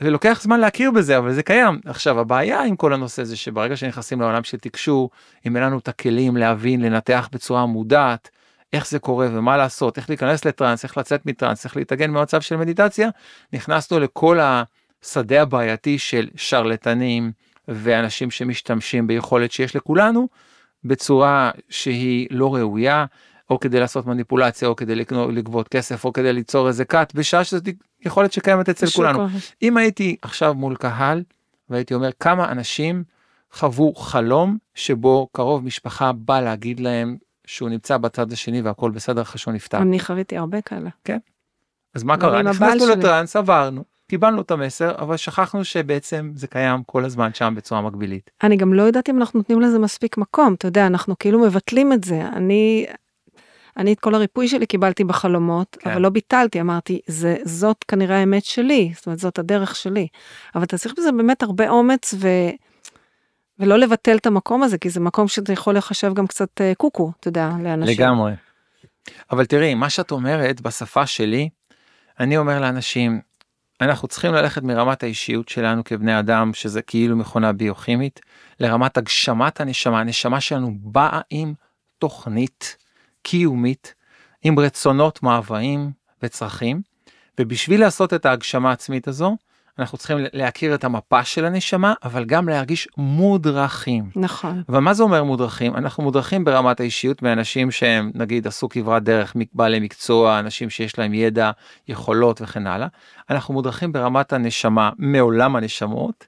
ולוקח 0.00 0.40
זמן 0.42 0.60
להכיר 0.60 0.90
בזה 0.90 1.18
אבל 1.18 1.32
זה 1.32 1.42
קיים. 1.42 1.80
עכשיו 1.86 2.20
הבעיה 2.20 2.62
עם 2.62 2.76
כל 2.76 2.92
הנושא 2.92 3.24
זה 3.24 3.36
שברגע 3.36 3.76
שנכנסים 3.76 4.20
לעולם 4.20 4.44
של 4.44 4.58
תקשור 4.58 5.10
אם 5.46 5.56
אין 5.56 5.64
לנו 5.64 5.78
את 5.78 5.88
הכלים 5.88 6.36
להבין 6.36 6.80
לנתח 6.80 7.28
בצורה 7.32 7.66
מודעת 7.66 8.30
איך 8.72 8.88
זה 8.88 8.98
קורה 8.98 9.26
ומה 9.30 9.56
לעשות, 9.56 9.98
איך 9.98 10.10
להיכנס 10.10 10.44
לטראנס, 10.44 10.84
איך 10.84 10.98
לצאת 10.98 11.26
מטראנס, 11.26 11.64
איך 11.64 11.76
להתאגן 11.76 12.14
במצב 12.14 12.40
של 12.40 12.56
מדיטציה, 12.56 13.08
נכנסנו 13.52 14.00
לכל 14.00 14.38
השדה 15.04 15.42
הבעייתי 15.42 15.98
של 15.98 16.28
שרלטנים 16.36 17.32
ואנשים 17.68 18.30
שמשתמשים 18.30 19.06
ביכולת 19.06 19.52
שיש 19.52 19.76
לכולנו 19.76 20.28
בצורה 20.84 21.50
שהיא 21.68 22.26
לא 22.30 22.54
ראויה, 22.54 23.04
או 23.50 23.60
כדי 23.60 23.80
לעשות 23.80 24.06
מניפולציה, 24.06 24.68
או 24.68 24.76
כדי 24.76 24.94
לגבות 25.32 25.68
כסף, 25.68 26.04
או 26.04 26.12
כדי 26.12 26.32
ליצור 26.32 26.68
איזה 26.68 26.84
כת, 26.84 27.12
בשעה 27.14 27.44
שזאת 27.44 27.68
יכולת 28.00 28.32
שקיימת 28.32 28.68
אצל 28.68 28.86
כולנו. 28.86 29.26
אם 29.62 29.76
הייתי 29.76 30.16
עכשיו 30.22 30.54
מול 30.54 30.76
קהל, 30.76 31.22
והייתי 31.70 31.94
אומר 31.94 32.10
כמה 32.20 32.52
אנשים 32.52 33.04
חוו 33.52 33.94
חלום 33.94 34.58
שבו 34.74 35.28
קרוב 35.32 35.64
משפחה 35.64 36.12
בא 36.12 36.40
להגיד 36.40 36.80
להם 36.80 37.16
שהוא 37.46 37.68
נמצא 37.68 37.96
בצד 37.96 38.32
השני 38.32 38.60
והכל 38.60 38.90
בסדר 38.90 39.22
אחרי 39.22 39.38
שהוא 39.38 39.54
נפטר. 39.54 39.78
אני 39.78 40.00
חוויתי 40.00 40.36
הרבה 40.36 40.60
כאלה. 40.60 40.90
כן. 41.04 41.18
אז 41.94 42.02
מה 42.02 42.16
קרה? 42.16 42.42
נכנסנו 42.42 42.86
לטראנס, 42.88 43.36
עברנו, 43.36 43.84
קיבלנו 44.08 44.40
את 44.40 44.50
המסר, 44.50 44.94
אבל 44.98 45.16
שכחנו 45.16 45.64
שבעצם 45.64 46.32
זה 46.34 46.46
קיים 46.46 46.82
כל 46.86 47.04
הזמן 47.04 47.34
שם 47.34 47.54
בצורה 47.56 47.80
מקבילית. 47.80 48.30
אני 48.42 48.56
גם 48.56 48.74
לא 48.74 48.82
יודעת 48.82 49.08
אם 49.08 49.18
אנחנו 49.18 49.38
נותנים 49.38 49.60
לזה 49.60 49.78
מספיק 49.78 50.16
מקום, 50.18 50.54
אתה 50.54 50.68
יודע, 50.68 50.86
אנחנו 50.86 51.18
כאילו 51.18 51.40
מבטלים 51.40 51.92
את 51.92 52.04
זה. 52.04 52.22
אני, 52.22 52.86
אני 53.76 53.92
את 53.92 54.00
כל 54.00 54.14
הריפוי 54.14 54.48
שלי 54.48 54.66
קיבלתי 54.66 55.04
בחלומות, 55.04 55.76
כן. 55.80 55.90
אבל 55.90 56.00
לא 56.02 56.08
ביטלתי, 56.08 56.60
אמרתי, 56.60 57.00
זה, 57.06 57.36
זאת 57.44 57.84
כנראה 57.88 58.16
האמת 58.16 58.44
שלי, 58.44 58.92
זאת 58.94 59.06
אומרת, 59.06 59.18
זאת 59.18 59.38
הדרך 59.38 59.76
שלי. 59.76 60.06
אבל 60.54 60.64
אתה 60.64 60.78
צריך 60.78 60.94
בזה 60.98 61.12
באמת 61.12 61.42
הרבה 61.42 61.68
אומץ 61.68 62.14
ו... 62.18 62.28
ולא 63.58 63.78
לבטל 63.78 64.16
את 64.16 64.26
המקום 64.26 64.62
הזה, 64.62 64.78
כי 64.78 64.90
זה 64.90 65.00
מקום 65.00 65.28
שאתה 65.28 65.52
יכול 65.52 65.76
לחשב 65.76 66.14
גם 66.14 66.26
קצת 66.26 66.60
אה, 66.60 66.72
קוקו, 66.76 67.12
אתה 67.20 67.28
יודע, 67.28 67.50
לאנשים. 67.62 67.96
לגמרי. 67.96 68.32
אבל 69.30 69.44
תראי, 69.44 69.74
מה 69.74 69.90
שאת 69.90 70.10
אומרת 70.10 70.60
בשפה 70.60 71.06
שלי, 71.06 71.48
אני 72.20 72.36
אומר 72.36 72.60
לאנשים, 72.60 73.20
אנחנו 73.84 74.08
צריכים 74.08 74.34
ללכת 74.34 74.62
מרמת 74.62 75.02
האישיות 75.02 75.48
שלנו 75.48 75.84
כבני 75.84 76.18
אדם, 76.18 76.54
שזה 76.54 76.82
כאילו 76.82 77.16
מכונה 77.16 77.52
ביוכימית, 77.52 78.20
לרמת 78.60 78.96
הגשמת 78.96 79.60
הנשמה. 79.60 80.00
הנשמה 80.00 80.40
שלנו 80.40 80.74
באה 80.80 81.20
עם 81.30 81.54
תוכנית 81.98 82.76
קיומית, 83.22 83.94
עם 84.42 84.58
רצונות, 84.58 85.22
מאוויים 85.22 85.90
וצרכים, 86.22 86.82
ובשביל 87.40 87.80
לעשות 87.80 88.14
את 88.14 88.26
ההגשמה 88.26 88.70
העצמית 88.70 89.08
הזו, 89.08 89.36
אנחנו 89.78 89.98
צריכים 89.98 90.18
להכיר 90.32 90.74
את 90.74 90.84
המפה 90.84 91.24
של 91.24 91.44
הנשמה, 91.44 91.94
אבל 92.04 92.24
גם 92.24 92.48
להרגיש 92.48 92.88
מודרכים. 92.96 94.10
נכון. 94.16 94.62
אבל 94.68 94.78
מה 94.78 94.94
זה 94.94 95.02
אומר 95.02 95.24
מודרכים? 95.24 95.76
אנחנו 95.76 96.02
מודרכים 96.02 96.44
ברמת 96.44 96.80
האישיות 96.80 97.22
מאנשים 97.22 97.70
שהם 97.70 98.10
נגיד 98.14 98.46
עשו 98.46 98.68
כברת 98.68 99.02
דרך, 99.02 99.36
בעלי 99.52 99.80
מקצוע, 99.80 100.38
אנשים 100.38 100.70
שיש 100.70 100.98
להם 100.98 101.14
ידע, 101.14 101.50
יכולות 101.88 102.40
וכן 102.42 102.66
הלאה. 102.66 102.86
אנחנו 103.30 103.54
מודרכים 103.54 103.92
ברמת 103.92 104.32
הנשמה 104.32 104.90
מעולם 104.98 105.56
הנשמות, 105.56 106.26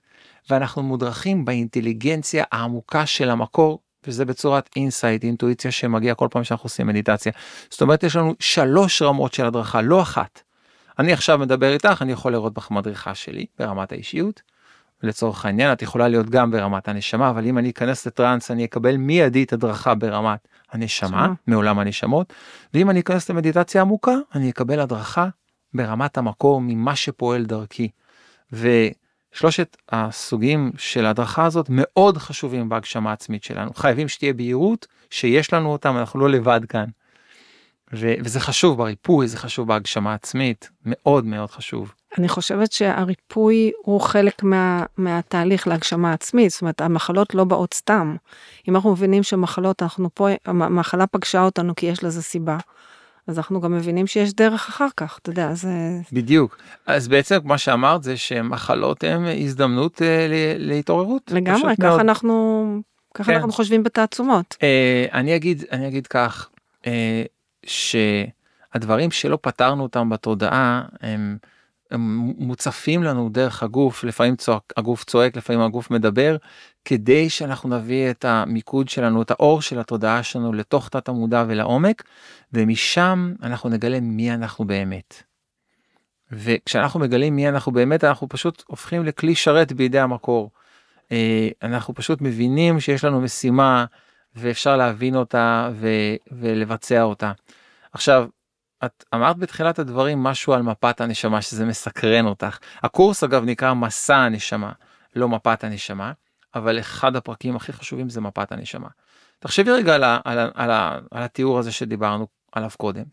ואנחנו 0.50 0.82
מודרכים 0.82 1.44
באינטליגנציה 1.44 2.44
העמוקה 2.52 3.06
של 3.06 3.30
המקור, 3.30 3.78
וזה 4.06 4.24
בצורת 4.24 4.70
insight, 4.76 5.24
אינטואיציה 5.24 5.70
שמגיע 5.70 6.14
כל 6.14 6.28
פעם 6.30 6.44
שאנחנו 6.44 6.66
עושים 6.66 6.86
מדיטציה. 6.86 7.32
זאת 7.70 7.82
אומרת, 7.82 8.02
יש 8.02 8.16
לנו 8.16 8.34
שלוש 8.40 9.02
רמות 9.02 9.34
של 9.34 9.46
הדרכה, 9.46 9.82
לא 9.82 10.02
אחת. 10.02 10.45
אני 10.98 11.12
עכשיו 11.12 11.38
מדבר 11.38 11.72
איתך, 11.72 12.02
אני 12.02 12.12
יכול 12.12 12.32
לראות 12.32 12.54
בך 12.54 12.70
מדריכה 12.70 13.14
שלי 13.14 13.46
ברמת 13.58 13.92
האישיות. 13.92 14.42
לצורך 15.02 15.44
העניין 15.44 15.72
את 15.72 15.82
יכולה 15.82 16.08
להיות 16.08 16.30
גם 16.30 16.50
ברמת 16.50 16.88
הנשמה 16.88 17.30
אבל 17.30 17.46
אם 17.46 17.58
אני 17.58 17.70
אכנס 17.70 18.06
לטראנס 18.06 18.50
אני 18.50 18.64
אקבל 18.64 18.96
מיידית 18.96 19.52
הדרכה 19.52 19.94
ברמת 19.94 20.48
הנשמה 20.72 21.32
מעולם 21.46 21.78
הנשמות 21.78 22.32
ואם 22.74 22.90
אני 22.90 23.00
אכנס 23.00 23.30
למדיטציה 23.30 23.80
עמוקה 23.80 24.14
אני 24.34 24.50
אקבל 24.50 24.80
הדרכה 24.80 25.28
ברמת 25.74 26.18
המקור 26.18 26.60
ממה 26.60 26.96
שפועל 26.96 27.44
דרכי. 27.44 27.88
ושלושת 28.52 29.76
הסוגים 29.88 30.72
של 30.76 31.06
ההדרכה 31.06 31.44
הזאת 31.44 31.66
מאוד 31.68 32.18
חשובים 32.18 32.68
בהגשמה 32.68 33.10
העצמית 33.10 33.44
שלנו 33.44 33.74
חייבים 33.74 34.08
שתהיה 34.08 34.32
בהירות 34.32 34.86
שיש 35.10 35.52
לנו 35.52 35.72
אותם 35.72 35.96
אנחנו 35.96 36.20
לא 36.20 36.30
לבד 36.30 36.60
כאן. 36.68 36.86
ו- 37.92 38.14
וזה 38.24 38.40
חשוב 38.40 38.78
בריפוי, 38.78 39.28
זה 39.28 39.36
חשוב 39.36 39.68
בהגשמה 39.68 40.14
עצמית, 40.14 40.70
מאוד 40.84 41.24
מאוד 41.24 41.50
חשוב. 41.50 41.92
אני 42.18 42.28
חושבת 42.28 42.72
שהריפוי 42.72 43.72
הוא 43.82 44.00
חלק 44.00 44.42
מה, 44.42 44.84
מהתהליך 44.96 45.68
להגשמה 45.68 46.12
עצמית, 46.12 46.50
זאת 46.50 46.60
אומרת 46.60 46.80
המחלות 46.80 47.34
לא 47.34 47.44
באות 47.44 47.74
סתם. 47.74 48.16
אם 48.68 48.76
אנחנו 48.76 48.92
מבינים 48.92 49.22
שמחלות, 49.22 49.82
אנחנו 49.82 50.08
פה, 50.14 50.28
המחלה 50.46 51.06
פגשה 51.06 51.42
אותנו 51.42 51.74
כי 51.74 51.86
יש 51.86 52.04
לזה 52.04 52.22
סיבה. 52.22 52.58
אז 53.26 53.38
אנחנו 53.38 53.60
גם 53.60 53.72
מבינים 53.72 54.06
שיש 54.06 54.34
דרך 54.34 54.68
אחר 54.68 54.88
כך, 54.96 55.18
אתה 55.22 55.30
יודע, 55.30 55.54
זה... 55.54 55.68
בדיוק. 56.12 56.58
אז 56.86 57.08
בעצם 57.08 57.38
מה 57.44 57.58
שאמרת 57.58 58.02
זה 58.02 58.16
שמחלות 58.16 59.04
הן 59.04 59.24
הזדמנות 59.44 60.02
אה, 60.02 60.26
להתעוררות. 60.58 61.30
לגמרי, 61.30 61.76
ככה 61.76 61.88
מאוד. 61.88 62.00
אנחנו, 62.00 62.66
ככה 63.14 63.32
כן. 63.32 63.36
אנחנו 63.36 63.52
חושבים 63.52 63.82
בתעצומות. 63.82 64.56
אה, 64.62 65.06
אני 65.12 65.36
אגיד, 65.36 65.64
אני 65.72 65.88
אגיד 65.88 66.06
כך, 66.06 66.48
אה, 66.86 67.22
שהדברים 67.66 69.10
שלא 69.10 69.38
פתרנו 69.42 69.82
אותם 69.82 70.08
בתודעה 70.08 70.82
הם, 71.00 71.38
הם 71.90 72.32
מוצפים 72.38 73.02
לנו 73.02 73.28
דרך 73.28 73.62
הגוף 73.62 74.04
לפעמים 74.04 74.36
צועק, 74.36 74.62
הגוף 74.76 75.04
צועק 75.04 75.36
לפעמים 75.36 75.62
הגוף 75.62 75.90
מדבר 75.90 76.36
כדי 76.84 77.30
שאנחנו 77.30 77.68
נביא 77.68 78.10
את 78.10 78.24
המיקוד 78.24 78.88
שלנו 78.88 79.22
את 79.22 79.30
האור 79.30 79.62
של 79.62 79.78
התודעה 79.78 80.22
שלנו 80.22 80.52
לתוך 80.52 80.88
תת 80.88 81.08
המודע 81.08 81.44
ולעומק 81.48 82.02
ומשם 82.52 83.34
אנחנו 83.42 83.70
נגלה 83.70 84.00
מי 84.00 84.34
אנחנו 84.34 84.64
באמת. 84.64 85.22
וכשאנחנו 86.32 87.00
מגלים 87.00 87.36
מי 87.36 87.48
אנחנו 87.48 87.72
באמת 87.72 88.04
אנחנו 88.04 88.28
פשוט 88.28 88.64
הופכים 88.66 89.04
לכלי 89.04 89.34
שרת 89.34 89.72
בידי 89.72 89.98
המקור. 89.98 90.50
אה, 91.12 91.48
אנחנו 91.62 91.94
פשוט 91.94 92.20
מבינים 92.20 92.80
שיש 92.80 93.04
לנו 93.04 93.20
משימה 93.20 93.84
ואפשר 94.36 94.76
להבין 94.76 95.16
אותה 95.16 95.70
ו- 95.72 96.16
ולבצע 96.32 97.02
אותה. 97.02 97.32
עכשיו, 97.92 98.28
את 98.84 99.04
אמרת 99.14 99.36
בתחילת 99.36 99.78
הדברים 99.78 100.22
משהו 100.22 100.52
על 100.52 100.62
מפת 100.62 101.00
הנשמה 101.00 101.42
שזה 101.42 101.64
מסקרן 101.64 102.26
אותך. 102.26 102.58
הקורס 102.82 103.24
אגב 103.24 103.44
נקרא 103.44 103.74
מסע 103.74 104.16
הנשמה, 104.16 104.72
לא 105.16 105.28
מפת 105.28 105.64
הנשמה, 105.64 106.12
אבל 106.54 106.78
אחד 106.78 107.16
הפרקים 107.16 107.56
הכי 107.56 107.72
חשובים 107.72 108.08
זה 108.08 108.20
מפת 108.20 108.52
הנשמה. 108.52 108.88
תחשבי 109.38 109.70
רגע 109.70 109.94
על, 109.94 110.04
על, 110.04 110.20
על, 110.24 110.50
על, 110.54 110.70
על 111.10 111.22
התיאור 111.22 111.58
הזה 111.58 111.72
שדיברנו 111.72 112.26
עליו 112.52 112.70
קודם. 112.76 113.04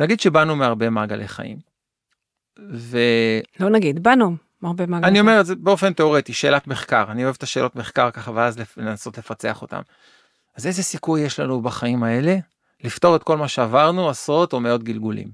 נגיד 0.00 0.20
שבאנו 0.20 0.56
מהרבה 0.56 0.90
מעגלי 0.90 1.28
חיים. 1.28 1.58
ו... 2.72 2.98
לא 3.60 3.70
נגיד, 3.70 4.02
באנו 4.02 4.36
מהרבה 4.60 4.86
מעגלי 4.86 5.02
חיים. 5.02 5.12
אני 5.12 5.20
אומר 5.20 5.40
את 5.40 5.46
זה 5.46 5.54
באופן 5.54 5.92
תיאורטי, 5.92 6.32
שאלת 6.32 6.66
מחקר, 6.66 7.04
אני 7.08 7.24
אוהב 7.24 7.34
את 7.38 7.42
השאלות 7.42 7.76
מחקר 7.76 8.10
ככה 8.10 8.30
ואז 8.34 8.58
לנסות 8.76 9.18
לפצח 9.18 9.62
אותם. 9.62 9.80
אז 10.60 10.66
איזה 10.66 10.82
סיכוי 10.82 11.20
יש 11.20 11.40
לנו 11.40 11.62
בחיים 11.62 12.02
האלה 12.02 12.36
לפתור 12.84 13.16
את 13.16 13.22
כל 13.22 13.36
מה 13.36 13.48
שעברנו 13.48 14.08
עשרות 14.08 14.52
או 14.52 14.60
מאות 14.60 14.82
גלגולים. 14.82 15.30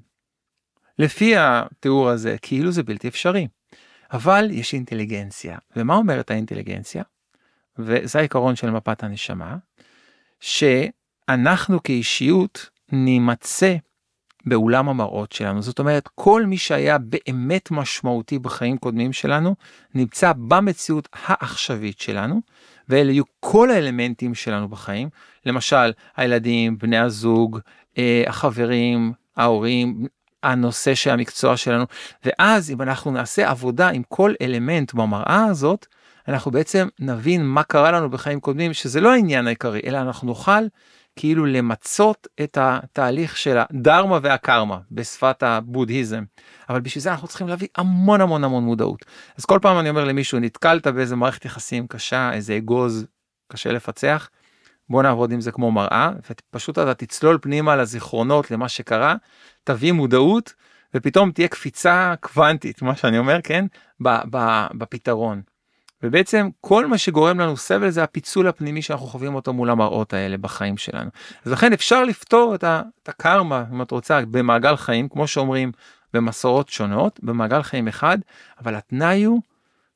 לפי 0.98 1.34
התיאור 1.36 2.08
הזה, 2.08 2.36
כאילו 2.42 2.72
זה 2.72 2.82
בלתי 2.82 3.08
אפשרי. 3.08 3.48
אבל 4.12 4.48
יש 4.50 4.74
אינטליגנציה. 4.74 5.58
ומה 5.76 5.94
אומרת 5.94 6.30
האינטליגנציה? 6.30 7.02
וזה 7.78 8.18
העיקרון 8.18 8.56
של 8.56 8.70
מפת 8.70 9.02
הנשמה, 9.02 9.56
שאנחנו 10.40 11.82
כאישיות 11.82 12.70
נימצא 12.92 13.76
באולם 14.44 14.88
המראות 14.88 15.32
שלנו. 15.32 15.62
זאת 15.62 15.78
אומרת, 15.78 16.08
כל 16.14 16.46
מי 16.46 16.58
שהיה 16.58 16.98
באמת 16.98 17.70
משמעותי 17.70 18.38
בחיים 18.38 18.78
קודמים 18.78 19.12
שלנו, 19.12 19.54
נמצא 19.94 20.32
במציאות 20.32 21.08
העכשווית 21.12 22.00
שלנו, 22.00 22.40
ואלה 22.89 23.12
יהיו 23.12 23.24
כל 23.41 23.70
האלמנטים 23.70 24.34
שלנו 24.34 24.68
בחיים, 24.68 25.09
למשל, 25.47 25.93
הילדים, 26.16 26.78
בני 26.78 26.99
הזוג, 26.99 27.59
אה, 27.99 28.24
החברים, 28.26 29.12
ההורים, 29.37 30.07
הנושא 30.43 30.95
של 30.95 31.11
המקצוע 31.11 31.57
שלנו, 31.57 31.84
ואז 32.24 32.70
אם 32.70 32.82
אנחנו 32.82 33.11
נעשה 33.11 33.51
עבודה 33.51 33.89
עם 33.89 34.03
כל 34.09 34.34
אלמנט 34.43 34.95
במראה 34.95 35.45
הזאת, 35.45 35.87
אנחנו 36.28 36.51
בעצם 36.51 36.89
נבין 37.01 37.47
מה 37.47 37.62
קרה 37.62 37.91
לנו 37.91 38.11
בחיים 38.11 38.41
קודמים, 38.41 38.72
שזה 38.72 39.01
לא 39.01 39.12
העניין 39.12 39.47
העיקרי, 39.47 39.80
אלא 39.87 39.99
אנחנו 39.99 40.26
נוכל 40.26 40.62
כאילו 41.16 41.46
למצות 41.46 42.26
את 42.40 42.58
התהליך 42.60 43.36
של 43.36 43.58
הדרמה 43.58 44.18
והקרמה 44.22 44.78
בשפת 44.90 45.42
הבודהיזם. 45.42 46.24
אבל 46.68 46.80
בשביל 46.80 47.02
זה 47.02 47.10
אנחנו 47.10 47.28
צריכים 47.28 47.48
להביא 47.48 47.68
המון 47.76 48.20
המון 48.20 48.44
המון 48.44 48.64
מודעות. 48.64 49.04
אז 49.38 49.44
כל 49.44 49.58
פעם 49.62 49.78
אני 49.78 49.90
אומר 49.90 50.04
למישהו, 50.04 50.38
נתקלת 50.38 50.86
באיזה 50.86 51.16
מערכת 51.16 51.44
יחסים 51.44 51.86
קשה, 51.86 52.32
איזה 52.32 52.56
אגוז 52.56 53.06
קשה 53.52 53.72
לפצח, 53.72 54.30
בוא 54.88 55.02
נעבוד 55.02 55.32
עם 55.32 55.40
זה 55.40 55.52
כמו 55.52 55.72
מראה, 55.72 56.10
ופשוט 56.30 56.78
אתה 56.78 56.94
תצלול 56.94 57.38
פנימה 57.42 57.76
לזיכרונות, 57.76 58.50
למה 58.50 58.68
שקרה, 58.68 59.14
תביא 59.64 59.92
מודעות, 59.92 60.54
ופתאום 60.94 61.32
תהיה 61.32 61.48
קפיצה 61.48 62.14
קוונטית, 62.20 62.82
מה 62.82 62.96
שאני 62.96 63.18
אומר, 63.18 63.38
כן, 63.44 63.66
בפתרון. 64.74 65.42
ובעצם 66.03 66.49
כל 66.61 66.86
מה 66.86 66.99
שגורם 66.99 67.40
לנו 67.40 67.57
סבל 67.57 67.90
זה 67.90 68.03
הפיצול 68.03 68.49
הפנימי 68.49 68.82
שאנחנו 68.82 69.07
חווים 69.07 69.34
אותו 69.34 69.53
מול 69.53 69.70
המראות 69.70 70.12
האלה 70.12 70.36
בחיים 70.36 70.76
שלנו. 70.76 71.11
אז 71.44 71.53
לכן 71.53 71.72
אפשר 71.72 72.05
לפתור 72.05 72.55
את, 72.55 72.64
את 73.03 73.09
הקרמה, 73.09 73.64
אם 73.72 73.82
את 73.82 73.90
רוצה, 73.90 74.20
במעגל 74.30 74.76
חיים, 74.76 75.09
כמו 75.09 75.26
שאומרים 75.26 75.72
במסורות 76.14 76.68
שונות, 76.68 77.20
במעגל 77.22 77.62
חיים 77.62 77.88
אחד, 77.88 78.18
אבל 78.61 78.74
התנאי 78.74 79.24
הוא 79.24 79.40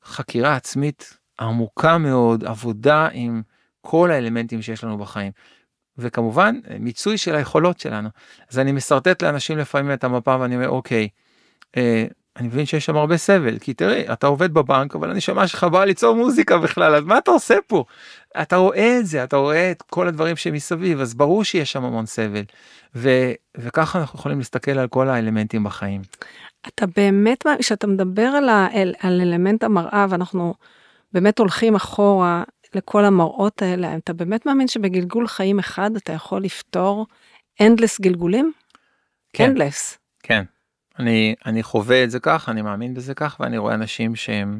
חקירה 0.03 0.55
עצמית 0.55 1.17
עמוקה 1.39 1.97
מאוד, 1.97 2.43
עבודה 2.45 3.07
עם 3.13 3.41
כל 3.81 4.11
האלמנטים 4.11 4.61
שיש 4.61 4.83
לנו 4.83 4.97
בחיים. 4.97 5.31
וכמובן 5.97 6.55
מיצוי 6.79 7.17
של 7.17 7.35
היכולות 7.35 7.79
שלנו. 7.79 8.09
אז 8.51 8.59
אני 8.59 8.71
משרטט 8.71 9.23
לאנשים 9.23 9.57
לפעמים 9.57 9.93
את 9.93 10.03
המפה 10.03 10.37
ואני 10.39 10.55
אומר 10.55 10.69
אוקיי, 10.69 11.07
אה, 11.77 12.05
אני 12.37 12.47
מבין 12.47 12.65
שיש 12.65 12.85
שם 12.85 12.97
הרבה 12.97 13.17
סבל 13.17 13.59
כי 13.59 13.73
תראה 13.73 14.13
אתה 14.13 14.27
עובד 14.27 14.53
בבנק 14.53 14.95
אבל 14.95 15.09
אני 15.09 15.21
שומע 15.21 15.47
שלך 15.47 15.63
בא 15.63 15.83
ליצור 15.83 16.15
מוזיקה 16.15 16.57
בכלל 16.57 16.95
אז 16.95 17.03
מה 17.03 17.17
אתה 17.17 17.31
עושה 17.31 17.55
פה. 17.67 17.85
אתה 18.41 18.55
רואה 18.55 18.97
את 18.99 19.05
זה 19.05 19.23
אתה 19.23 19.35
רואה 19.35 19.71
את 19.71 19.81
כל 19.81 20.07
הדברים 20.07 20.35
שמסביב 20.35 20.99
אז 20.99 21.13
ברור 21.13 21.43
שיש 21.43 21.71
שם 21.71 21.83
המון 21.83 22.05
סבל. 22.05 22.43
ו, 22.95 23.09
וככה 23.57 23.99
אנחנו 23.99 24.19
יכולים 24.19 24.37
להסתכל 24.37 24.71
על 24.71 24.87
כל 24.87 25.09
האלמנטים 25.09 25.63
בחיים. 25.63 26.01
אתה 26.67 26.85
באמת 26.95 27.43
כשאתה 27.59 27.87
מדבר 27.87 28.27
על, 28.27 28.49
ה, 28.49 28.67
על 28.99 29.21
אלמנט 29.21 29.63
המראה 29.63 30.05
ואנחנו 30.09 30.53
באמת 31.13 31.39
הולכים 31.39 31.75
אחורה 31.75 32.43
לכל 32.75 33.05
המראות 33.05 33.61
האלה 33.61 33.95
אתה 33.97 34.13
באמת 34.13 34.45
מאמין 34.45 34.67
שבגלגול 34.67 35.27
חיים 35.27 35.59
אחד 35.59 35.95
אתה 35.95 36.13
יכול 36.13 36.43
לפתור 36.43 37.05
אנדלס 37.61 38.01
גלגולים? 38.01 38.51
כן. 39.33 39.53
Endless. 39.55 39.97
כן. 40.23 40.43
אני 41.01 41.35
אני 41.45 41.63
חווה 41.63 42.03
את 42.03 42.11
זה 42.11 42.19
כך 42.19 42.49
אני 42.49 42.61
מאמין 42.61 42.93
בזה 42.93 43.13
כך 43.13 43.37
ואני 43.39 43.57
רואה 43.57 43.73
אנשים 43.73 44.15
שהם. 44.15 44.59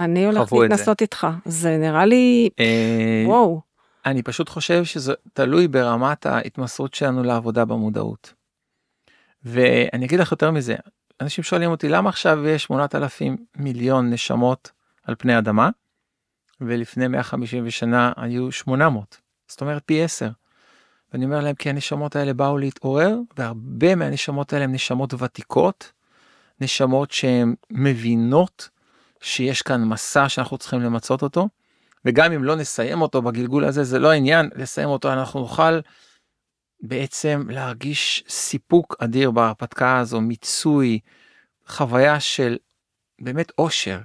אני 0.00 0.26
הולכת 0.26 0.52
להתנסות 0.52 1.02
איתך 1.02 1.26
זה 1.44 1.76
נראה 1.76 2.06
לי 2.06 2.48
אה, 2.60 3.24
וואו. 3.26 3.60
אני 4.06 4.22
פשוט 4.22 4.48
חושב 4.48 4.84
שזה 4.84 5.12
תלוי 5.32 5.68
ברמת 5.68 6.26
ההתמסרות 6.26 6.94
שלנו 6.94 7.22
לעבודה 7.22 7.64
במודעות. 7.64 8.32
ואני 9.44 10.06
אגיד 10.06 10.20
לך 10.20 10.32
יותר 10.32 10.50
מזה 10.50 10.74
אנשים 11.20 11.44
שואלים 11.44 11.70
אותי 11.70 11.88
למה 11.88 12.08
עכשיו 12.08 12.46
יש 12.46 12.62
8,000 12.62 13.36
מיליון 13.56 14.10
נשמות 14.10 14.70
על 15.02 15.14
פני 15.18 15.38
אדמה 15.38 15.70
ולפני 16.60 17.08
150 17.08 17.70
שנה 17.70 18.12
היו 18.16 18.52
800 18.52 19.20
זאת 19.48 19.60
אומרת 19.60 19.82
פי 19.86 20.02
10. 20.02 20.28
ואני 21.14 21.24
אומר 21.24 21.40
להם 21.40 21.54
כי 21.54 21.70
הנשמות 21.70 22.16
האלה 22.16 22.32
באו 22.32 22.58
להתעורר 22.58 23.16
והרבה 23.36 23.94
מהנשמות 23.94 24.52
האלה 24.52 24.64
הן 24.64 24.72
נשמות 24.72 25.14
ותיקות, 25.14 25.92
נשמות 26.60 27.10
שהן 27.10 27.54
מבינות 27.70 28.68
שיש 29.20 29.62
כאן 29.62 29.84
מסע 29.84 30.28
שאנחנו 30.28 30.58
צריכים 30.58 30.80
למצות 30.80 31.22
אותו, 31.22 31.48
וגם 32.04 32.32
אם 32.32 32.44
לא 32.44 32.56
נסיים 32.56 33.02
אותו 33.02 33.22
בגלגול 33.22 33.64
הזה 33.64 33.84
זה 33.84 33.98
לא 33.98 34.10
העניין 34.10 34.50
לסיים 34.54 34.88
אותו 34.88 35.12
אנחנו 35.12 35.40
נוכל 35.40 35.80
בעצם 36.80 37.46
להרגיש 37.50 38.24
סיפוק 38.28 38.96
אדיר 38.98 39.30
בהרפתקה 39.30 39.98
הזו 39.98 40.20
מיצוי 40.20 40.98
חוויה 41.66 42.20
של 42.20 42.56
באמת 43.20 43.52
אושר. 43.58 43.98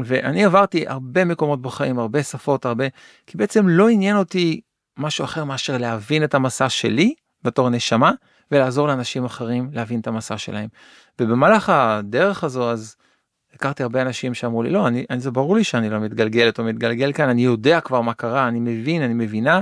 ואני 0.00 0.44
עברתי 0.44 0.88
הרבה 0.88 1.24
מקומות 1.24 1.62
בחיים 1.62 1.98
הרבה 1.98 2.22
שפות 2.22 2.64
הרבה 2.64 2.84
כי 3.26 3.38
בעצם 3.38 3.68
לא 3.68 3.88
עניין 3.88 4.16
אותי 4.16 4.60
משהו 4.96 5.24
אחר 5.24 5.44
מאשר 5.44 5.78
להבין 5.78 6.24
את 6.24 6.34
המסע 6.34 6.68
שלי 6.68 7.14
בתור 7.42 7.70
נשמה 7.70 8.12
ולעזור 8.50 8.88
לאנשים 8.88 9.24
אחרים 9.24 9.70
להבין 9.72 10.00
את 10.00 10.06
המסע 10.06 10.38
שלהם. 10.38 10.68
ובמהלך 11.20 11.68
הדרך 11.68 12.44
הזו 12.44 12.70
אז 12.70 12.96
הכרתי 13.54 13.82
הרבה 13.82 14.02
אנשים 14.02 14.34
שאמרו 14.34 14.62
לי 14.62 14.70
לא 14.70 14.88
אני, 14.88 15.04
אני 15.10 15.20
זה 15.20 15.30
ברור 15.30 15.56
לי 15.56 15.64
שאני 15.64 15.90
לא 15.90 16.00
מתגלגלת 16.00 16.58
או 16.58 16.64
מתגלגל 16.64 17.12
כאן 17.12 17.28
אני 17.28 17.44
יודע 17.44 17.80
כבר 17.80 18.00
מה 18.00 18.14
קרה 18.14 18.48
אני 18.48 18.60
מבין 18.60 19.02
אני 19.02 19.14
מבינה 19.14 19.60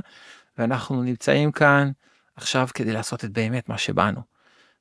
ואנחנו 0.59 1.03
נמצאים 1.03 1.53
כאן 1.53 1.91
עכשיו 2.37 2.69
כדי 2.75 2.93
לעשות 2.93 3.25
את 3.25 3.31
באמת 3.31 3.69
מה 3.69 3.79
שבאנו. 3.79 4.21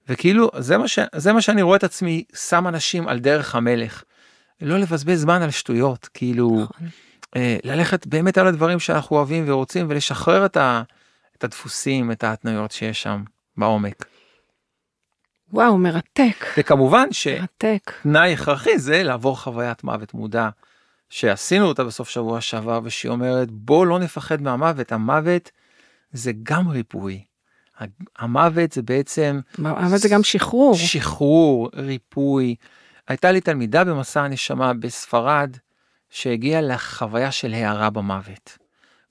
וכאילו 0.10 0.50
זה 0.58 0.78
מה, 0.78 0.88
ש, 0.88 1.00
זה 1.16 1.34
מה 1.34 1.42
שאני 1.42 1.62
רואה 1.62 1.78
את 1.78 1.84
עצמי 1.84 2.24
שם 2.36 2.68
אנשים 2.68 3.08
על 3.08 3.20
דרך 3.20 3.56
המלך. 3.56 4.04
לא 4.62 4.78
לבזבז 4.78 5.22
זמן 5.22 5.42
על 5.42 5.52
שטויות 5.52 6.10
כאילו. 6.14 6.68
אה, 7.36 7.58
ללכת 7.64 8.08
באמת 8.08 8.38
על 8.38 8.48
הדברים 8.48 8.80
שאנחנו 8.80 9.16
אוהבים 9.16 9.44
ורוצים 9.48 9.86
ולשחרר 9.90 10.46
את, 10.46 10.58
ה, 10.58 10.84
את 11.38 11.44
הדפוסים, 11.44 12.12
את 12.12 12.24
ההתניות 12.24 12.72
שיש 12.72 13.04
שם 13.04 13.24
בעומק. 13.58 14.06
וואו, 15.54 15.78
מרתק. 15.78 16.46
וכמובן 16.58 17.08
שתנאי 17.12 18.34
הכרחי 18.34 18.80
זה 18.80 19.04
לעבור 19.04 19.40
חוויית 19.40 19.84
מוות 19.84 20.14
מודע, 20.14 20.50
שעשינו 21.10 21.66
אותה 21.66 21.84
בסוף 21.84 22.10
שבוע 22.10 22.42
שעבר, 22.42 22.80
ושהיא 22.84 23.10
אומרת 23.10 23.52
בוא 23.52 23.86
לא 23.86 24.00
נפחד 24.00 24.42
מהמוות, 24.42 24.92
המוות 24.92 25.52
זה 26.12 26.32
גם 26.44 26.68
ריפוי. 26.68 27.24
המוות 28.18 28.72
זה 28.72 28.82
בעצם... 28.82 29.40
המוות 29.58 30.00
זה 30.00 30.10
גם 30.10 30.24
שחרור. 30.24 30.76
שחרור, 30.76 31.70
ריפוי. 31.76 32.56
הייתה 33.08 33.32
לי 33.32 33.42
תלמידה 33.42 33.84
במסע 33.84 34.22
הנשמה 34.22 34.74
בספרד, 34.74 35.58
שהגיע 36.14 36.62
לחוויה 36.62 37.32
של 37.32 37.54
הערה 37.54 37.90
במוות. 37.90 38.58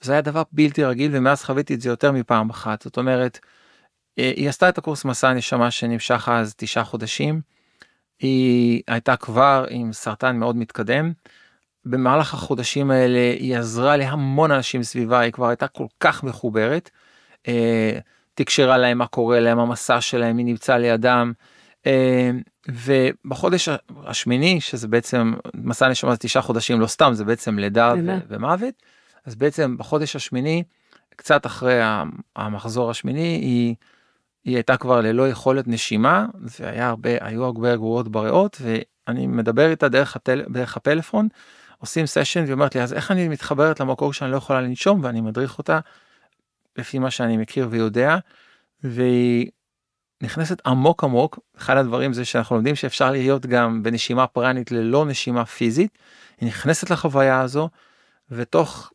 זה 0.00 0.12
היה 0.12 0.20
דבר 0.20 0.42
בלתי 0.52 0.84
רגיל 0.84 1.16
ומאז 1.16 1.44
חוויתי 1.44 1.74
את 1.74 1.80
זה 1.80 1.88
יותר 1.88 2.12
מפעם 2.12 2.50
אחת 2.50 2.82
זאת 2.82 2.96
אומרת 2.96 3.38
אה, 4.18 4.32
היא 4.36 4.48
עשתה 4.48 4.68
את 4.68 4.78
הקורס 4.78 5.04
מסע 5.04 5.28
הנשמה 5.28 5.70
שנמשך 5.70 6.28
אז 6.32 6.54
תשעה 6.56 6.84
חודשים. 6.84 7.40
היא 8.18 8.82
הייתה 8.88 9.16
כבר 9.16 9.66
עם 9.70 9.92
סרטן 9.92 10.36
מאוד 10.36 10.56
מתקדם. 10.56 11.12
במהלך 11.84 12.34
החודשים 12.34 12.90
האלה 12.90 13.34
היא 13.38 13.56
עזרה 13.56 13.96
להמון 13.96 14.50
אנשים 14.50 14.82
סביבה 14.82 15.20
היא 15.20 15.32
כבר 15.32 15.48
הייתה 15.48 15.68
כל 15.68 15.86
כך 16.00 16.24
מחוברת. 16.24 16.90
אה, 17.48 17.98
תקשרה 18.34 18.78
להם 18.78 18.98
מה 18.98 19.06
קורה 19.06 19.40
להם 19.40 19.58
המסע 19.58 20.00
שלהם 20.00 20.38
היא 20.38 20.46
נמצאה 20.46 20.78
לידם. 20.78 21.32
ובחודש 22.68 23.68
השמיני 24.06 24.60
שזה 24.60 24.88
בעצם 24.88 25.34
מסע 25.54 25.88
נשמה 25.88 26.10
זה 26.10 26.16
תשעה 26.16 26.42
חודשים 26.42 26.80
לא 26.80 26.86
סתם 26.86 27.10
זה 27.14 27.24
בעצם 27.24 27.58
לידה 27.58 27.94
ו- 28.06 28.18
ומוות 28.28 28.74
אז 29.24 29.34
בעצם 29.34 29.76
בחודש 29.78 30.16
השמיני 30.16 30.62
קצת 31.16 31.46
אחרי 31.46 31.80
המחזור 32.36 32.90
השמיני 32.90 33.20
היא, 33.20 33.74
היא 34.44 34.54
הייתה 34.54 34.76
כבר 34.76 35.00
ללא 35.00 35.28
יכולת 35.28 35.68
נשימה 35.68 36.26
והיה 36.34 36.88
הרבה 36.88 37.10
היו 37.20 37.44
הרבה 37.44 37.76
גרורות 37.76 38.08
בריאות 38.08 38.60
ואני 38.60 39.26
מדבר 39.26 39.70
איתה 39.70 39.88
דרך, 39.88 40.16
הטל, 40.16 40.42
דרך 40.50 40.76
הפלאפון 40.76 41.28
עושים 41.78 42.06
סשן 42.06 42.40
והיא 42.40 42.52
אומרת 42.52 42.74
לי 42.74 42.82
אז 42.82 42.92
איך 42.92 43.10
אני 43.10 43.28
מתחברת 43.28 43.80
למקור 43.80 44.12
שאני 44.12 44.30
לא 44.30 44.36
יכולה 44.36 44.60
לנשום 44.60 45.00
ואני 45.04 45.20
מדריך 45.20 45.58
אותה 45.58 45.80
לפי 46.76 46.98
מה 46.98 47.10
שאני 47.10 47.36
מכיר 47.36 47.68
ויודע. 47.70 48.16
והיא 48.84 49.50
נכנסת 50.22 50.66
עמוק 50.66 51.04
עמוק 51.04 51.38
אחד 51.56 51.76
הדברים 51.76 52.12
זה 52.12 52.24
שאנחנו 52.24 52.56
לומדים 52.56 52.76
שאפשר 52.76 53.10
להיות 53.10 53.46
גם 53.46 53.82
בנשימה 53.82 54.26
פרנית 54.26 54.70
ללא 54.72 55.04
נשימה 55.06 55.44
פיזית. 55.44 55.98
היא 56.40 56.48
נכנסת 56.48 56.90
לחוויה 56.90 57.40
הזו 57.40 57.68
ותוך 58.30 58.92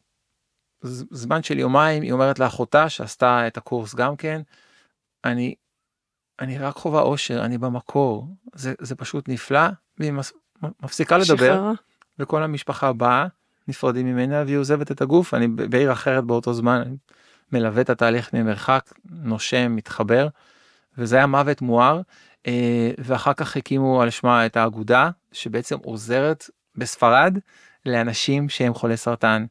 זמן 1.12 1.44
של 1.44 1.60
יומיים, 1.60 2.04
היא 2.04 2.12
אומרת 2.12 2.40
לאחותה 2.40 2.90
שעשתה 2.90 3.48
את 3.48 3.58
הקורס 3.58 3.96
גם 3.96 4.16
כן, 4.16 4.42
אני, 5.26 5.56
אני 6.40 6.58
רק 6.58 6.76
חווה 6.76 7.02
אושר, 7.02 7.46
אני 7.46 7.58
במקור, 7.58 8.28
זה, 8.56 8.74
זה 8.82 8.96
פשוט 8.96 9.30
נפלא, 9.30 9.68
והיא 9.98 10.12
מס, 10.12 10.34
מפסיקה 10.84 11.18
לדבר, 11.18 11.36
שחררה. 11.36 11.74
וכל 12.20 12.44
המשפחה 12.44 12.94
באה, 12.94 13.28
נפרדים 13.68 14.06
ממנה, 14.06 14.44
והיא 14.46 14.58
עוזבת 14.58 14.92
את 14.92 15.02
הגוף, 15.02 15.34
אני 15.34 15.48
בעיר 15.48 15.92
אחרת 15.92 16.24
באותו 16.24 16.54
זמן, 16.54 16.96
מלווה 17.52 17.82
את 17.82 17.90
התהליך 17.90 18.34
ממרחק, 18.34 18.94
נושם, 19.06 19.76
מתחבר, 19.76 20.28
וזה 20.98 21.16
היה 21.16 21.26
מוות 21.26 21.62
מואר, 21.62 22.02
אה, 22.48 22.92
ואחר 22.98 23.34
כך 23.34 23.58
הקימו 23.58 24.02
על 24.02 24.10
שמה 24.10 24.46
את 24.46 24.58
האגודה, 24.58 25.10
שבעצם 25.32 25.78
עוזרת 25.84 26.50
בספרד 26.76 27.38
לאנשים 27.86 28.50
שהם 28.50 28.74
חולי 28.74 28.98
סרטן, 28.98 29.46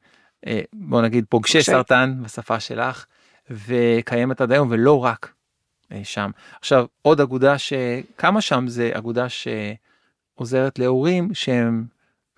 אה, 0.46 0.60
בוא 0.72 1.02
נגיד 1.02 1.24
פוגשי 1.28 1.52
פוגשי. 1.52 1.70
סרטן 1.70 2.14
בשפה 2.22 2.60
שלך, 2.60 3.06
וקיימת 3.50 4.40
עד 4.40 4.52
היום, 4.52 4.68
ולא 4.70 5.04
רק 5.04 5.32
אה, 5.92 6.00
שם. 6.04 6.30
עכשיו, 6.60 6.86
עוד 7.02 7.20
אגודה 7.20 7.58
שקמה 7.58 8.40
שם 8.40 8.68
זה 8.68 8.90
אגודה 8.92 9.26
שעוזרת 9.28 10.78
להורים 10.78 11.34
שהם, 11.34 11.84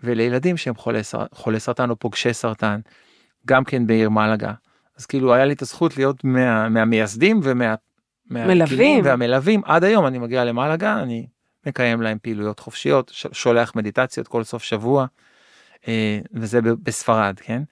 ולילדים 0.03 0.57
שהם 0.57 0.75
חולי, 0.75 1.05
סר, 1.05 1.27
חולי 1.33 1.61
סרטן 1.61 1.91
או 1.91 1.97
פוגשי 1.97 2.35
סרטן, 2.35 2.81
גם 3.47 3.65
כן 3.65 3.87
בעיר 3.87 4.11
מלגה. 4.11 4.53
אז 4.99 5.07
כאילו 5.07 5.35
היה 5.35 5.45
לי 5.45 5.53
את 5.53 5.63
הזכות 5.63 5.97
להיות 5.97 6.25
מה, 6.25 6.69
מהמייסדים 6.69 7.41
ומה... 7.43 7.75
מלווים. 8.31 9.05
והמלווים 9.05 9.62
עד 9.64 9.85
היום 9.85 10.07
אני 10.07 10.18
מגיע 10.18 10.45
למלגה 10.45 11.03
אני 11.03 11.26
מקיים 11.66 12.03
להם 12.03 12.18
פעילויות 12.22 12.61
חופשיות 12.61 13.12
שולח 13.33 13.72
מדיטציות 13.76 14.29
כל 14.29 14.45
סוף 14.45 14.62
שבוע 14.62 15.07
אה, 15.89 16.18
וזה 16.33 16.61
בספרד 16.83 17.41
כן. 17.41 17.62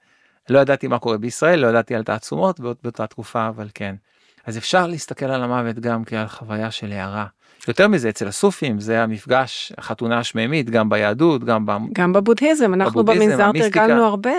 לא 0.49 0.59
ידעתי 0.59 0.87
מה 0.87 0.99
קורה 0.99 1.17
בישראל 1.17 1.59
לא 1.59 1.67
ידעתי 1.67 1.95
על 1.95 2.03
תעצומות 2.03 2.59
באות- 2.59 2.77
באותה 2.83 3.07
תקופה 3.07 3.47
אבל 3.47 3.67
כן. 3.73 3.95
אז 4.45 4.57
אפשר 4.57 4.87
להסתכל 4.87 5.25
על 5.25 5.43
המוות 5.43 5.79
גם 5.79 6.03
כעל 6.05 6.27
חוויה 6.27 6.71
של 6.71 6.91
הערה. 6.91 7.25
יותר 7.67 7.87
מזה 7.87 8.09
אצל 8.09 8.27
הסופים 8.27 8.79
זה 8.79 9.03
המפגש 9.03 9.73
החתונה 9.77 10.19
השמימית 10.19 10.69
גם 10.69 10.89
ביהדות 10.89 11.43
גם 11.43 11.65
ב... 11.65 11.71
גם 11.93 12.13
בבודהיזם, 12.13 12.73
אנחנו 12.73 13.03
בבודהיזם, 13.03 13.37
במנזר. 13.37 13.69
תרגלנו 13.69 14.05
הרבה 14.05 14.31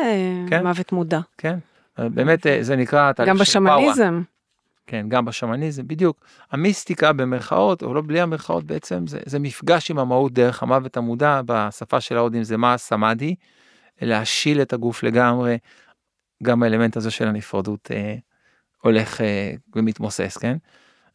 כן. 0.50 0.66
מוות 0.66 0.92
מודע. 0.92 1.20
כן. 1.38 1.58
באמת 1.98 2.46
אה, 2.46 2.58
זה 2.60 2.76
נקרא 2.76 3.12
גם. 3.26 3.38
בשמניזם. 3.38 4.22
כן, 4.88 5.08
גם 5.08 5.24
בשמניזם, 5.24 5.88
בדיוק. 5.88 6.24
המיסטיקה 6.50 7.12
במרכאות, 7.12 7.82
או 7.82 7.94
לא 7.94 8.02
בלי 8.06 8.20
המרכאות 8.20 8.64
בעצם, 8.64 9.06
זה, 9.06 9.20
זה 9.26 9.38
מפגש 9.38 9.90
עם 9.90 9.98
המהות 9.98 10.32
דרך 10.32 10.62
המוות 10.62 10.96
המודע, 10.96 11.40
בשפה 11.46 12.00
של 12.00 12.16
ההודים 12.16 12.42
זה 12.42 12.56
מה 12.56 12.76
סמאדי, 12.76 13.34
להשיל 14.02 14.62
את 14.62 14.72
הגוף 14.72 15.02
לגמרי, 15.02 15.58
גם 16.42 16.62
האלמנט 16.62 16.96
הזה 16.96 17.10
של 17.10 17.28
הנפרדות 17.28 17.90
אה, 17.90 18.16
הולך 18.82 19.20
אה, 19.20 19.52
ומתמוסס, 19.76 20.36
כן? 20.36 20.56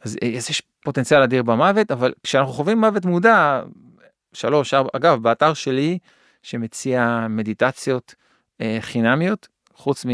אז 0.01 0.17
אה, 0.23 0.27
יש 0.27 0.61
פוטנציאל 0.83 1.21
אדיר 1.21 1.43
במוות, 1.43 1.91
אבל 1.91 2.13
כשאנחנו 2.23 2.53
חווים 2.53 2.79
מוות 2.79 3.05
מודע, 3.05 3.61
שלוש, 4.33 4.73
ארבע, 4.73 4.89
אגב, 4.93 5.23
באתר 5.23 5.53
שלי, 5.53 5.99
שמציע 6.43 7.27
מדיטציות 7.29 8.15
אה, 8.61 8.77
חינמיות, 8.81 9.47
חוץ 9.75 10.05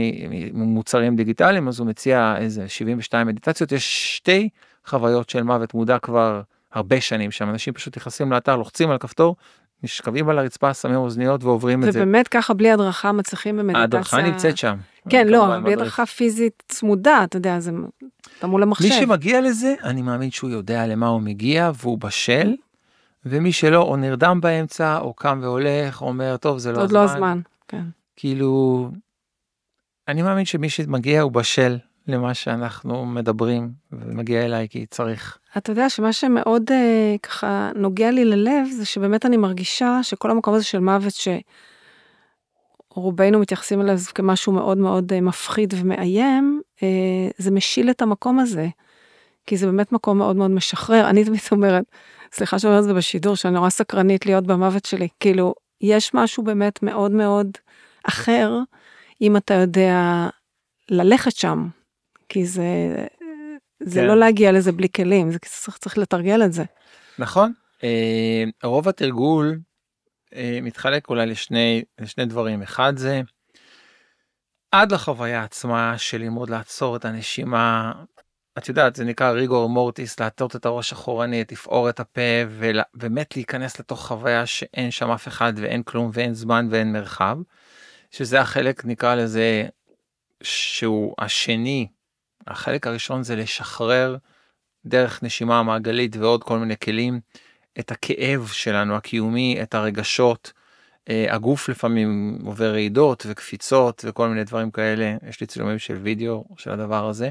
ממוצרים 0.53 1.15
דיגיטליים, 1.15 1.67
אז 1.67 1.79
הוא 1.79 1.87
מציע 1.87 2.35
איזה 2.37 2.69
72 2.69 3.27
מדיטציות, 3.27 3.71
יש 3.71 4.15
שתי 4.17 4.49
חוויות 4.85 5.29
של 5.29 5.43
מוות 5.43 5.73
מודע 5.73 5.99
כבר 5.99 6.41
הרבה 6.73 7.01
שנים 7.01 7.31
שם, 7.31 7.49
אנשים 7.49 7.73
פשוט 7.73 7.97
נכנסים 7.97 8.31
לאתר, 8.31 8.55
לוחצים 8.55 8.91
על 8.91 8.97
כפתור, 8.97 9.35
נשכבים 9.83 10.29
על 10.29 10.39
הרצפה, 10.39 10.73
שמים 10.73 10.95
אוזניות 10.95 11.43
ועוברים 11.43 11.83
את 11.83 11.93
זה. 11.93 11.99
ובאמת 11.99 12.27
ככה 12.27 12.53
בלי 12.53 12.71
הדרכה 12.71 13.11
מצליחים 13.11 13.57
במדיטציה. 13.57 13.81
ההדרכה 13.81 14.21
נמצאת 14.21 14.57
שם. 14.57 14.77
כן, 15.09 15.27
לא, 15.27 15.59
בלי. 15.63 15.73
הדרכה 15.73 16.05
פיזית 16.05 16.63
צמודה, 16.67 17.23
אתה 17.23 17.37
יודע, 17.37 17.59
זה 17.59 17.71
אתה 18.39 18.47
מול 18.47 18.63
המחשב. 18.63 18.85
מי 18.85 18.91
שמגיע 18.91 19.41
לזה, 19.41 19.75
אני 19.83 20.01
מאמין 20.01 20.31
שהוא 20.31 20.49
יודע 20.49 20.87
למה 20.87 21.07
הוא 21.07 21.21
מגיע 21.21 21.71
והוא 21.75 21.97
בשל, 21.97 22.55
ומי 23.25 23.51
שלא, 23.51 23.81
או 23.81 23.95
נרדם 23.95 24.41
באמצע, 24.41 24.97
או 24.97 25.13
קם 25.13 25.39
והולך, 25.41 26.01
או 26.01 26.07
אומר, 26.07 26.37
טוב, 26.37 26.57
זה 26.57 26.71
לא 26.71 26.77
עוד 26.77 26.83
הזמן. 26.83 26.99
לא 26.99 27.03
הזמן, 27.03 27.39
כן. 27.67 27.83
כאילו, 28.15 28.89
אני 30.09 30.21
מאמין 30.21 30.45
שמי 30.45 30.69
שמגיע 30.69 31.21
הוא 31.21 31.31
בשל 31.31 31.77
למה 32.07 32.33
שאנחנו 32.33 33.05
מדברים, 33.05 33.71
ומגיע 33.91 34.45
אליי 34.45 34.67
כי 34.69 34.85
צריך. 34.85 35.37
אתה 35.57 35.71
יודע 35.71 35.89
שמה 35.89 36.13
שמאוד 36.13 36.71
אה, 36.71 37.15
ככה 37.23 37.71
נוגע 37.75 38.11
לי 38.11 38.25
ללב 38.25 38.67
זה 38.77 38.85
שבאמת 38.85 39.25
אני 39.25 39.37
מרגישה 39.37 39.99
שכל 40.03 40.31
המקום 40.31 40.53
הזה 40.53 40.63
של 40.63 40.79
מוות 40.79 41.13
שרובנו 42.93 43.39
מתייחסים 43.39 43.81
אליו 43.81 43.97
כמשהו 44.15 44.53
מאוד 44.53 44.77
מאוד 44.77 45.13
אה, 45.13 45.21
מפחיד 45.21 45.73
ומאיים, 45.77 46.61
אה, 46.83 46.87
זה 47.37 47.51
משיל 47.51 47.89
את 47.89 48.01
המקום 48.01 48.39
הזה. 48.39 48.67
כי 49.45 49.57
זה 49.57 49.65
באמת 49.65 49.91
מקום 49.91 50.17
מאוד 50.17 50.35
מאוד 50.35 50.51
משחרר. 50.51 51.09
אני 51.09 51.25
תמיד 51.25 51.41
אומרת, 51.51 51.83
סליחה 52.33 52.59
שאני 52.59 52.71
אומרת 52.71 52.83
את 52.83 52.87
זה 52.87 52.93
בשידור, 52.93 53.35
שאני 53.35 53.53
נורא 53.53 53.69
סקרנית 53.69 54.25
להיות 54.25 54.47
במוות 54.47 54.85
שלי. 54.85 55.07
כאילו, 55.19 55.53
יש 55.81 56.13
משהו 56.13 56.43
באמת 56.43 56.83
מאוד 56.83 57.11
מאוד 57.11 57.47
אחר, 58.03 58.59
אם 59.21 59.37
אתה 59.37 59.53
יודע 59.53 60.27
ללכת 60.89 61.35
שם. 61.35 61.67
כי 62.29 62.45
זה, 62.45 62.95
זה 63.79 63.99
כן. 63.99 64.07
לא 64.07 64.17
להגיע 64.17 64.51
לזה 64.51 64.71
בלי 64.71 64.87
כלים, 64.95 65.31
זה 65.31 65.39
צריך, 65.39 65.77
צריך 65.77 65.97
לתרגל 65.97 66.45
את 66.45 66.53
זה. 66.53 66.63
נכון. 67.19 67.53
אה, 67.83 68.43
רוב 68.63 68.87
התרגול 68.87 69.59
אה, 70.35 70.59
מתחלק 70.61 71.09
אולי 71.09 71.25
לשני, 71.25 71.83
לשני 71.99 72.25
דברים. 72.25 72.61
אחד 72.61 72.97
זה 72.97 73.21
עד 74.71 74.91
לחוויה 74.91 75.43
עצמה 75.43 75.97
של 75.97 76.17
ללמוד 76.17 76.49
לעצור 76.49 76.95
את 76.95 77.05
הנשימה. 77.05 77.93
את 78.57 78.69
יודעת, 78.69 78.95
זה 78.95 79.03
נקרא 79.03 79.31
ריגור 79.31 79.69
מורטיס, 79.69 80.19
להטות 80.19 80.55
את 80.55 80.65
הראש 80.65 80.91
אחורנית, 80.91 81.51
לפעור 81.51 81.89
את 81.89 81.99
הפה 81.99 82.21
ובאמת 82.49 83.35
להיכנס 83.35 83.79
לתוך 83.79 84.07
חוויה 84.07 84.45
שאין 84.45 84.91
שם 84.91 85.11
אף 85.11 85.27
אחד 85.27 85.53
ואין 85.55 85.83
כלום 85.83 86.09
ואין 86.13 86.33
זמן 86.33 86.67
ואין 86.69 86.93
מרחב. 86.93 87.37
שזה 88.11 88.41
החלק 88.41 88.85
נקרא 88.85 89.15
לזה 89.15 89.65
שהוא 90.43 91.15
השני. 91.17 91.87
החלק 92.47 92.87
הראשון 92.87 93.23
זה 93.23 93.35
לשחרר 93.35 94.17
דרך 94.85 95.23
נשימה 95.23 95.63
מעגלית 95.63 96.15
ועוד 96.15 96.43
כל 96.43 96.59
מיני 96.59 96.77
כלים 96.77 97.19
את 97.79 97.91
הכאב 97.91 98.47
שלנו 98.53 98.95
הקיומי, 98.95 99.59
את 99.63 99.75
הרגשות. 99.75 100.53
אה, 101.09 101.25
הגוף 101.29 101.69
לפעמים 101.69 102.39
עובר 102.45 102.71
רעידות 102.71 103.25
וקפיצות 103.29 104.05
וכל 104.07 104.27
מיני 104.29 104.43
דברים 104.43 104.71
כאלה. 104.71 105.17
יש 105.29 105.41
לי 105.41 105.47
צילומים 105.47 105.79
של 105.79 105.93
וידאו 105.93 106.45
של 106.57 106.71
הדבר 106.71 107.09
הזה. 107.09 107.29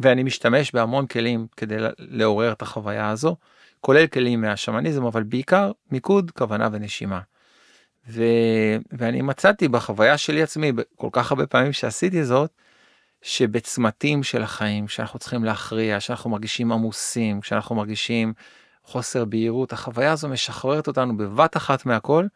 ואני 0.00 0.22
משתמש 0.22 0.72
בהמון 0.72 1.06
כלים 1.06 1.46
כדי 1.56 1.76
לעורר 1.98 2.52
את 2.52 2.62
החוויה 2.62 3.10
הזו, 3.10 3.36
כולל 3.80 4.06
כלים 4.06 4.40
מהשמניזם, 4.40 5.04
אבל 5.04 5.22
בעיקר 5.22 5.72
מיקוד, 5.90 6.30
כוונה 6.30 6.68
ונשימה. 6.72 7.20
ו... 8.08 8.22
ואני 8.92 9.22
מצאתי 9.22 9.68
בחוויה 9.68 10.18
שלי 10.18 10.42
עצמי, 10.42 10.72
כל 10.96 11.08
כך 11.12 11.30
הרבה 11.30 11.46
פעמים 11.46 11.72
שעשיתי 11.72 12.24
זאת, 12.24 12.50
שבצמתים 13.22 14.22
של 14.22 14.42
החיים, 14.42 14.88
שאנחנו 14.88 15.18
צריכים 15.18 15.44
להכריע, 15.44 16.00
שאנחנו 16.00 16.30
מרגישים 16.30 16.72
עמוסים, 16.72 17.40
כשאנחנו 17.40 17.74
מרגישים 17.74 18.32
חוסר 18.84 19.24
בהירות, 19.24 19.72
החוויה 19.72 20.12
הזו 20.12 20.28
משחררת 20.28 20.86
אותנו 20.86 21.16
בבת 21.16 21.56
אחת 21.56 21.86
מהכל, 21.86 22.26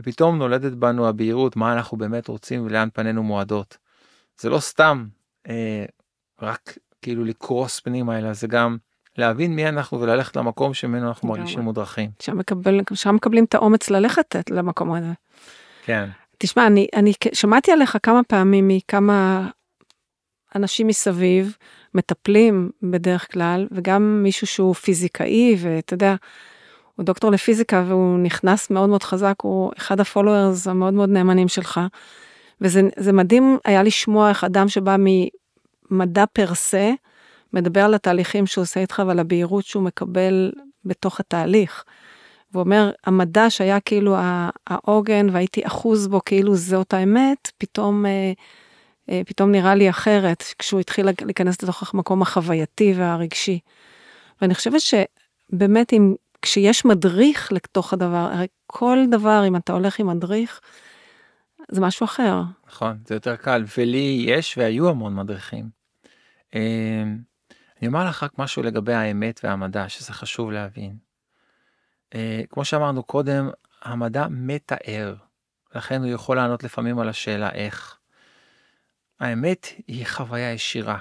ופתאום 0.00 0.38
נולדת 0.38 0.72
בנו 0.72 1.08
הבהירות, 1.08 1.56
מה 1.56 1.72
אנחנו 1.72 1.96
באמת 1.96 2.28
רוצים 2.28 2.66
ולאן 2.66 2.88
פנינו 2.92 3.22
מועדות. 3.22 3.76
זה 4.40 4.50
לא 4.50 4.58
סתם 4.58 5.06
אה, 5.48 5.84
רק 6.42 6.78
כאילו 7.02 7.24
לקרוס 7.24 7.80
פנימה, 7.80 8.18
אלא 8.18 8.32
זה 8.32 8.46
גם 8.46 8.76
להבין 9.18 9.54
מי 9.54 9.68
אנחנו 9.68 10.00
וללכת 10.00 10.36
למקום 10.36 10.74
שממנו 10.74 11.08
אנחנו. 11.08 11.28
מרגישים 11.28 11.60
מודרכים. 11.60 12.10
שם, 12.22 12.38
מקבל, 12.38 12.80
שם 12.94 13.14
מקבלים 13.14 13.44
את 13.44 13.54
האומץ 13.54 13.90
ללכת 13.90 14.36
למקום 14.50 14.92
הזה. 14.92 15.12
כן. 15.84 16.08
תשמע, 16.38 16.66
אני, 16.66 16.86
אני 16.96 17.12
שמעתי 17.32 17.72
עליך 17.72 17.98
כמה 18.02 18.22
פעמים 18.22 18.68
מכמה 18.68 19.48
אנשים 20.54 20.86
מסביב, 20.86 21.56
מטפלים 21.94 22.70
בדרך 22.82 23.32
כלל, 23.32 23.66
וגם 23.72 24.22
מישהו 24.22 24.46
שהוא 24.46 24.74
פיזיקאי, 24.74 25.56
ואתה 25.58 25.94
יודע, 25.94 26.14
הוא 26.96 27.04
דוקטור 27.04 27.30
לפיזיקה 27.30 27.84
והוא 27.86 28.18
נכנס 28.18 28.70
מאוד 28.70 28.88
מאוד 28.88 29.02
חזק, 29.02 29.34
הוא 29.42 29.72
אחד 29.78 30.00
הפולוורס 30.00 30.66
המאוד 30.66 30.94
מאוד 30.94 31.10
נאמנים 31.10 31.48
שלך. 31.48 31.80
וזה 32.60 32.80
זה 32.96 33.12
מדהים 33.12 33.58
היה 33.64 33.82
לשמוע 33.82 34.28
איך 34.28 34.44
אדם 34.44 34.68
שבא 34.68 34.96
ממדע 35.90 36.24
פר 36.32 36.54
סה, 36.54 36.92
מדבר 37.52 37.80
על 37.80 37.94
התהליכים 37.94 38.46
שהוא 38.46 38.62
עושה 38.62 38.80
איתך 38.80 39.02
ועל 39.06 39.18
הבהירות 39.18 39.64
שהוא 39.64 39.82
מקבל 39.82 40.52
בתוך 40.84 41.20
התהליך. 41.20 41.84
והוא 42.52 42.64
אומר, 42.64 42.90
המדע 43.04 43.50
שהיה 43.50 43.80
כאילו 43.80 44.16
העוגן 44.66 45.26
והייתי 45.32 45.66
אחוז 45.66 46.06
בו 46.08 46.20
כאילו 46.24 46.56
זאת 46.56 46.94
האמת, 46.94 47.50
פתאום, 47.58 48.06
אה, 48.06 48.32
אה, 49.10 49.22
פתאום 49.26 49.50
נראה 49.50 49.74
לי 49.74 49.90
אחרת, 49.90 50.44
כשהוא 50.58 50.80
התחיל 50.80 51.06
להיכנס 51.24 51.62
לתוך 51.62 51.94
המקום 51.94 52.22
החווייתי 52.22 52.94
והרגשי. 52.96 53.58
ואני 54.42 54.54
חושבת 54.54 54.80
שבאמת 54.80 55.92
אם, 55.92 56.14
כשיש 56.42 56.84
מדריך 56.84 57.52
לתוך 57.52 57.92
הדבר, 57.92 58.28
הרי 58.32 58.46
כל 58.66 58.98
דבר, 59.10 59.44
אם 59.48 59.56
אתה 59.56 59.72
הולך 59.72 60.00
עם 60.00 60.06
מדריך, 60.06 60.60
זה 61.68 61.80
משהו 61.80 62.04
אחר. 62.04 62.42
נכון, 62.68 62.98
זה 63.06 63.14
יותר 63.14 63.36
קל, 63.36 63.64
ולי 63.78 64.24
יש 64.28 64.58
והיו 64.58 64.88
המון 64.88 65.14
מדריכים. 65.14 65.68
אני 67.86 67.94
אומר 67.94 68.08
לך 68.08 68.22
רק 68.22 68.38
משהו 68.38 68.62
לגבי 68.62 68.94
האמת 68.94 69.40
והמדע, 69.44 69.88
שזה 69.88 70.12
חשוב 70.12 70.50
להבין. 70.50 70.96
אה, 72.14 72.42
כמו 72.50 72.64
שאמרנו 72.64 73.02
קודם, 73.02 73.50
המדע 73.82 74.26
מתאר, 74.30 75.14
לכן 75.74 76.02
הוא 76.02 76.10
יכול 76.10 76.36
לענות 76.36 76.64
לפעמים 76.64 76.98
על 76.98 77.08
השאלה 77.08 77.52
איך. 77.52 77.98
האמת 79.20 79.66
היא 79.86 80.06
חוויה 80.06 80.52
ישירה. 80.52 80.98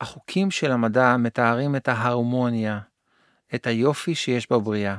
החוקים 0.00 0.50
של 0.50 0.72
המדע 0.72 1.16
מתארים 1.16 1.76
את 1.76 1.88
ההרמוניה, 1.88 2.80
את 3.54 3.66
היופי 3.66 4.14
שיש 4.14 4.52
בבריאה, 4.52 4.96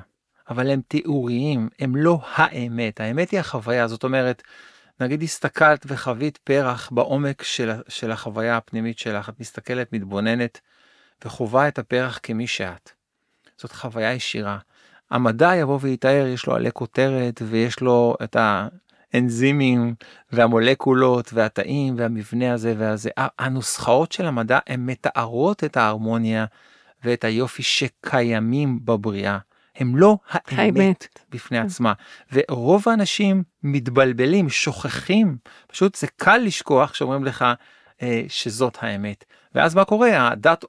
אבל 0.50 0.70
הם 0.70 0.82
תיאוריים, 0.88 1.70
הם 1.80 1.96
לא 1.96 2.20
האמת. 2.24 3.00
האמת 3.00 3.32
היא 3.32 3.40
החוויה, 3.40 3.88
זאת 3.88 4.04
אומרת, 4.04 4.44
נגיד 5.00 5.24
הסתכלת 5.24 5.86
וחווית 5.88 6.38
פרח 6.38 6.90
בעומק 6.92 7.44
של, 7.44 7.72
של 7.88 8.12
החוויה 8.12 8.58
הפנימית 8.58 9.00
שלך, 9.00 9.30
את 9.30 9.40
מסתכלת, 9.40 9.94
מתבוננת, 9.94 10.62
וחווה 11.26 11.68
את 11.68 11.80
הפרח 11.80 12.20
כמי 12.24 12.48
שאת. 12.48 12.92
זאת 13.58 13.72
חוויה 13.72 14.14
ישירה. 14.14 14.58
המדע 15.12 15.56
יבוא 15.56 15.80
ויתאר, 15.82 16.26
יש 16.28 16.46
לו 16.46 16.56
עלי 16.56 16.72
כותרת 16.74 17.42
ויש 17.46 17.80
לו 17.80 18.16
את 18.24 18.36
האנזימים 19.14 19.96
והמולקולות 20.32 21.34
והתאים 21.34 21.96
והמבנה 21.98 22.54
הזה 22.54 22.74
והזה. 22.78 23.10
הנוסחאות 23.18 24.12
של 24.12 24.26
המדע 24.26 24.60
הן 24.68 24.86
מתארות 24.86 25.64
את 25.64 25.78
ההרמוניה 25.78 26.46
ואת 27.04 27.24
היופי 27.24 27.64
שקיימים 27.64 28.80
בבריאה. 28.86 29.38
הם 29.80 29.96
לא 29.96 30.18
האמת, 30.32 30.60
האמת. 30.60 31.08
בפני. 31.30 31.58
עצמה. 31.58 31.94
ורוב 32.34 32.90
האנשים 32.90 33.44
מתבלבלים, 33.64 34.50
שוכחים, 34.50 35.38
פשוט 35.68 35.96
זה 35.96 36.08
קל 36.16 36.38
לשכוח 36.38 36.94
שאומרים 36.94 37.26
לך 37.26 37.46
אה, 38.02 38.24
שזאת 38.28 38.78
האמת. 38.82 39.26
ואז 39.56 39.76
מה 39.76 39.86
קורה? 39.86 40.28
הדת, 40.28 40.66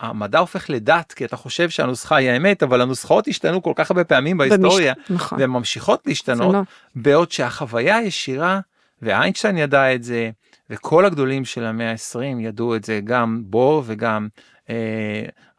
המדע 0.00 0.38
הופך 0.38 0.70
לדת, 0.70 1.12
כי 1.12 1.24
אתה 1.24 1.36
חושב 1.36 1.70
שהנוסחה 1.70 2.16
היא 2.16 2.30
האמת, 2.30 2.62
אבל 2.62 2.80
הנוסחאות 2.80 3.28
השתנו 3.28 3.62
כל 3.62 3.72
כך 3.76 3.90
הרבה 3.90 4.04
פעמים 4.04 4.38
בהיסטוריה, 4.38 4.94
במש... 4.94 5.10
נכון. 5.10 5.38
והן 5.40 5.50
ממשיכות 5.50 6.06
להשתנות, 6.06 6.54
לא. 6.54 6.60
בעוד 6.94 7.32
שהחוויה 7.32 7.96
הישירה, 7.96 8.60
ואיינשטיין 9.02 9.58
ידע 9.58 9.94
את 9.94 10.02
זה, 10.02 10.30
וכל 10.70 11.04
הגדולים 11.04 11.44
של 11.44 11.64
המאה 11.64 11.90
ה-20 11.90 12.40
ידעו 12.40 12.76
את 12.76 12.84
זה, 12.84 13.00
גם 13.04 13.42
בור 13.46 13.82
וגם 13.86 14.28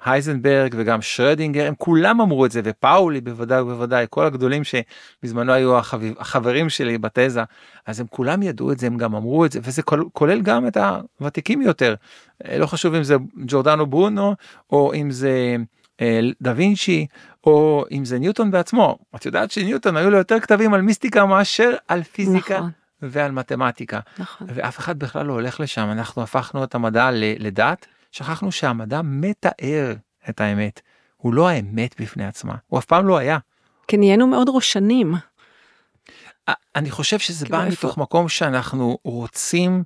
הייזנברג 0.05 0.75
וגם 0.77 1.01
שרדינגר, 1.01 1.67
הם 1.67 1.73
כולם 1.77 2.21
אמרו 2.21 2.45
את 2.45 2.51
זה, 2.51 2.61
ופאולי 2.63 3.21
בוודאי 3.21 3.61
ובוודאי, 3.61 4.05
כל 4.09 4.25
הגדולים 4.25 4.61
שבזמנו 4.63 5.53
היו 5.53 5.77
החביב, 5.77 6.13
החברים 6.19 6.69
שלי 6.69 6.97
בתזה, 6.97 7.43
אז 7.85 7.99
הם 7.99 8.05
כולם 8.09 8.43
ידעו 8.43 8.71
את 8.71 8.79
זה, 8.79 8.87
הם 8.87 8.97
גם 8.97 9.15
אמרו 9.15 9.45
את 9.45 9.51
זה, 9.51 9.59
וזה 9.63 9.81
כולל 10.13 10.41
גם 10.41 10.67
את 10.67 10.77
הוותיקים 11.19 11.61
יותר. 11.61 11.95
אה, 12.45 12.57
לא 12.57 12.65
חשוב 12.65 12.93
אם 12.93 13.03
זה 13.03 13.15
ג'ורדנו 13.47 13.85
ברונו, 13.85 14.35
או 14.69 14.93
אם 14.93 15.11
זה 15.11 15.55
אה, 16.01 16.19
דה 16.41 16.53
וינצ'י, 16.55 17.07
או 17.43 17.85
אם 17.91 18.05
זה 18.05 18.19
ניוטון 18.19 18.51
בעצמו. 18.51 18.97
את 19.15 19.25
יודעת 19.25 19.51
שניוטון 19.51 19.97
היו 19.97 20.09
לו 20.09 20.17
יותר 20.17 20.39
כתבים 20.39 20.73
על 20.73 20.81
מיסטיקה 20.81 21.25
מאשר 21.25 21.75
על 21.87 22.03
פיזיקה. 22.03 22.57
נכון. 22.57 22.71
ועל 23.01 23.31
מתמטיקה 23.31 23.99
נכון. 24.19 24.47
ואף 24.49 24.79
אחד 24.79 24.99
בכלל 24.99 25.25
לא 25.25 25.33
הולך 25.33 25.59
לשם 25.59 25.89
אנחנו 25.91 26.21
הפכנו 26.23 26.63
את 26.63 26.75
המדע 26.75 27.09
לדת 27.13 27.85
שכחנו 28.11 28.51
שהמדע 28.51 29.01
מתאר 29.03 29.95
את 30.29 30.41
האמת, 30.41 30.81
הוא 31.17 31.33
לא 31.33 31.49
האמת 31.49 32.01
בפני 32.01 32.25
עצמה, 32.25 32.55
הוא 32.67 32.79
אף 32.79 32.85
פעם 32.85 33.07
לא 33.07 33.17
היה. 33.17 33.37
כי 33.87 33.97
נהיינו 33.97 34.27
מאוד 34.27 34.49
ראשנים. 34.53 35.15
אני 36.75 36.91
חושב 36.91 37.19
שזה 37.19 37.45
בא 37.45 37.65
איפה? 37.65 37.87
מתוך 37.87 37.97
מקום 37.97 38.29
שאנחנו 38.29 38.97
רוצים 39.03 39.83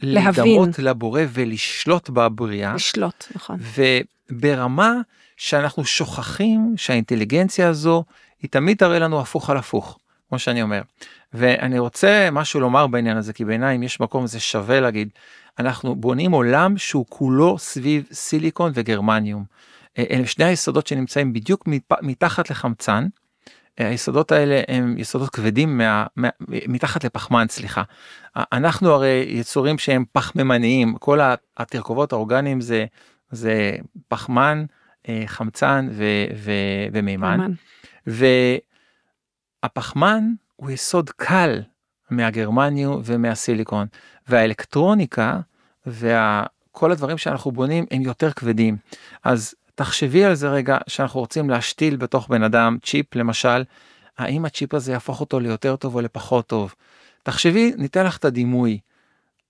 להדמות 0.00 0.78
לבורא 0.78 1.22
ולשלוט 1.32 2.10
בבריאה. 2.10 2.74
לשלוט, 2.74 3.24
נכון. 3.34 3.58
וברמה 4.30 4.92
שאנחנו 5.36 5.84
שוכחים 5.84 6.74
שהאינטליגנציה 6.76 7.68
הזו 7.68 8.04
היא 8.42 8.50
תמיד 8.50 8.76
תראה 8.76 8.98
לנו 8.98 9.20
הפוך 9.20 9.50
על 9.50 9.56
הפוך, 9.56 9.98
כמו 10.28 10.38
שאני 10.38 10.62
אומר. 10.62 10.82
ואני 11.32 11.78
רוצה 11.78 12.28
משהו 12.32 12.60
לומר 12.60 12.86
בעניין 12.86 13.16
הזה, 13.16 13.32
כי 13.32 13.44
בעיניי 13.44 13.76
אם 13.76 13.82
יש 13.82 14.00
מקום 14.00 14.26
זה 14.26 14.40
שווה 14.40 14.80
להגיד, 14.80 15.08
אנחנו 15.58 15.94
בונים 15.94 16.32
עולם 16.32 16.78
שהוא 16.78 17.06
כולו 17.08 17.58
סביב 17.58 18.06
סיליקון 18.12 18.72
וגרמניום. 18.74 19.44
אה, 19.98 20.04
אלה 20.10 20.26
שני 20.26 20.44
היסודות 20.44 20.86
שנמצאים 20.86 21.32
בדיוק 21.32 21.68
מתחת 22.02 22.50
לחמצן. 22.50 23.06
אה, 23.80 23.88
היסודות 23.88 24.32
האלה 24.32 24.62
הם 24.68 24.98
יסודות 24.98 25.30
כבדים 25.30 25.78
מה, 25.78 26.06
מה, 26.16 26.28
מתחת 26.68 27.04
לפחמן 27.04 27.46
סליחה. 27.48 27.82
אנחנו 28.36 28.90
הרי 28.90 29.24
יצורים 29.28 29.78
שהם 29.78 30.04
פחמימניים 30.12 30.94
כל 30.94 31.20
התרכובות 31.56 32.12
האורגניים 32.12 32.60
זה 32.60 32.86
זה 33.30 33.76
פחמן 34.08 34.64
אה, 35.08 35.22
חמצן 35.26 35.88
ו, 35.92 36.04
ו, 36.36 36.52
ומימן. 36.92 37.52
והפחמן 39.62 40.24
הוא 40.56 40.70
יסוד 40.70 41.10
קל 41.10 41.62
מהגרמניום 42.10 43.02
ומהסיליקון 43.04 43.86
והאלקטרוניקה 44.28 45.40
וכל 45.86 46.92
הדברים 46.92 47.18
שאנחנו 47.18 47.52
בונים 47.52 47.86
הם 47.90 48.02
יותר 48.02 48.32
כבדים 48.32 48.76
אז 49.24 49.54
תחשבי 49.74 50.24
על 50.24 50.34
זה 50.34 50.48
רגע 50.48 50.78
שאנחנו 50.86 51.20
רוצים 51.20 51.50
להשתיל 51.50 51.96
בתוך 51.96 52.28
בן 52.28 52.42
אדם 52.42 52.78
צ'יפ 52.82 53.14
למשל 53.14 53.64
האם 54.18 54.44
הצ'יפ 54.44 54.74
הזה 54.74 54.92
יהפוך 54.92 55.20
אותו 55.20 55.40
ליותר 55.40 55.76
טוב 55.76 55.94
או 55.94 56.00
לפחות 56.00 56.46
טוב. 56.46 56.74
תחשבי 57.22 57.72
ניתן 57.76 58.06
לך 58.06 58.16
את 58.16 58.24
הדימוי. 58.24 58.78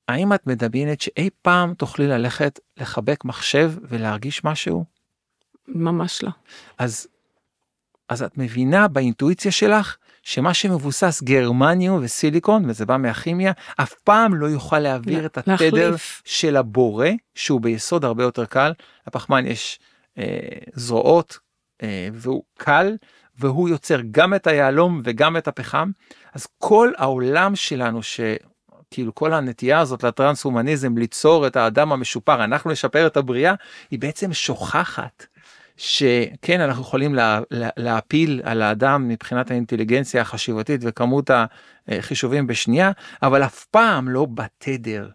האם 0.09 0.33
את 0.33 0.47
מדמיינת 0.47 1.01
שאי 1.01 1.31
פעם 1.43 1.75
תוכלי 1.75 2.07
ללכת 2.07 2.61
לחבק 2.77 3.25
מחשב 3.25 3.73
ולהרגיש 3.83 4.45
משהו? 4.45 4.85
ממש 5.69 6.23
לא. 6.23 6.31
אז 6.79 7.07
אז 8.09 8.23
את 8.23 8.39
מבינה 8.39 8.89
באינטואיציה 8.89 9.53
שלך 9.53 9.97
שמה 10.25 10.55
שמבוסס 10.55 11.23
גרמניום 11.23 12.01
וסיליקון 12.03 12.71
וזה 12.71 12.87
בא 12.87 12.97
מהכימיה 12.97 13.53
אף 13.77 13.95
פעם 13.95 14.35
לא 14.35 14.47
יוכל 14.47 14.79
להעביר 14.79 15.27
את 15.27 15.39
התדר 15.39 15.53
להחליף. 15.53 16.23
של 16.25 16.57
הבורא 16.57 17.09
שהוא 17.35 17.61
ביסוד 17.61 18.05
הרבה 18.05 18.23
יותר 18.23 18.45
קל 18.45 18.73
לפחמן 19.07 19.47
יש 19.47 19.79
אה, 20.19 20.25
זרועות 20.75 21.39
אה, 21.83 22.09
והוא 22.13 22.43
קל 22.59 22.97
והוא 23.39 23.69
יוצר 23.69 24.01
גם 24.11 24.35
את 24.35 24.47
היהלום 24.47 25.01
וגם 25.05 25.37
את 25.37 25.49
הפחם 25.49 25.91
אז 26.35 26.47
כל 26.59 26.93
העולם 26.97 27.57
שלנו 27.57 28.03
ש... 28.03 28.21
כאילו 28.91 29.15
כל 29.15 29.33
הנטייה 29.33 29.81
הזאת 29.81 30.03
לטרנס-הומניזם 30.03 30.99
ליצור 30.99 31.47
את 31.47 31.57
האדם 31.57 31.93
המשופר 31.93 32.45
אנחנו 32.45 32.71
נשפר 32.71 33.07
את 33.07 33.17
הבריאה 33.17 33.55
היא 33.91 33.99
בעצם 33.99 34.33
שוכחת 34.33 35.27
שכן 35.77 36.61
אנחנו 36.61 36.83
יכולים 36.83 37.15
לה, 37.15 37.41
לה, 37.51 37.69
להפיל 37.77 38.41
על 38.45 38.63
האדם 38.63 39.09
מבחינת 39.09 39.51
האינטליגנציה 39.51 40.23
החשיבתית 40.23 40.81
וכמות 40.85 41.31
החישובים 41.89 42.47
בשנייה 42.47 42.93
אבל 43.23 43.45
אף 43.45 43.65
פעם 43.65 44.09
לא 44.09 44.27
בתדר. 44.35 45.09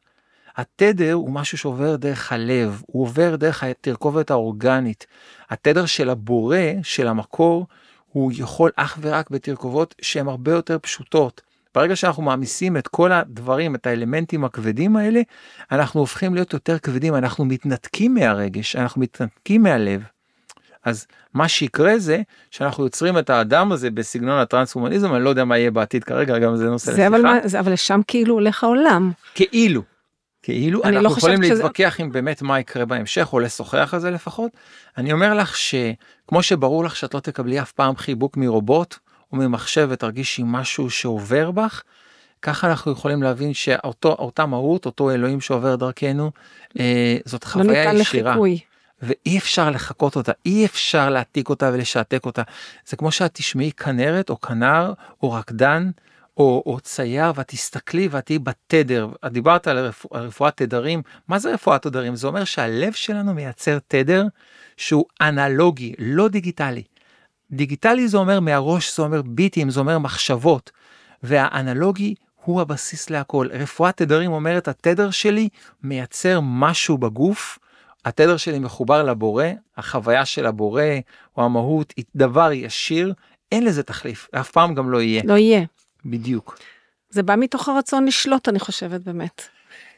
התדר 0.58 1.14
הוא 1.14 1.32
משהו 1.32 1.58
שעובר 1.58 1.96
דרך 1.96 2.32
הלב 2.32 2.82
הוא 2.86 3.04
עובר 3.04 3.36
דרך 3.36 3.64
התרכובת 3.64 4.32
האורגנית. 4.32 5.08
התדר 5.50 5.86
של 5.86 6.10
הבורא 6.10 6.58
של 6.84 7.08
המקור 7.08 7.68
הוא 8.12 8.32
יכול 8.36 8.72
אך 8.76 8.98
ורק 9.02 9.30
בתרכובות 9.30 9.96
שהן 10.02 10.28
הרבה 10.28 10.52
יותר 10.52 10.78
פשוטות. 10.82 11.42
ברגע 11.76 11.96
שאנחנו 11.96 12.24
מעמיסים 12.24 12.78
את 12.78 12.88
כל 12.88 13.12
הדברים 13.12 13.76
את 13.76 13.88
האלמנטים 13.88 14.46
הכבדים 14.46 14.96
האלה 14.96 15.22
אנחנו 15.72 16.00
הופכים 16.00 16.36
להיות 16.36 16.54
יותר 16.54 16.80
כבדים 16.80 17.16
אנחנו 17.16 17.46
מתנתקים 17.46 18.14
מהרגש 18.14 18.76
אנחנו 18.76 19.02
מתנתקים 19.02 19.64
מהלב. 19.64 20.04
אז 20.86 21.08
מה 21.34 21.48
שיקרה 21.48 21.98
זה 21.98 22.22
שאנחנו 22.52 22.84
יוצרים 22.84 23.18
את 23.18 23.30
האדם 23.30 23.72
הזה 23.72 23.92
בסגנון 23.92 24.40
הטרנס-הומניזם, 24.40 25.16
אני 25.16 25.24
לא 25.24 25.30
יודע 25.30 25.46
מה 25.46 25.58
יהיה 25.58 25.72
בעתיד 25.72 26.04
כרגע, 26.04 26.40
גם 26.40 26.56
זה 26.56 26.70
נושא 26.70 26.92
לשיחה. 26.92 27.08
אבל, 27.08 27.22
מה, 27.22 27.40
זה, 27.44 27.60
אבל 27.60 27.74
לשם 27.74 28.02
כאילו 28.08 28.34
הולך 28.34 28.64
העולם. 28.64 29.12
כאילו. 29.36 29.82
כאילו 30.44 30.84
אנחנו 30.84 31.02
לא 31.02 31.10
יכולים 31.10 31.42
להתווכח 31.42 31.94
שזה... 31.94 32.04
עם 32.04 32.12
באמת 32.12 32.42
מה 32.42 32.60
יקרה 32.60 32.86
בהמשך 32.86 33.34
או 33.34 33.40
לשוחח 33.40 33.94
על 33.94 34.00
זה 34.00 34.12
לפחות. 34.12 34.52
אני 34.98 35.14
אומר 35.14 35.34
לך 35.34 35.58
שכמו 35.58 36.44
שברור 36.44 36.84
לך 36.84 36.96
שאת 36.96 37.14
לא 37.14 37.20
תקבלי 37.20 37.62
אף 37.62 37.72
פעם 37.72 37.96
חיבוק 37.96 38.38
מרובוט 38.38 38.96
או 39.32 39.38
ממחשב 39.38 39.88
ותרגישי 39.92 40.42
משהו 40.46 40.90
שעובר 40.90 41.52
בך, 41.52 41.84
ככה 42.42 42.70
אנחנו 42.70 42.92
יכולים 42.92 43.24
להבין 43.24 43.54
שאותה 43.54 44.46
מהות 44.46 44.86
אותו 44.86 45.12
אלוהים 45.12 45.42
שעובר 45.42 45.76
דרכנו 45.76 46.32
אה, 46.80 47.18
זאת 47.26 47.44
לא 47.46 47.50
חוויה 47.50 47.94
לא 47.94 48.00
ישירה. 48.00 48.32
לחיקוי. 48.32 48.60
ואי 49.02 49.38
אפשר 49.38 49.70
לחקות 49.70 50.16
אותה, 50.16 50.32
אי 50.46 50.66
אפשר 50.66 51.10
להעתיק 51.10 51.50
אותה 51.50 51.70
ולשעתק 51.74 52.26
אותה. 52.26 52.42
זה 52.86 52.98
כמו 52.98 53.12
שאת 53.12 53.34
תשמעי 53.34 53.72
כנרת 53.72 54.30
או 54.30 54.42
כנר 54.42 54.94
או 55.24 55.32
רקדן 55.32 55.90
או, 56.38 56.64
או 56.66 56.80
צייר 56.80 57.32
ואת 57.36 57.48
תסתכלי 57.48 58.08
ואת 58.12 58.26
תהיי 58.26 58.40
בתדר. 58.40 59.08
את 59.26 59.32
דיברת 59.32 59.68
על 59.68 59.78
רפוא, 59.78 60.18
רפואת 60.18 60.58
תדרים, 60.58 61.02
מה 61.28 61.40
זה 61.40 61.54
רפואת 61.54 61.82
תדרים? 61.82 62.16
זה 62.16 62.28
אומר 62.28 62.44
שהלב 62.44 62.94
שלנו 62.94 63.34
מייצר 63.34 63.78
תדר 63.88 64.26
שהוא 64.78 65.06
אנלוגי, 65.22 65.94
לא 66.00 66.28
דיגיטלי. 66.28 66.84
דיגיטלי 67.52 68.08
זה 68.08 68.18
אומר 68.18 68.40
מהראש, 68.40 68.98
זה 68.98 69.04
אומר 69.04 69.22
ביטים, 69.22 69.70
זה 69.70 69.80
אומר 69.80 70.00
מחשבות. 70.00 70.72
והאנלוגי 71.24 72.16
הוא 72.44 72.62
הבסיס 72.62 73.10
להכל. 73.10 73.48
רפואת 73.52 73.98
תדרים 73.98 74.32
אומרת 74.32 74.68
התדר 74.68 75.12
שלי 75.12 75.50
מייצר 75.84 76.40
משהו 76.44 76.98
בגוף, 76.98 77.60
התדר 78.06 78.38
שלי 78.38 78.60
מחובר 78.60 79.04
לבורא, 79.04 79.46
החוויה 79.78 80.26
של 80.26 80.46
הבורא 80.46 80.84
או 81.38 81.46
המהות 81.46 81.94
היא 81.98 82.06
דבר 82.16 82.52
ישיר, 82.52 83.14
אין 83.52 83.66
לזה 83.66 83.84
תחליף, 83.84 84.28
אף 84.32 84.52
פעם 84.52 84.74
גם 84.74 84.90
לא 84.90 85.02
יהיה. 85.02 85.22
לא 85.26 85.38
יהיה. 85.38 85.62
בדיוק. 86.06 86.60
זה 87.10 87.24
בא 87.24 87.36
מתוך 87.36 87.70
הרצון 87.70 88.06
לשלוט, 88.06 88.50
אני 88.50 88.60
חושבת 88.60 89.02
באמת. 89.02 89.42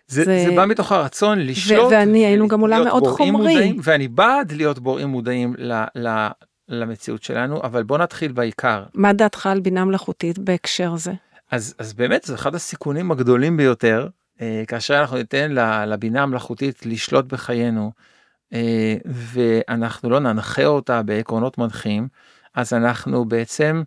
זה, 0.07 0.23
זה... 0.23 0.45
זה 0.49 0.55
בא 0.55 0.65
מתוך 0.65 0.91
הרצון 0.91 1.39
לשלוט. 1.39 1.83
ו- 1.83 1.89
ואני 1.91 2.25
היינו 2.25 2.47
גם 2.47 2.59
עולם 2.59 2.83
מאוד 2.83 3.07
חומרי. 3.07 3.31
מודעים, 3.31 3.77
ואני 3.83 4.07
בעד 4.07 4.51
להיות 4.51 4.79
בוראים 4.79 5.07
מודעים 5.07 5.55
ל, 5.57 5.83
ל, 5.95 6.27
למציאות 6.69 7.23
שלנו, 7.23 7.61
אבל 7.63 7.83
בוא 7.83 7.97
נתחיל 7.97 8.31
בעיקר. 8.31 8.83
מה 8.93 9.13
דעתך 9.13 9.47
על 9.47 9.59
בינה 9.59 9.85
מלאכותית 9.85 10.39
בהקשר 10.39 10.95
זה? 10.95 11.11
אז, 11.51 11.75
אז 11.77 11.93
באמת 11.93 12.23
זה 12.23 12.35
אחד 12.35 12.55
הסיכונים 12.55 13.11
הגדולים 13.11 13.57
ביותר, 13.57 14.07
כאשר 14.67 14.99
אנחנו 14.99 15.17
ניתן 15.17 15.51
לבינה 15.87 16.23
המלאכותית 16.23 16.85
לשלוט 16.85 17.25
בחיינו, 17.25 17.91
אה, 18.53 18.95
ואנחנו 19.05 20.09
לא 20.09 20.19
ננחה 20.19 20.65
אותה 20.65 21.03
בעקרונות 21.03 21.57
מנחים, 21.57 22.07
אז 22.55 22.73
אנחנו 22.73 23.25
בעצם 23.25 23.83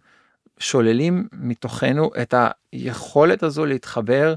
שוללים 0.59 1.29
מתוכנו 1.33 2.11
את 2.23 2.35
היכולת 2.73 3.43
הזו 3.43 3.67
להתחבר 3.67 4.35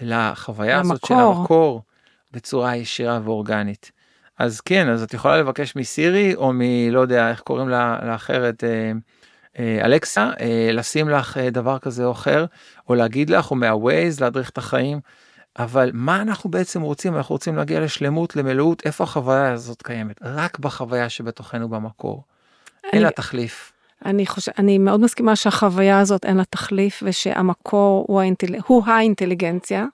לחוויה 0.00 0.78
המקור. 0.78 0.92
הזאת 0.92 1.06
של 1.06 1.14
המקור 1.14 1.82
בצורה 2.32 2.76
ישירה 2.76 3.20
ואורגנית. 3.24 3.92
אז 4.38 4.60
כן, 4.60 4.88
אז 4.88 5.02
את 5.02 5.14
יכולה 5.14 5.36
לבקש 5.36 5.76
מסירי 5.76 6.34
או 6.34 6.52
מלא 6.54 7.00
יודע 7.00 7.30
איך 7.30 7.40
קוראים 7.40 7.68
לה 7.68 7.98
לאחרת. 8.02 8.64
אה, 8.64 8.92
אה, 9.58 9.84
אלכסה 9.84 10.30
אה, 10.40 10.70
לשים 10.72 11.08
לך 11.08 11.38
אה, 11.38 11.50
דבר 11.50 11.78
כזה 11.78 12.04
או 12.04 12.12
אחר 12.12 12.44
או 12.88 12.94
להגיד 12.94 13.30
לך 13.30 13.50
או 13.50 13.56
מהווייז 13.56 14.20
להדריך 14.20 14.50
את 14.50 14.58
החיים. 14.58 15.00
אבל 15.58 15.90
מה 15.94 16.22
אנחנו 16.22 16.50
בעצם 16.50 16.82
רוצים 16.82 17.16
אנחנו 17.16 17.34
רוצים 17.34 17.56
להגיע 17.56 17.80
לשלמות 17.80 18.36
למלאות 18.36 18.82
איפה 18.86 19.04
החוויה 19.04 19.52
הזאת 19.52 19.82
קיימת 19.82 20.16
רק 20.22 20.58
בחוויה 20.58 21.08
שבתוכנו 21.08 21.68
במקור. 21.68 22.22
אני, 22.84 22.92
אין 22.92 23.02
לה 23.02 23.10
תחליף. 23.10 23.72
אני 24.04 24.26
חושב 24.26 24.52
אני 24.58 24.78
מאוד 24.78 25.00
מסכימה 25.00 25.36
שהחוויה 25.36 26.00
הזאת 26.00 26.24
אין 26.24 26.36
לה 26.36 26.44
תחליף 26.44 27.02
ושהמקור 27.06 28.04
הוא, 28.08 28.20
האינטל, 28.20 28.54
הוא 28.66 28.82
האינטליגנציה. 28.86 29.86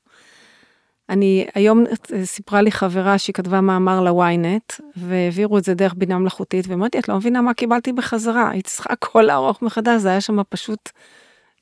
אני 1.08 1.46
היום 1.54 1.84
סיפרה 2.24 2.62
לי 2.62 2.72
חברה 2.72 3.18
שהיא 3.18 3.34
כתבה 3.34 3.60
מאמר 3.60 4.00
לוויינט 4.00 4.72
והעבירו 4.96 5.58
את 5.58 5.64
זה 5.64 5.74
דרך 5.74 5.94
בינה 5.96 6.18
מלאכותית 6.18 6.68
ואמרתי 6.68 6.98
את 6.98 7.08
לא 7.08 7.16
מבינה 7.16 7.42
מה 7.42 7.54
קיבלתי 7.54 7.92
בחזרה 7.92 8.50
היא 8.50 8.62
צריכה 8.62 8.92
הכל 8.92 9.22
לערוך 9.22 9.62
מחדש 9.62 10.00
זה 10.00 10.08
היה 10.08 10.20
שם 10.20 10.42
פשוט 10.48 10.90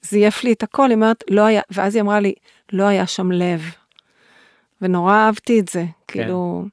זייף 0.03 0.45
לי 0.45 0.53
את 0.53 0.63
הכל 0.63 0.87
היא 0.87 0.95
אומרת 0.95 1.25
לא 1.31 1.43
היה 1.43 1.63
ואז 1.71 1.95
היא 1.95 2.03
אמרה 2.03 2.21
לי 2.21 2.35
לא 2.73 2.85
היה 2.85 3.07
שם 3.07 3.33
לב. 3.33 3.61
ונורא 4.83 5.15
אהבתי 5.15 5.61
את 5.61 5.69
זה 5.69 5.85
כן. 5.85 5.93
כאילו. 6.07 6.65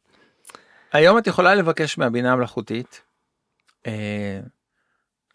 היום 0.93 1.18
את 1.18 1.28
יכולה 1.28 1.55
לבקש 1.55 1.97
מהבינה 1.97 2.34
המלאכותית. 2.34 3.01
אה, 3.88 4.39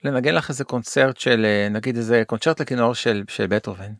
לנגן 0.04 0.34
לך 0.34 0.48
איזה 0.48 0.64
קונצרט 0.64 1.16
של 1.16 1.44
אה, 1.44 1.68
נגיד 1.68 1.96
איזה 1.96 2.22
קונצ'רט 2.26 2.60
לכינור 2.60 2.94
של 2.94 3.22
של 3.28 3.46
בטהובן. 3.46 3.92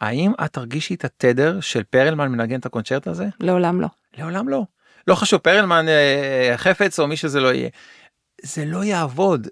האם 0.00 0.32
את 0.44 0.52
תרגישי 0.52 0.94
את 0.94 1.04
התדר 1.04 1.60
של 1.60 1.82
פרלמן 1.82 2.28
מנגן 2.28 2.58
את 2.58 2.66
הקונצ'רט 2.66 3.06
הזה? 3.06 3.26
לעולם 3.40 3.80
לא. 3.80 3.88
לעולם 4.18 4.48
לא. 4.48 4.64
לא 5.06 5.14
חשוב 5.14 5.40
פרלמן 5.40 5.88
אה, 5.88 6.54
חפץ 6.56 7.00
או 7.00 7.08
מי 7.08 7.16
שזה 7.16 7.40
לא 7.40 7.52
יהיה. 7.52 7.68
זה 8.42 8.64
לא 8.64 8.84
יעבוד 8.84 9.48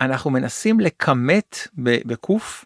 ואנחנו 0.00 0.30
מנסים 0.30 0.80
לכמת 0.80 1.68
בקוף 1.76 2.64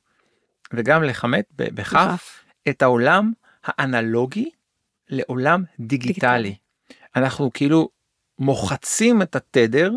וגם 0.72 1.02
לכמת 1.02 1.44
בכף 1.56 2.44
את 2.68 2.82
העולם 2.82 3.32
האנלוגי 3.64 4.50
לעולם 5.10 5.64
דיגיטלי. 5.80 6.12
דיגיטלי. 6.12 6.54
אנחנו 7.16 7.50
כאילו 7.54 7.88
מוחצים 8.38 9.22
את 9.22 9.36
התדר 9.36 9.92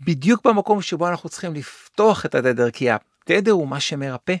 בדיוק 0.00 0.46
במקום 0.46 0.82
שבו 0.82 1.08
אנחנו 1.08 1.28
צריכים 1.28 1.54
לפתוח 1.54 2.26
את 2.26 2.34
התדר 2.34 2.70
כי 2.70 2.88
התדר 2.90 3.52
הוא 3.52 3.68
מה 3.68 3.80
שמרפא. 3.80 4.34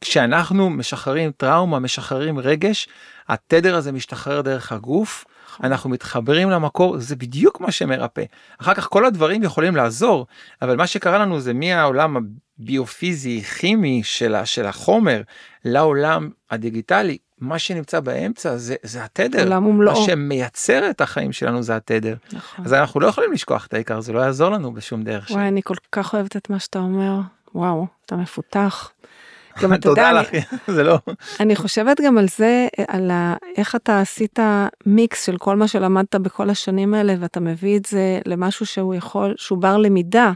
כשאנחנו 0.00 0.70
משחררים 0.70 1.32
טראומה, 1.32 1.78
משחררים 1.78 2.38
רגש, 2.38 2.88
התדר 3.28 3.76
הזה 3.76 3.92
משתחרר 3.92 4.40
דרך 4.40 4.72
הגוף. 4.72 5.24
אנחנו 5.62 5.90
מתחברים 5.90 6.50
למקור, 6.50 6.98
זה 6.98 7.16
בדיוק 7.16 7.60
מה 7.60 7.72
שמרפא. 7.72 8.24
אחר 8.60 8.74
כך 8.74 8.88
כל 8.88 9.04
הדברים 9.04 9.42
יכולים 9.42 9.76
לעזור, 9.76 10.26
אבל 10.62 10.76
מה 10.76 10.86
שקרה 10.86 11.18
לנו 11.18 11.40
זה 11.40 11.54
מהעולם 11.54 12.16
הביופיזי, 12.58 13.42
כימי 13.42 14.00
של, 14.04 14.36
של 14.44 14.66
החומר, 14.66 15.22
לעולם 15.64 16.30
הדיגיטלי, 16.50 17.18
מה 17.40 17.58
שנמצא 17.58 18.00
באמצע 18.00 18.56
זה, 18.56 18.74
זה 18.82 19.04
התדר, 19.04 19.42
עולם 19.42 19.66
ומלואו. 19.66 20.00
מה 20.00 20.06
שמייצר 20.06 20.90
את 20.90 21.00
החיים 21.00 21.32
שלנו 21.32 21.62
זה 21.62 21.76
התדר. 21.76 22.16
נכון. 22.32 22.64
אז 22.64 22.72
אנחנו 22.72 23.00
לא 23.00 23.06
יכולים 23.06 23.32
לשכוח 23.32 23.66
את 23.66 23.74
העיקר, 23.74 24.00
זה 24.00 24.12
לא 24.12 24.20
יעזור 24.20 24.50
לנו 24.50 24.72
בשום 24.72 25.02
דרך. 25.02 25.30
וואי, 25.30 25.44
ש... 25.44 25.48
אני 25.48 25.62
כל 25.62 25.74
כך 25.92 26.14
אוהבת 26.14 26.36
את 26.36 26.50
מה 26.50 26.58
שאתה 26.58 26.78
אומר, 26.78 27.20
וואו, 27.54 27.86
אתה 28.06 28.16
מפותח. 28.16 28.90
גם 29.62 29.74
אתה 29.74 29.88
יודע, 29.88 30.12
לך, 30.12 30.28
זה 30.74 30.82
לא... 30.82 30.98
אני 31.40 31.56
חושבת 31.56 32.00
גם 32.00 32.18
על 32.18 32.26
זה, 32.36 32.68
על 32.88 33.10
ה, 33.10 33.34
איך 33.56 33.74
אתה 33.76 34.00
עשית 34.00 34.38
מיקס 34.86 35.26
של 35.26 35.36
כל 35.38 35.56
מה 35.56 35.68
שלמדת 35.68 36.14
בכל 36.14 36.50
השנים 36.50 36.94
האלה, 36.94 37.14
ואתה 37.20 37.40
מביא 37.40 37.78
את 37.78 37.84
זה 37.84 38.20
למשהו 38.26 38.66
שהוא 38.66 38.94
יכול, 38.94 39.34
שהוא 39.36 39.58
בר 39.58 39.76
למידה, 39.76 40.32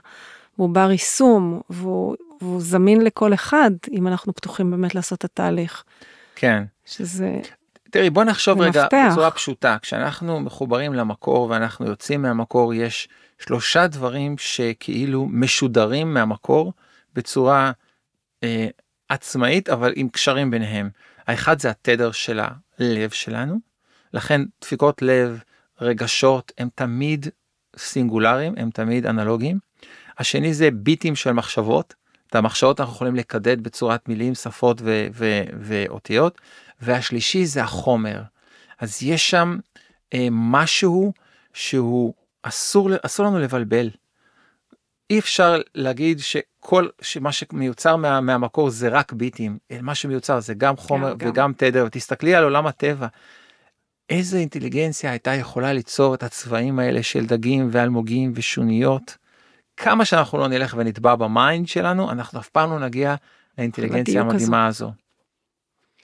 והוא 0.59 0.70
בר 0.70 0.90
יישום, 0.90 1.61
והוא, 1.70 2.16
והוא 2.40 2.61
זמין 2.61 3.00
לכל 3.00 3.34
אחד, 3.34 3.70
אם 3.92 4.07
אנחנו 4.07 4.32
פתוחים 4.32 4.70
באמת 4.70 4.94
לעשות 4.94 5.18
את 5.18 5.24
התהליך. 5.24 5.84
כן. 6.36 6.64
שזה... 6.85 7.41
תראי 7.91 8.11
בוא 8.11 8.24
נחשוב 8.24 8.61
רגע 8.61 8.83
מפתח. 8.83 9.09
בצורה 9.12 9.30
פשוטה 9.30 9.76
כשאנחנו 9.83 10.41
מחוברים 10.41 10.95
למקור 10.95 11.51
ואנחנו 11.51 11.87
יוצאים 11.87 12.22
מהמקור 12.22 12.74
יש 12.74 13.09
שלושה 13.39 13.87
דברים 13.87 14.39
שכאילו 14.39 15.28
משודרים 15.30 16.14
מהמקור 16.14 16.72
בצורה 17.14 17.72
אה, 18.43 18.66
עצמאית 19.09 19.68
אבל 19.68 19.93
עם 19.97 20.09
קשרים 20.09 20.51
ביניהם. 20.51 20.91
האחד 21.26 21.61
זה 21.61 21.70
התדר 21.70 22.12
של 22.12 22.41
הלב 22.41 23.11
שלנו 23.11 23.59
לכן 24.14 24.41
דפיקות 24.61 25.03
לב 25.03 25.43
רגשות 25.80 26.53
הם 26.59 26.68
תמיד 26.74 27.26
סינגולריים 27.76 28.55
הם 28.57 28.70
תמיד 28.70 29.07
אנלוגיים. 29.07 29.59
השני 30.18 30.55
זה 30.55 30.70
ביטים 30.70 31.16
של 31.16 31.33
מחשבות 31.33 31.95
את 32.33 32.37
המחשבות 32.37 32.80
אנחנו 32.80 32.95
יכולים 32.95 33.14
לקדד 33.14 33.61
בצורת 33.61 34.09
מילים, 34.09 34.35
שפות 34.35 34.80
ו- 34.85 35.07
ו- 35.12 35.45
ואותיות, 35.61 36.41
והשלישי 36.80 37.47
זה 37.47 37.62
החומר. 37.62 38.22
אז 38.78 39.03
יש 39.03 39.30
שם 39.30 39.57
אה, 40.14 40.28
משהו 40.30 41.12
שהוא 41.55 42.14
אסור, 42.43 42.91
אסור 43.03 43.26
לנו 43.26 43.39
לבלבל. 43.39 43.91
אי 45.11 45.18
אפשר 45.18 45.61
להגיד 45.74 46.18
שכל 46.18 46.89
שמה 47.01 47.33
שמיוצר 47.33 47.97
מה, 47.97 48.20
מהמקור 48.20 48.70
זה 48.70 48.89
רק 48.89 49.12
ביטים, 49.12 49.59
מה 49.80 49.95
שמיוצר 49.95 50.41
זה 50.41 50.55
גם 50.55 50.76
חומר 50.76 51.14
גם, 51.14 51.28
וגם 51.28 51.35
גם. 51.35 51.53
תדר, 51.57 51.85
ותסתכלי 51.87 52.35
על 52.35 52.45
עולם 52.45 52.66
הטבע. 52.66 53.07
איזה 54.11 54.39
אינטליגנציה 54.39 55.11
הייתה 55.11 55.35
יכולה 55.35 55.72
ליצור 55.72 56.14
את 56.14 56.22
הצבעים 56.22 56.78
האלה 56.78 57.03
של 57.03 57.26
דגים 57.26 57.68
ואלמוגים 57.72 58.33
ושוניות. 58.35 59.22
כמה 59.77 60.05
שאנחנו 60.05 60.39
לא 60.39 60.49
נלך 60.49 60.75
ונטבע 60.79 61.14
ב 61.14 61.25
mind 61.25 61.68
שלנו 61.68 62.11
אנחנו 62.11 62.41
אף 62.41 62.49
פעם 62.49 62.70
לא 62.70 62.79
נגיע 62.79 63.14
לאינטליגנציה 63.59 64.20
המדהימה 64.20 64.66
הזו. 64.66 64.93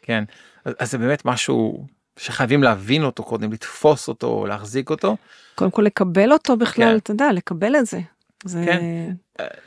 כן 0.03 0.25
אז, 0.65 0.75
אז 0.79 0.91
זה 0.91 0.99
באמת 0.99 1.25
משהו 1.25 1.87
שחייבים 2.17 2.63
להבין 2.63 3.05
אותו 3.05 3.23
קודם 3.23 3.53
לתפוס 3.53 4.09
אותו 4.09 4.47
להחזיק 4.47 4.91
אותו. 4.91 5.17
קודם 5.55 5.71
כל 5.71 5.83
לקבל 5.83 6.33
אותו 6.33 6.57
בכלל 6.57 6.93
כן. 6.93 6.97
אתה 6.97 7.11
יודע 7.11 7.33
לקבל 7.33 7.77
את 7.77 7.87
זה. 7.87 8.01
זה... 8.45 8.63
כן. 8.65 9.13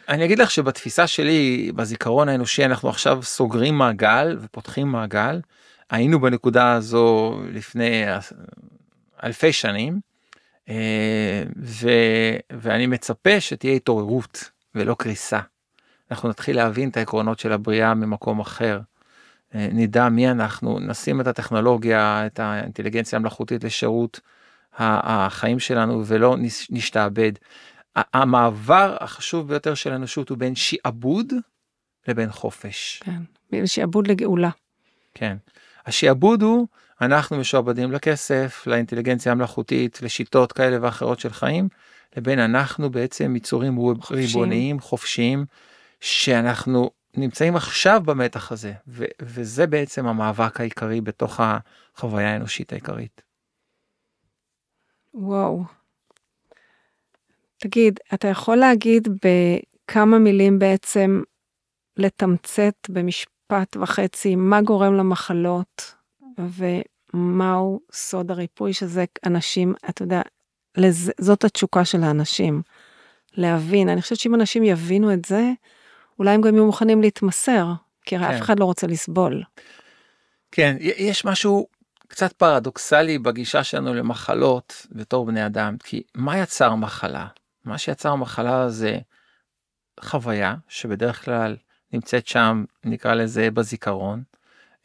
אני 0.10 0.26
אגיד 0.26 0.40
לך 0.40 0.52
שבתפיסה 0.52 1.08
שלי 1.08 1.72
בזיכרון 1.76 2.30
האנושי 2.30 2.66
אנחנו 2.66 2.90
עכשיו 2.90 3.24
סוגרים 3.24 3.78
מעגל 3.78 4.38
ופותחים 4.42 4.88
מעגל. 4.88 5.42
היינו 5.90 6.22
בנקודה 6.22 6.74
הזו 6.74 7.40
לפני 7.52 8.04
אלפי 9.24 9.54
שנים 9.54 10.00
ו, 11.58 11.90
ואני 12.52 12.88
מצפה 12.88 13.40
שתהיה 13.40 13.74
התעוררות 13.74 14.50
ולא 14.76 14.96
קריסה. 15.00 15.40
אנחנו 16.12 16.30
נתחיל 16.30 16.56
להבין 16.56 16.90
את 16.90 16.98
העקרונות 16.98 17.40
של 17.40 17.52
הבריאה 17.52 17.94
ממקום 17.94 18.40
אחר. 18.40 18.80
אה, 19.56 19.68
נדע 19.72 20.10
מי 20.10 20.32
אנחנו, 20.32 20.80
נשים 20.80 21.22
את 21.22 21.28
הטכנולוגיה, 21.28 22.26
את 22.26 22.40
האינטליגנציה 22.40 23.18
המלאכותית 23.18 23.64
לשירות 23.64 24.20
החיים 24.78 25.60
שלנו 25.60 26.04
ולא 26.06 26.36
נשתעבד. 26.70 27.32
המעבר 27.96 28.98
החשוב 29.00 29.48
ביותר 29.48 29.74
של 29.74 29.92
האנושות 29.92 30.30
הוא 30.30 30.38
בין 30.38 30.56
שעבוד 30.56 31.34
לבין 32.08 32.32
חופש. 32.32 33.02
כן, 33.06 33.22
בין 33.52 33.68
שעבוד 33.68 34.08
לגאולה. 34.08 34.50
כן. 35.14 35.38
השעבוד 35.86 36.42
הוא 36.42 36.68
אנחנו 37.02 37.38
משועבדים 37.38 37.92
לכסף, 37.92 38.64
לאינטליגנציה 38.68 39.32
המלאכותית, 39.32 40.02
לשיטות 40.02 40.52
כאלה 40.52 40.78
ואחרות 40.82 41.20
של 41.20 41.30
חיים, 41.30 41.68
לבין 42.18 42.40
אנחנו 42.40 42.90
בעצם 42.90 43.36
יצורים 43.36 43.80
ריבוניים, 44.12 44.80
חופשיים, 44.80 45.46
שאנחנו 46.00 46.92
נמצאים 47.18 47.56
עכשיו 47.56 48.02
במתח 48.06 48.52
הזה, 48.52 48.74
ו- 48.88 49.06
וזה 49.22 49.68
בעצם 49.68 50.08
המאבק 50.08 50.60
העיקרי 50.60 51.02
בתוך 51.02 51.40
החוויה 51.44 52.34
האנושית 52.34 52.72
העיקרית. 52.72 53.22
וואו. 55.14 55.64
תגיד, 57.58 58.00
אתה 58.14 58.28
יכול 58.28 58.58
להגיד 58.58 59.08
בכמה 59.26 60.20
מילים 60.20 60.60
בעצם 60.60 61.22
לתמצת 61.98 62.76
במשפט 62.90 63.78
וחצי 63.82 64.36
מה 64.36 64.62
גורם 64.62 64.94
למחלות 64.94 65.96
ומהו 67.14 67.80
סוד 67.92 68.32
הריפוי 68.32 68.74
שזה 68.74 69.06
אנשים, 69.26 69.74
אתה 69.90 70.04
יודע, 70.04 70.22
לז... 70.78 71.12
זאת 71.20 71.44
התשוקה 71.44 71.86
של 71.86 72.04
האנשים. 72.04 72.62
להבין, 73.34 73.90
אני 73.90 74.02
חושבת 74.02 74.20
שאם 74.20 74.36
אנשים 74.36 74.64
יבינו 74.64 75.14
את 75.14 75.26
זה, 75.26 75.52
אולי 76.20 76.32
הם 76.32 76.42
גם 76.42 76.56
יהיו 76.56 76.66
מוכנים 76.66 77.02
להתמסר, 77.02 77.66
כי 78.06 78.16
הרי 78.16 78.28
כן. 78.28 78.34
אף 78.34 78.42
אחד 78.42 78.60
לא 78.60 78.66
רוצה 78.66 78.88
לסבול. 78.88 79.44
כן, 80.52 80.78
יש 80.80 81.26
משהו 81.26 81.68
קצת 82.08 82.34
פרדוקסלי 82.34 83.18
בגישה 83.18 83.64
שלנו 83.64 83.94
למחלות 83.94 84.88
בתור 84.92 85.26
בני 85.26 85.46
אדם, 85.46 85.78
כי 85.84 86.04
מה 86.16 86.38
יצר 86.38 86.76
מחלה? 86.76 87.28
מה 87.66 87.78
שיצר 87.78 88.16
מחלה 88.16 88.70
זה 88.70 89.00
חוויה 90.00 90.56
שבדרך 90.68 91.26
כלל 91.26 91.58
נמצאת 91.94 92.28
שם, 92.28 92.64
נקרא 92.84 93.14
לזה 93.14 93.52
בזיכרון. 93.52 94.24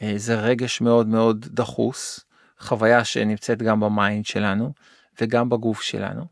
אה, 0.03 0.13
זה 0.17 0.41
רגש 0.41 0.81
מאוד 0.81 1.07
מאוד 1.07 1.47
דחוס, 1.51 2.21
חוויה 2.59 3.05
שנמצאת 3.05 3.63
גם 3.63 3.81
ב 3.81 3.90
mind 3.90 4.27
שלנו 4.27 4.73
וגם 5.21 5.49
בגוף 5.49 5.83
שלנו. 5.83 6.25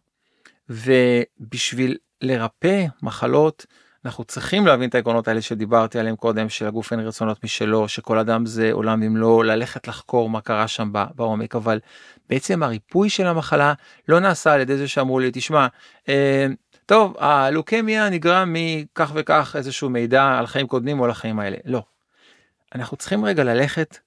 ובשביל 0.68 1.96
לרפא 2.20 2.86
מחלות, 3.02 3.66
אנחנו 4.04 4.24
צריכים 4.24 4.66
להבין 4.66 4.88
את 4.88 4.94
העקרונות 4.94 5.28
האלה 5.28 5.42
שדיברתי 5.42 5.98
עליהם 5.98 6.16
קודם, 6.16 6.48
שלגוף 6.48 6.92
אין 6.92 7.00
רצונות 7.00 7.44
משלו, 7.44 7.88
שכל 7.88 8.18
אדם 8.18 8.46
זה 8.46 8.72
עולם 8.72 9.00
ומלואו, 9.06 9.42
ללכת 9.42 9.88
לחקור 9.88 10.30
מה 10.30 10.40
קרה 10.40 10.68
שם 10.68 10.92
בעומק, 11.14 11.56
אבל 11.56 11.80
בעצם 12.28 12.62
הריפוי 12.62 13.10
של 13.10 13.26
המחלה 13.26 13.72
לא 14.08 14.20
נעשה 14.20 14.52
על 14.52 14.60
ידי 14.60 14.76
זה 14.76 14.88
שאמרו 14.88 15.20
לי, 15.20 15.30
תשמע, 15.32 15.66
אה, 16.08 16.46
טוב, 16.86 17.16
הלוקמיה 17.18 18.10
נגרם 18.10 18.52
מכך 18.52 19.12
וכך 19.14 19.56
איזשהו 19.58 19.90
מידע 19.90 20.38
על 20.38 20.46
חיים 20.46 20.66
קודמים 20.66 21.00
או 21.00 21.06
לחיים 21.06 21.40
האלה. 21.40 21.56
לא. 21.64 21.82
אנחנו 22.74 22.96
צריכים 22.96 23.24
רגע 23.24 23.44
ללכת 23.44 23.98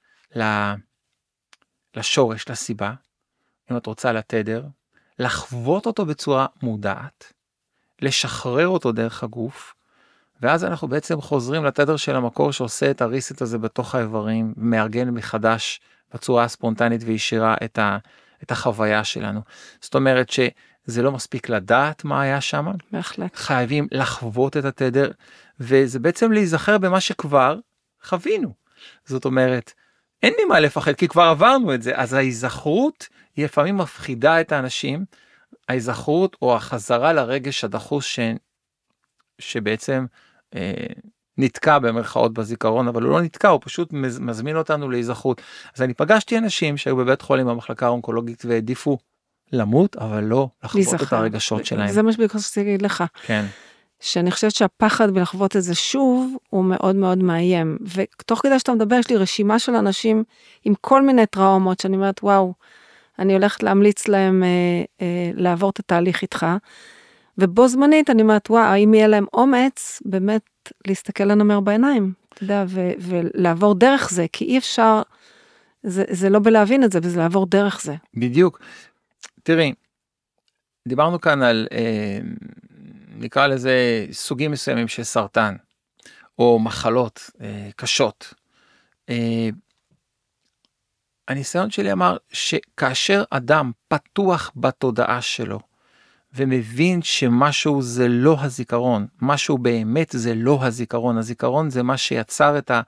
לשורש, 1.95 2.49
לסיבה, 2.49 2.93
אם 3.71 3.77
את 3.77 3.85
רוצה 3.85 4.11
לתדר, 4.11 4.65
לחוות 5.19 5.85
אותו 5.85 6.05
בצורה 6.05 6.45
מודעת, 6.61 7.33
לשחרר 8.01 8.67
אותו 8.67 8.91
דרך 8.91 9.23
הגוף, 9.23 9.73
ואז 10.41 10.63
אנחנו 10.63 10.87
בעצם 10.87 11.21
חוזרים 11.21 11.65
לתדר 11.65 11.97
של 11.97 12.15
המקור 12.15 12.51
שעושה 12.51 12.91
את 12.91 13.01
הריסט 13.01 13.41
הזה 13.41 13.57
בתוך 13.57 13.95
האיברים, 13.95 14.53
מארגן 14.57 15.09
מחדש 15.09 15.79
בצורה 16.13 16.43
הספונטנית 16.43 17.01
וישירה 17.05 17.55
את, 17.63 17.77
ה, 17.77 17.97
את 18.43 18.51
החוויה 18.51 19.03
שלנו. 19.03 19.41
זאת 19.81 19.95
אומרת 19.95 20.29
שזה 20.29 21.01
לא 21.01 21.11
מספיק 21.11 21.49
לדעת 21.49 22.03
מה 22.03 22.21
היה 22.21 22.41
שם, 22.41 22.67
בהחלט. 22.91 23.35
חייבים 23.35 23.87
לחוות 23.91 24.57
את 24.57 24.65
התדר, 24.65 25.11
וזה 25.59 25.99
בעצם 25.99 26.31
להיזכר 26.31 26.77
במה 26.77 27.01
שכבר 27.01 27.59
חווינו. 28.07 28.53
זאת 29.05 29.25
אומרת, 29.25 29.73
אין 30.23 30.33
ממה 30.45 30.59
לפחד 30.59 30.93
כי 30.93 31.07
כבר 31.07 31.23
עברנו 31.23 31.73
את 31.73 31.81
זה, 31.81 31.91
אז 31.95 32.13
ההיזכרות 32.13 33.07
היא 33.35 33.45
לפעמים 33.45 33.77
מפחידה 33.77 34.41
את 34.41 34.51
האנשים, 34.51 35.05
ההיזכרות 35.69 36.37
או 36.41 36.55
החזרה 36.55 37.13
לרגש 37.13 37.63
הדחוס 37.63 38.05
ש... 38.05 38.19
שבעצם 39.39 40.05
אה, 40.55 40.71
נתקע 41.37 41.79
במרכאות 41.79 42.33
בזיכרון, 42.33 42.87
אבל 42.87 43.03
הוא 43.03 43.11
לא 43.11 43.21
נתקע, 43.21 43.47
הוא 43.47 43.59
פשוט 43.63 43.93
מזמין 44.19 44.57
אותנו 44.57 44.89
להיזכרות. 44.89 45.41
אז 45.75 45.81
אני 45.81 45.93
פגשתי 45.93 46.37
אנשים 46.37 46.77
שהיו 46.77 46.95
בבית 46.95 47.21
חולים 47.21 47.47
במחלקה 47.47 47.85
האונקולוגית 47.85 48.45
והעדיפו 48.45 48.97
למות, 49.51 49.95
אבל 49.95 50.23
לא 50.23 50.49
לחוות 50.63 51.01
את 51.01 51.13
הרגשות 51.13 51.65
שלהם. 51.65 51.91
זה 51.91 52.01
מה 52.01 52.13
שביקשתי 52.13 52.59
להגיד 52.59 52.81
לך. 52.81 53.03
כן. 53.25 53.45
שאני 53.99 54.31
חושבת 54.31 54.55
שהפחד 54.55 55.11
בלחוות 55.11 55.55
את 55.55 55.63
זה 55.63 55.75
שוב 55.75 56.37
הוא 56.49 56.65
מאוד 56.65 56.95
מאוד 56.95 57.17
מאיים 57.17 57.77
ותוך 57.95 58.39
כדי 58.39 58.59
שאתה 58.59 58.73
מדבר 58.73 58.95
יש 58.95 59.09
לי 59.09 59.17
רשימה 59.17 59.59
של 59.59 59.75
אנשים 59.75 60.23
עם 60.65 60.73
כל 60.81 61.01
מיני 61.01 61.25
טראומות 61.25 61.79
שאני 61.79 61.95
אומרת 61.95 62.23
וואו 62.23 62.53
אני 63.19 63.33
הולכת 63.33 63.63
להמליץ 63.63 64.07
להם 64.07 64.43
אה, 64.43 64.83
אה, 65.01 65.31
לעבור 65.33 65.69
את 65.69 65.79
התהליך 65.79 66.21
איתך. 66.21 66.45
ובו 67.37 67.67
זמנית 67.67 68.09
אני 68.09 68.21
אומרת, 68.21 68.49
וואו, 68.49 68.63
האם 68.63 68.93
יהיה 68.93 69.07
להם 69.07 69.25
אומץ 69.33 70.01
באמת 70.05 70.41
להסתכל 70.87 71.23
לנמר 71.23 71.59
בעיניים, 71.59 72.13
אתה 72.33 72.43
יודע, 72.43 72.65
ו- 72.67 72.91
ולעבור 72.99 73.75
דרך 73.75 74.09
זה, 74.09 74.25
כי 74.33 74.45
אי 74.45 74.57
אפשר, 74.57 75.01
זה, 75.83 76.03
זה 76.09 76.29
לא 76.29 76.39
בלהבין 76.39 76.83
את 76.83 76.91
זה, 76.91 76.99
וזה 77.03 77.19
לעבור 77.19 77.45
דרך 77.45 77.81
זה. 77.81 77.95
בדיוק. 78.13 78.59
תראי, 79.43 79.73
דיברנו 80.87 81.21
כאן 81.21 81.41
על, 81.41 81.67
אה, 81.71 82.19
נקרא 83.17 83.47
לזה, 83.47 84.05
סוגים 84.11 84.51
מסוימים 84.51 84.87
של 84.87 85.03
סרטן, 85.03 85.55
או 86.39 86.59
מחלות 86.59 87.29
אה, 87.41 87.69
קשות. 87.75 88.33
אה, 89.09 89.49
הניסיון 91.27 91.71
שלי 91.71 91.91
אמר 91.91 92.17
שכאשר 92.31 93.23
אדם 93.29 93.71
פתוח 93.87 94.51
בתודעה 94.55 95.21
שלו 95.21 95.59
ומבין 96.33 97.01
שמשהו 97.01 97.81
זה 97.81 98.07
לא 98.07 98.37
הזיכרון, 98.41 99.07
משהו 99.21 99.57
באמת 99.57 100.07
זה 100.11 100.35
לא 100.35 100.59
הזיכרון, 100.61 101.17
הזיכרון 101.17 101.69
זה 101.69 101.83
מה 101.83 101.97
שיצר 101.97 102.57
את, 102.57 102.71
ה, 102.71 102.81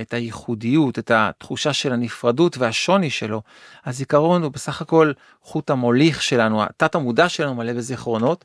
את 0.00 0.14
הייחודיות, 0.14 0.98
את 0.98 1.10
התחושה 1.10 1.72
של 1.72 1.92
הנפרדות 1.92 2.58
והשוני 2.58 3.10
שלו. 3.10 3.42
הזיכרון 3.84 4.42
הוא 4.42 4.52
בסך 4.52 4.82
הכל 4.82 5.12
חוט 5.42 5.70
המוליך 5.70 6.22
שלנו, 6.22 6.62
התת 6.62 6.94
המודע 6.94 7.28
שלנו 7.28 7.54
מלא 7.54 7.72
בזיכרונות, 7.72 8.44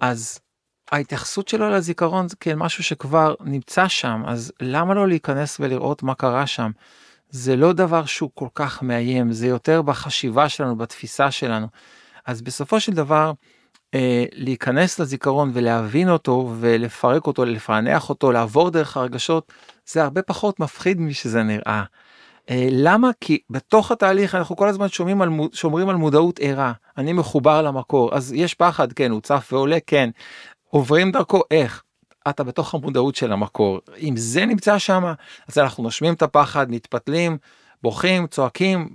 אז 0.00 0.38
ההתייחסות 0.92 1.48
שלו 1.48 1.70
לזיכרון 1.70 2.28
זה 2.28 2.36
כאל 2.36 2.54
משהו 2.54 2.84
שכבר 2.84 3.34
נמצא 3.40 3.88
שם, 3.88 4.22
אז 4.26 4.52
למה 4.60 4.94
לא 4.94 5.08
להיכנס 5.08 5.56
ולראות 5.60 6.02
מה 6.02 6.14
קרה 6.14 6.46
שם? 6.46 6.70
זה 7.30 7.56
לא 7.56 7.72
דבר 7.72 8.04
שהוא 8.04 8.30
כל 8.34 8.48
כך 8.54 8.82
מאיים, 8.82 9.32
זה 9.32 9.46
יותר 9.46 9.82
בחשיבה 9.82 10.48
שלנו, 10.48 10.76
בתפיסה 10.76 11.30
שלנו. 11.30 11.66
אז 12.26 12.42
בסופו 12.42 12.80
של 12.80 12.92
דבר, 12.92 13.32
אה, 13.94 14.24
להיכנס 14.32 14.98
לזיכרון 14.98 15.50
ולהבין 15.54 16.10
אותו 16.10 16.54
ולפרק 16.60 17.26
אותו, 17.26 17.44
לפענח 17.44 18.08
אותו, 18.08 18.32
לעבור 18.32 18.70
דרך 18.70 18.96
הרגשות, 18.96 19.52
זה 19.86 20.02
הרבה 20.02 20.22
פחות 20.22 20.60
מפחיד 20.60 21.00
משזה 21.00 21.42
נראה. 21.42 21.82
אה, 22.50 22.68
למה? 22.70 23.10
כי 23.20 23.38
בתוך 23.50 23.92
התהליך 23.92 24.34
אנחנו 24.34 24.56
כל 24.56 24.68
הזמן 24.68 24.88
שומעים 24.88 25.22
על, 25.22 25.30
שומרים 25.52 25.88
על 25.88 25.96
מודעות 25.96 26.38
ערה, 26.42 26.72
אני 26.98 27.12
מחובר 27.12 27.62
למקור, 27.62 28.14
אז 28.14 28.32
יש 28.32 28.54
פחד, 28.54 28.92
כן, 28.92 29.10
הוא 29.10 29.20
צף 29.20 29.48
ועולה, 29.52 29.78
כן, 29.86 30.10
עוברים 30.76 31.12
דרכו, 31.12 31.42
איך? 31.50 31.82
אתה 32.28 32.44
בתוך 32.44 32.74
המודעות 32.74 33.16
של 33.16 33.32
המקור. 33.32 33.80
אם 34.00 34.16
זה 34.16 34.46
נמצא 34.46 34.78
שם, 34.78 35.12
אז 35.48 35.58
אנחנו 35.58 35.82
נושמים 35.82 36.14
את 36.14 36.22
הפחד, 36.22 36.70
מתפתלים, 36.70 37.38
בוכים, 37.82 38.26
צועקים, 38.26 38.88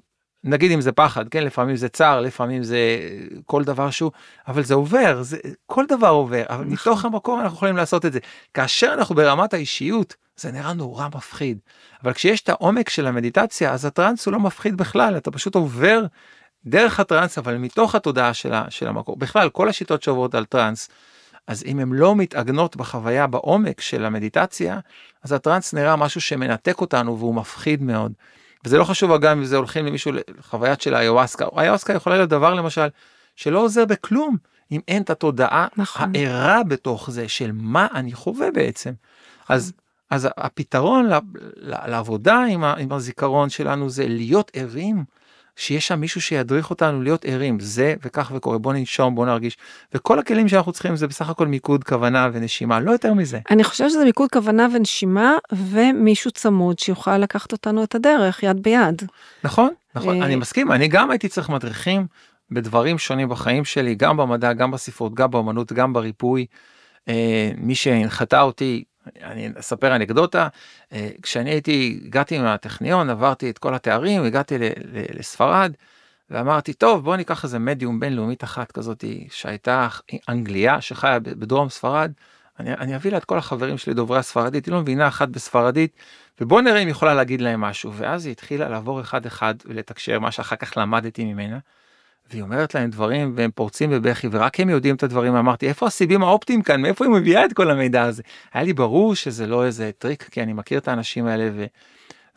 נגיד 0.43 0.71
אם 0.71 0.81
זה 0.81 0.91
פחד, 0.91 1.29
כן, 1.29 1.43
לפעמים 1.43 1.75
זה 1.75 1.89
צער, 1.89 2.21
לפעמים 2.21 2.63
זה 2.63 2.99
כל 3.45 3.63
דבר 3.63 3.89
שהוא, 3.89 4.11
אבל 4.47 4.63
זה 4.63 4.73
עובר, 4.73 5.21
זה, 5.21 5.37
כל 5.65 5.85
דבר 5.87 6.07
עובר, 6.07 6.43
אבל 6.49 6.63
נכון. 6.63 6.73
מתוך 6.73 7.05
המקור 7.05 7.41
אנחנו 7.41 7.55
יכולים 7.55 7.77
לעשות 7.77 8.05
את 8.05 8.13
זה. 8.13 8.19
כאשר 8.53 8.93
אנחנו 8.93 9.15
ברמת 9.15 9.53
האישיות, 9.53 10.15
זה 10.35 10.51
נראה 10.51 10.73
נורא 10.73 11.07
מפחיד. 11.07 11.57
אבל 12.03 12.13
כשיש 12.13 12.41
את 12.41 12.49
העומק 12.49 12.89
של 12.89 13.07
המדיטציה, 13.07 13.73
אז 13.73 13.85
הטראנס 13.85 14.25
הוא 14.25 14.31
לא 14.31 14.39
מפחיד 14.39 14.77
בכלל, 14.77 15.17
אתה 15.17 15.31
פשוט 15.31 15.55
עובר 15.55 16.05
דרך 16.65 16.99
הטראנס, 16.99 17.37
אבל 17.37 17.57
מתוך 17.57 17.95
התודעה 17.95 18.33
של, 18.33 18.51
של 18.69 18.87
המקור. 18.87 19.15
בכלל, 19.17 19.49
כל 19.49 19.69
השיטות 19.69 20.03
שעוברות 20.03 20.35
על 20.35 20.45
טראנס, 20.45 20.89
אז 21.51 21.63
אם 21.65 21.79
הן 21.79 21.91
לא 21.91 22.15
מתעגנות 22.15 22.75
בחוויה 22.75 23.27
בעומק 23.27 23.81
של 23.81 24.05
המדיטציה, 24.05 24.79
אז 25.23 25.31
הטראנס 25.31 25.73
נראה 25.73 25.95
משהו 25.95 26.21
שמנתק 26.21 26.81
אותנו 26.81 27.19
והוא 27.19 27.35
מפחיד 27.35 27.83
מאוד. 27.83 28.13
וזה 28.65 28.77
לא 28.77 28.83
חשוב 28.83 29.17
גם 29.17 29.37
אם 29.37 29.45
זה 29.45 29.57
הולכים 29.57 29.85
למישהו 29.85 30.11
לחוויית 30.37 30.81
של 30.81 30.95
האיוואסקה, 30.95 31.45
האיוואסקה 31.55 31.93
יכולה 31.93 32.15
להיות 32.15 32.29
דבר 32.29 32.53
למשל 32.53 32.87
שלא 33.35 33.59
עוזר 33.59 33.85
בכלום 33.85 34.37
אם 34.71 34.81
אין 34.87 35.01
את 35.01 35.09
התודעה 35.09 35.67
נכון. 35.77 36.15
הערה 36.15 36.63
בתוך 36.63 37.09
זה 37.11 37.27
של 37.27 37.51
מה 37.53 37.87
אני 37.93 38.13
חווה 38.13 38.51
בעצם. 38.51 38.91
אז 39.49 39.73
אז 40.09 40.27
הפתרון 40.37 41.09
לעבודה 41.61 42.43
עם, 42.49 42.63
עם 42.63 42.91
הזיכרון 42.91 43.49
שלנו 43.49 43.89
זה 43.89 44.07
להיות 44.07 44.51
ערים 44.53 45.03
שיש 45.55 45.87
שם 45.87 45.99
מישהו 45.99 46.21
שידריך 46.21 46.69
אותנו 46.69 47.01
להיות 47.01 47.25
ערים 47.25 47.59
זה 47.59 47.95
וכך 48.03 48.31
וקורה 48.35 48.57
בוא 48.57 48.73
ננשום 48.73 49.15
בוא 49.15 49.25
נרגיש 49.25 49.57
וכל 49.93 50.19
הכלים 50.19 50.47
שאנחנו 50.47 50.71
צריכים 50.71 50.95
זה 50.95 51.07
בסך 51.07 51.29
הכל 51.29 51.47
מיקוד 51.47 51.83
כוונה 51.83 52.29
ונשימה 52.33 52.79
לא 52.79 52.91
יותר 52.91 53.13
מזה. 53.13 53.39
אני 53.51 53.63
חושבת 53.63 53.89
שזה 53.89 54.05
מיקוד 54.05 54.29
כוונה 54.29 54.67
ונשימה 54.73 55.37
ומישהו 55.51 56.31
צמוד 56.31 56.79
שיוכל 56.79 57.17
לקחת 57.17 57.51
אותנו 57.51 57.83
את 57.83 57.95
הדרך 57.95 58.43
יד 58.43 58.63
ביד. 58.63 59.01
נכון 59.43 59.69
נכון 59.95 60.21
אני 60.21 60.35
מסכים 60.35 60.71
אני 60.71 60.87
גם 60.87 61.11
הייתי 61.11 61.27
צריך 61.27 61.49
מדריכים 61.49 62.07
בדברים 62.51 62.97
שונים 62.97 63.29
בחיים 63.29 63.65
שלי 63.65 63.95
גם 63.95 64.17
במדע 64.17 64.53
גם 64.53 64.71
בספרות 64.71 65.13
גם 65.13 65.31
באמנות 65.31 65.73
גם 65.73 65.93
בריפוי. 65.93 66.45
אה, 67.07 67.51
מי 67.57 67.75
שהנחתה 67.75 68.41
אותי 68.41 68.83
אני 69.23 69.49
אספר 69.59 69.95
אנקדוטה, 69.95 70.47
אה, 70.93 71.09
כשאני 71.21 71.49
הייתי, 71.49 71.99
הגעתי 72.05 72.39
מהטכניון, 72.39 73.09
עברתי 73.09 73.49
את 73.49 73.57
כל 73.57 73.75
התארים, 73.75 74.23
הגעתי 74.23 74.55
לספרד, 75.13 75.73
ואמרתי, 76.29 76.73
טוב, 76.73 77.03
בוא 77.03 77.15
ניקח 77.15 77.43
איזה 77.43 77.59
מדיום 77.59 77.99
בינלאומית 77.99 78.43
אחת 78.43 78.71
כזאת, 78.71 79.03
שהייתה 79.29 79.87
אנגליה, 80.29 80.81
שחיה 80.81 81.19
בדרום 81.19 81.69
ספרד, 81.69 82.11
אני, 82.59 82.73
אני 82.73 82.95
אביא 82.95 83.11
לה 83.11 83.17
את 83.17 83.25
כל 83.25 83.37
החברים 83.37 83.77
שלי 83.77 83.93
דוברי 83.93 84.19
הספרדית, 84.19 84.65
היא 84.65 84.73
לא 84.73 84.81
מבינה 84.81 85.07
אחת 85.07 85.29
בספרדית, 85.29 85.95
ובוא 86.41 86.61
נראה 86.61 86.77
אם 86.77 86.87
היא 86.87 86.91
יכולה 86.91 87.13
להגיד 87.13 87.41
להם 87.41 87.61
משהו. 87.61 87.93
ואז 87.93 88.25
היא 88.25 88.31
התחילה 88.31 88.69
לעבור 88.69 89.01
אחד 89.01 89.25
אחד 89.25 89.55
ולתקשר, 89.65 90.19
מה 90.19 90.31
שאחר 90.31 90.55
כך 90.55 90.77
למדתי 90.77 91.25
ממנה. 91.25 91.59
והיא 92.31 92.41
אומרת 92.41 92.75
להם 92.75 92.89
דברים 92.89 93.33
והם 93.35 93.51
פורצים 93.55 93.89
בבכי 93.89 94.27
ורק 94.31 94.59
הם 94.59 94.69
יודעים 94.69 94.95
את 94.95 95.03
הדברים 95.03 95.35
אמרתי 95.35 95.67
איפה 95.67 95.87
הסיבים 95.87 96.23
האופטיים 96.23 96.61
כאן 96.61 96.81
מאיפה 96.81 97.05
היא 97.05 97.11
מביאה 97.11 97.45
את 97.45 97.53
כל 97.53 97.71
המידע 97.71 98.03
הזה 98.03 98.23
היה 98.53 98.63
לי 98.63 98.73
ברור 98.73 99.15
שזה 99.15 99.47
לא 99.47 99.65
איזה 99.65 99.91
טריק 99.97 100.23
כי 100.23 100.43
אני 100.43 100.53
מכיר 100.53 100.77
את 100.77 100.87
האנשים 100.87 101.25
האלה 101.27 101.49
ו... 101.53 101.65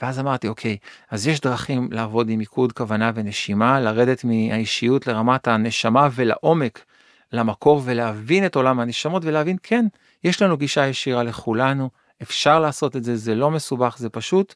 ואז 0.02 0.20
אמרתי 0.20 0.48
אוקיי 0.48 0.76
אז 1.10 1.26
יש 1.26 1.40
דרכים 1.40 1.88
לעבוד 1.92 2.28
עם 2.28 2.38
מיקוד 2.38 2.72
כוונה 2.72 3.10
ונשימה 3.14 3.80
לרדת 3.80 4.24
מהאישיות 4.24 5.06
לרמת 5.06 5.48
הנשמה 5.48 6.08
ולעומק 6.14 6.84
למקור 7.32 7.82
ולהבין 7.84 8.46
את 8.46 8.56
עולם 8.56 8.80
הנשמות 8.80 9.24
ולהבין 9.24 9.56
כן 9.62 9.86
יש 10.24 10.42
לנו 10.42 10.56
גישה 10.56 10.86
ישירה 10.86 11.22
לכולנו 11.22 11.90
אפשר 12.22 12.60
לעשות 12.60 12.96
את 12.96 13.04
זה 13.04 13.16
זה 13.16 13.34
לא 13.34 13.50
מסובך 13.50 13.96
זה 13.98 14.08
פשוט. 14.08 14.54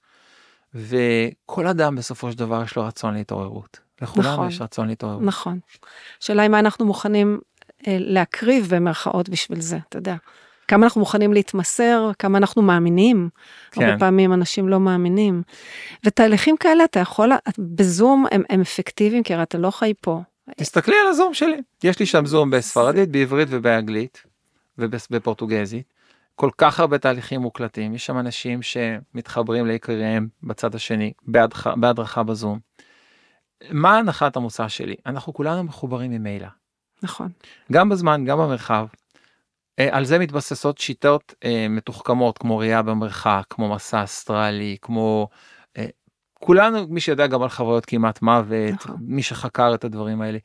וכל 0.74 1.66
אדם 1.66 1.96
בסופו 1.96 2.32
של 2.32 2.38
דבר 2.38 2.62
יש 2.62 2.76
לו 2.76 2.84
רצון 2.84 3.14
להתעוררות. 3.14 3.87
לכולנו 4.02 4.32
נכון, 4.32 4.48
יש 4.48 4.60
רצון 4.60 4.88
להתעוררות. 4.88 5.22
נכון. 5.22 5.58
השאלה 6.22 6.42
היא 6.42 6.50
מה 6.50 6.58
אנחנו 6.58 6.86
מוכנים 6.86 7.40
אה, 7.86 7.96
להקריב 8.00 8.74
במרכאות 8.74 9.28
בשביל 9.28 9.60
זה, 9.60 9.78
אתה 9.88 9.98
יודע. 9.98 10.16
כמה 10.68 10.86
אנחנו 10.86 11.00
מוכנים 11.00 11.32
להתמסר, 11.32 12.10
כמה 12.18 12.38
אנחנו 12.38 12.62
מאמינים. 12.62 13.28
כן. 13.70 13.82
הרבה 13.82 13.98
פעמים 13.98 14.32
אנשים 14.32 14.68
לא 14.68 14.80
מאמינים. 14.80 15.42
ותהליכים 16.04 16.56
כאלה 16.56 16.84
אתה 16.84 17.00
יכול, 17.00 17.32
בזום 17.58 18.26
הם, 18.30 18.42
הם 18.50 18.60
אפקטיביים, 18.60 19.22
כי 19.22 19.34
הרי 19.34 19.42
אתה 19.42 19.58
לא 19.58 19.70
חי 19.70 19.92
פה. 20.00 20.20
תסתכלי 20.56 20.94
על 21.02 21.06
הזום 21.08 21.34
שלי, 21.34 21.56
יש 21.84 21.98
לי 22.00 22.06
שם 22.06 22.26
זום 22.26 22.50
בספרדית, 22.50 23.10
בעברית 23.10 23.48
ובאנגלית 23.50 24.22
ובפורטוגזית. 24.78 25.92
כל 26.34 26.50
כך 26.58 26.80
הרבה 26.80 26.98
תהליכים 26.98 27.40
מוקלטים, 27.40 27.94
יש 27.94 28.06
שם 28.06 28.18
אנשים 28.18 28.60
שמתחברים 28.62 29.66
ליקיריהם 29.66 30.28
בצד 30.42 30.74
השני, 30.74 31.12
בהדרכה 31.76 32.22
בזום. 32.22 32.67
מה 33.70 33.98
הנחת 33.98 34.36
המוצא 34.36 34.68
שלי? 34.68 34.94
אנחנו 35.06 35.34
כולנו 35.34 35.64
מחוברים 35.64 36.10
ממילא. 36.10 36.48
נכון. 37.02 37.28
גם 37.72 37.88
בזמן, 37.88 38.24
גם 38.24 38.38
במרחב. 38.38 38.86
אה, 39.78 39.88
על 39.90 40.04
זה 40.04 40.18
מתבססות 40.18 40.78
שיטות 40.78 41.34
אה, 41.44 41.66
מתוחכמות 41.70 42.38
כמו 42.38 42.58
ראייה 42.58 42.82
במרחק, 42.82 43.44
כמו 43.50 43.74
מסע 43.74 44.04
אסטרלי, 44.04 44.76
כמו... 44.82 45.28
אה, 45.76 45.86
כולנו, 46.34 46.86
מי 46.88 47.00
שיודע 47.00 47.26
גם 47.26 47.42
על 47.42 47.48
חוויות 47.48 47.86
כמעט 47.86 48.22
מוות, 48.22 48.74
נכון. 48.74 48.96
מי 49.00 49.22
שחקר 49.22 49.74
את 49.74 49.84
הדברים 49.84 50.20
האלה. 50.20 50.38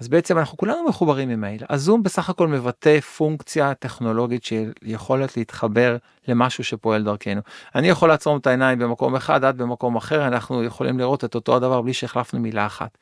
אז 0.00 0.08
בעצם 0.08 0.38
אנחנו 0.38 0.58
כולנו 0.58 0.84
מחוברים 0.88 1.28
ממייל. 1.28 1.62
הזום 1.70 2.02
בסך 2.02 2.30
הכל 2.30 2.48
מבטא 2.48 3.00
פונקציה 3.00 3.74
טכנולוגית 3.74 4.44
של 4.44 4.72
יכולת 4.82 5.36
להתחבר 5.36 5.96
למשהו 6.28 6.64
שפועל 6.64 7.02
דרכנו. 7.02 7.40
אני 7.74 7.88
יכול 7.88 8.08
לעצום 8.08 8.38
את 8.38 8.46
העיניים 8.46 8.78
במקום 8.78 9.16
אחד, 9.16 9.44
עד 9.44 9.58
במקום 9.58 9.96
אחר, 9.96 10.26
אנחנו 10.26 10.64
יכולים 10.64 10.98
לראות 10.98 11.24
את 11.24 11.34
אותו 11.34 11.56
הדבר 11.56 11.82
בלי 11.82 11.92
שהחלפנו 11.92 12.40
מילה 12.40 12.66
אחת. 12.66 12.98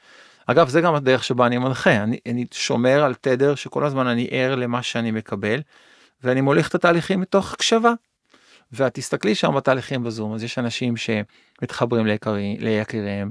אגב, 0.47 0.69
זה 0.69 0.81
גם 0.81 0.95
הדרך 0.95 1.25
שבה 1.25 1.47
אני 1.47 1.59
מנחה, 1.59 2.03
אני, 2.03 2.19
אני 2.29 2.47
שומר 2.53 3.05
על 3.05 3.15
תדר 3.15 3.55
שכל 3.55 3.85
הזמן 3.85 4.07
אני 4.07 4.29
ער 4.31 4.55
למה 4.55 4.83
שאני 4.83 5.11
מקבל, 5.11 5.61
ואני 6.23 6.41
מוליך 6.41 6.69
את 6.69 6.75
התהליכים 6.75 7.21
מתוך 7.21 7.53
הקשבה. 7.53 7.93
ואת 8.73 8.95
תסתכלי 8.95 9.35
שם 9.35 9.55
בתהליכים 9.57 10.05
בזום, 10.05 10.35
אז 10.35 10.43
יש 10.43 10.59
אנשים 10.59 10.95
שמתחברים 10.97 12.07
ליקיריהם, 12.59 13.31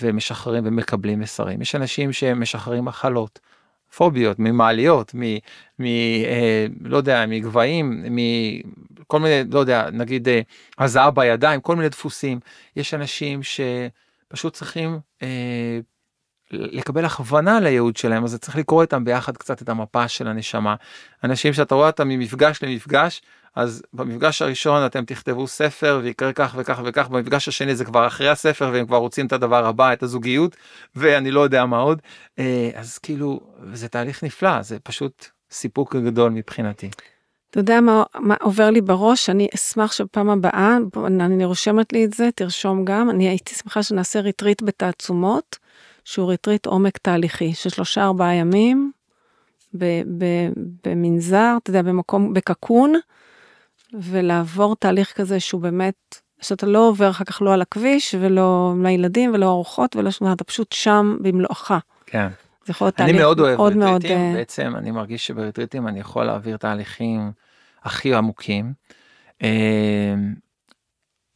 ומשחררים 0.00 0.66
ומקבלים 0.66 1.20
מסרים. 1.20 1.62
יש 1.62 1.74
אנשים 1.74 2.12
שמשחררים 2.12 2.84
מחלות, 2.84 3.40
פוביות, 3.96 4.38
ממעליות, 4.38 5.14
מ... 5.14 5.20
מ 5.78 5.84
אה, 6.24 6.66
לא 6.80 6.96
יודע, 6.96 7.26
מגבהים, 7.26 8.04
מכל 8.10 9.20
מיני, 9.20 9.42
לא 9.50 9.58
יודע, 9.58 9.90
נגיד 9.92 10.28
אה, 10.28 10.40
הזעה 10.78 11.10
בידיים, 11.10 11.60
כל 11.60 11.76
מיני 11.76 11.88
דפוסים. 11.88 12.40
יש 12.76 12.94
אנשים 12.94 13.40
שפשוט 13.42 14.52
צריכים 14.54 14.98
אה, 15.22 15.78
לקבל 16.50 17.04
הכוונה 17.04 17.60
לייעוד 17.60 17.96
שלהם, 17.96 18.24
אז 18.24 18.34
צריך 18.34 18.56
לקרוא 18.56 18.82
איתם 18.82 19.04
ביחד 19.04 19.36
קצת 19.36 19.62
את 19.62 19.68
המפה 19.68 20.08
של 20.08 20.28
הנשמה. 20.28 20.74
אנשים 21.24 21.52
שאתה 21.52 21.74
רואה 21.74 21.86
אותם 21.86 22.08
ממפגש 22.08 22.62
למפגש, 22.62 23.22
אז 23.56 23.82
במפגש 23.92 24.42
הראשון 24.42 24.86
אתם 24.86 25.04
תכתבו 25.04 25.46
ספר 25.46 26.00
ויקרה 26.02 26.32
כך 26.32 26.54
וכך 26.58 26.80
וכך, 26.84 27.08
במפגש 27.08 27.48
השני 27.48 27.76
זה 27.76 27.84
כבר 27.84 28.06
אחרי 28.06 28.28
הספר 28.28 28.70
והם 28.72 28.86
כבר 28.86 28.96
רוצים 28.96 29.26
את 29.26 29.32
הדבר 29.32 29.66
הבא, 29.66 29.92
את 29.92 30.02
הזוגיות, 30.02 30.56
ואני 30.96 31.30
לא 31.30 31.40
יודע 31.40 31.66
מה 31.66 31.78
עוד. 31.78 32.02
אה, 32.38 32.70
אז 32.74 32.98
כאילו, 32.98 33.40
זה 33.72 33.88
תהליך 33.88 34.24
נפלא, 34.24 34.62
זה 34.62 34.78
פשוט 34.78 35.26
סיפוק 35.50 35.96
גדול 35.96 36.30
מבחינתי. 36.30 36.90
אתה 37.50 37.60
יודע 37.60 37.80
מה, 37.80 38.02
מה 38.14 38.34
עובר 38.40 38.70
לי 38.70 38.80
בראש? 38.80 39.30
אני 39.30 39.48
אשמח 39.54 39.92
שבפעם 39.92 40.30
הבאה, 40.30 40.76
אני 41.06 41.44
רושמת 41.44 41.92
לי 41.92 42.04
את 42.04 42.12
זה, 42.12 42.28
תרשום 42.34 42.84
גם, 42.84 43.10
אני 43.10 43.28
הייתי 43.28 43.54
שמחה 43.54 43.82
שנעשה 43.82 44.20
ריטריט 44.20 44.62
בתעצומות, 44.62 45.58
שהוא 46.04 46.28
ריטריט 46.30 46.66
עומק 46.66 46.98
תהליכי 46.98 47.54
של 47.54 47.70
שלושה 47.70 48.02
ארבעה 48.02 48.34
ימים, 48.34 48.92
במנזר, 50.84 51.54
אתה 51.62 51.70
יודע, 51.70 51.82
במקום, 51.82 52.34
בקוקון, 52.34 52.94
ולעבור 54.02 54.76
תהליך 54.76 55.12
כזה 55.12 55.40
שהוא 55.40 55.60
באמת, 55.60 55.94
שאתה 56.40 56.66
לא 56.66 56.88
עובר 56.88 57.10
אחר 57.10 57.24
כך 57.24 57.42
לא 57.42 57.54
על 57.54 57.62
הכביש 57.62 58.14
ולא 58.20 58.74
לילדים 58.82 59.34
ולא 59.34 59.46
ארוחות 59.46 59.96
ולא 59.96 60.10
שום 60.10 60.32
אתה 60.32 60.44
פשוט 60.44 60.72
שם 60.72 61.16
במלואך. 61.20 61.72
כן. 62.06 62.28
זה 62.66 62.70
יכול 62.70 62.86
להיות 62.86 62.96
תהליך 62.96 63.16
מאוד 63.16 63.40
אוהב 63.40 63.56
מאוד 63.56 63.76
מאוד... 63.76 64.04
אה, 64.04 64.32
בעצם 64.34 64.72
אני 64.76 64.90
מרגיש 64.90 65.26
שבריטריטים 65.26 65.88
אני 65.88 66.00
יכול 66.00 66.24
להעביר 66.24 66.56
תהליכים 66.56 67.32
הכי 67.82 68.14
עמוקים. 68.14 68.72
אה, 69.42 70.14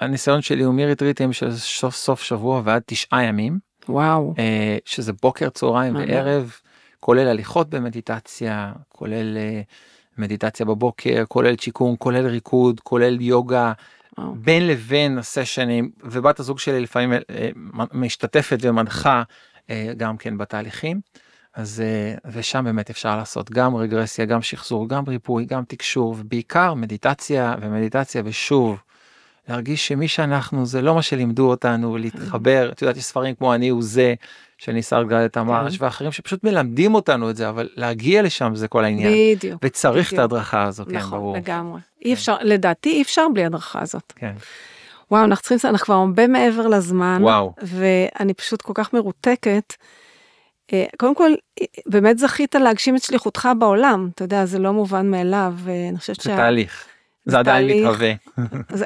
הניסיון 0.01 0.43
שלי 0.43 0.63
הוא 0.63 0.75
מריטריטים 0.75 1.33
של 1.33 1.57
סוף 1.57 1.95
סוף 1.95 2.23
שבוע 2.23 2.63
ועד 2.65 2.83
תשעה 2.87 3.23
ימים. 3.23 3.59
וואו. 3.89 4.35
אה, 4.39 4.79
שזה 4.85 5.13
בוקר, 5.23 5.49
צהריים 5.49 5.95
וערב, 5.97 6.53
כולל 7.01 7.29
הליכות 7.29 7.71
במדיטציה, 7.71 8.73
כולל 8.89 9.37
מדיטציה 10.19 10.67
בבוקר, 10.67 11.25
כולל 11.29 11.57
צ'יקון, 11.57 11.95
כולל 11.99 12.27
ריקוד, 12.27 12.81
כולל 12.81 13.21
יוגה. 13.21 13.73
בין 14.35 14.67
לבין 14.67 15.19
הסשנים 15.19 15.91
ובת 16.03 16.41
הזוג 16.41 16.59
שלי 16.59 16.81
לפעמים 16.81 17.13
אה, 17.13 17.49
משתתפת 17.93 18.59
ומנחה 18.63 19.23
אה, 19.71 19.93
גם 19.97 20.17
כן 20.17 20.39
בתהליכים. 20.39 21.01
אז 21.55 21.83
אה, 21.87 22.31
ושם 22.33 22.65
באמת 22.65 22.91
אפשר 22.91 23.17
לעשות 23.17 23.51
גם 23.51 23.77
רגרסיה 23.77 24.25
גם 24.25 24.43
שחזור 24.43 24.89
גם 24.89 25.05
ריפוי 25.09 25.45
גם 25.45 25.65
תקשור 25.69 26.17
ובעיקר 26.19 26.75
מדיטציה 26.75 27.55
ומדיטציה 27.61 28.23
ושוב 28.25 28.83
להרגיש 29.49 29.89
שמי 29.89 30.09
שאנחנו 30.09 30.67
זה 30.67 30.83
לא 30.83 30.95
מה 30.95 31.03
שלימדו 31.03 31.51
אותנו 31.51 31.99
להתחבר 31.99 32.73
את 32.73 32.83
יודעת 32.83 32.97
יש 32.97 33.05
ספרים 33.05 33.35
כמו 33.35 33.55
אני 33.55 33.69
הוא 33.69 33.83
זה 33.83 34.15
של 34.59 34.73
ניסר 34.73 35.03
גלדת 35.03 35.37
המרש 35.37 35.77
כן. 35.77 35.85
ואחרים 35.85 36.13
שפשוט 36.13 36.45
מלמדים 36.45 36.95
אותנו 36.95 37.31
את 37.31 37.37
זה 37.37 37.49
אבל 37.49 37.69
להגיע 37.77 38.23
לשם 38.23 38.55
זה 38.55 38.69
כל 38.69 38.85
העניין 38.85 39.37
בדיוק 39.37 39.61
וצריך 39.65 40.07
בדיוק. 40.07 40.15
את 40.15 40.19
ההדרכה 40.19 40.65
הזו 40.65 40.85
כן 40.85 40.97
נכון, 40.97 41.19
ברור 41.19 41.37
לגמרי 41.37 41.81
אי 42.05 42.13
אפשר 42.15 42.37
לדעתי 42.41 42.91
אי 42.91 43.03
אפשר 43.03 43.27
בלי 43.35 43.45
הדרכה 43.45 43.83
הזאת. 43.83 44.13
כן. 44.17 44.33
וואו 45.11 45.25
אנחנו 45.25 45.43
צריכים 45.43 45.71
אנחנו 45.71 45.85
כבר 45.85 45.95
הרבה 45.95 46.27
מעבר 46.27 46.67
לזמן 46.67 47.19
וואו 47.23 47.55
ואני 47.63 48.35
פשוט 48.35 48.63
כל 48.63 48.73
כך 48.77 48.93
מרותקת. 48.95 49.75
אה, 50.73 50.85
קודם 50.99 51.15
כל 51.15 51.31
באמת 51.87 52.19
זכית 52.19 52.55
להגשים 52.55 52.97
את 52.97 53.03
שליחותך 53.03 53.49
בעולם 53.59 54.09
אתה 54.15 54.25
יודע 54.25 54.45
זה 54.45 54.59
לא 54.59 54.73
מובן 54.73 55.11
מאליו 55.11 55.55
ואני 55.57 55.99
חושבת 55.99 56.21
זה 56.21 56.31
תהליך. 56.31 56.87
זה 57.31 57.39
עדיין 57.39 57.71
מתהווה. 57.71 58.13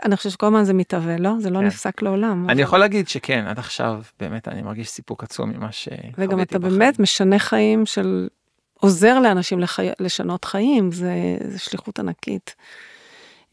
אני 0.04 0.16
חושבת 0.16 0.32
שכל 0.32 0.46
הזמן 0.46 0.64
זה 0.64 0.74
מתהווה, 0.74 1.16
לא? 1.16 1.30
זה 1.38 1.50
לא 1.50 1.58
כן. 1.58 1.64
נפסק 1.64 2.02
לעולם. 2.02 2.50
אני 2.50 2.62
יכול 2.62 2.78
להגיד 2.78 3.08
שכן, 3.08 3.44
עד 3.46 3.58
עכשיו 3.58 4.02
באמת 4.20 4.48
אני 4.48 4.62
מרגיש 4.62 4.88
סיפוק 4.88 5.22
עצום 5.22 5.50
ממה 5.50 5.72
שחוויתי 5.72 6.12
וגם 6.18 6.40
אתה 6.40 6.58
באמת 6.58 6.98
משנה 6.98 7.38
חיים 7.38 7.86
של... 7.86 8.28
עוזר 8.82 9.20
לאנשים 9.20 9.60
לשנות 10.00 10.44
חיים, 10.44 10.92
זה, 10.92 11.12
זה 11.48 11.58
שליחות 11.58 11.98
ענקית. 11.98 12.54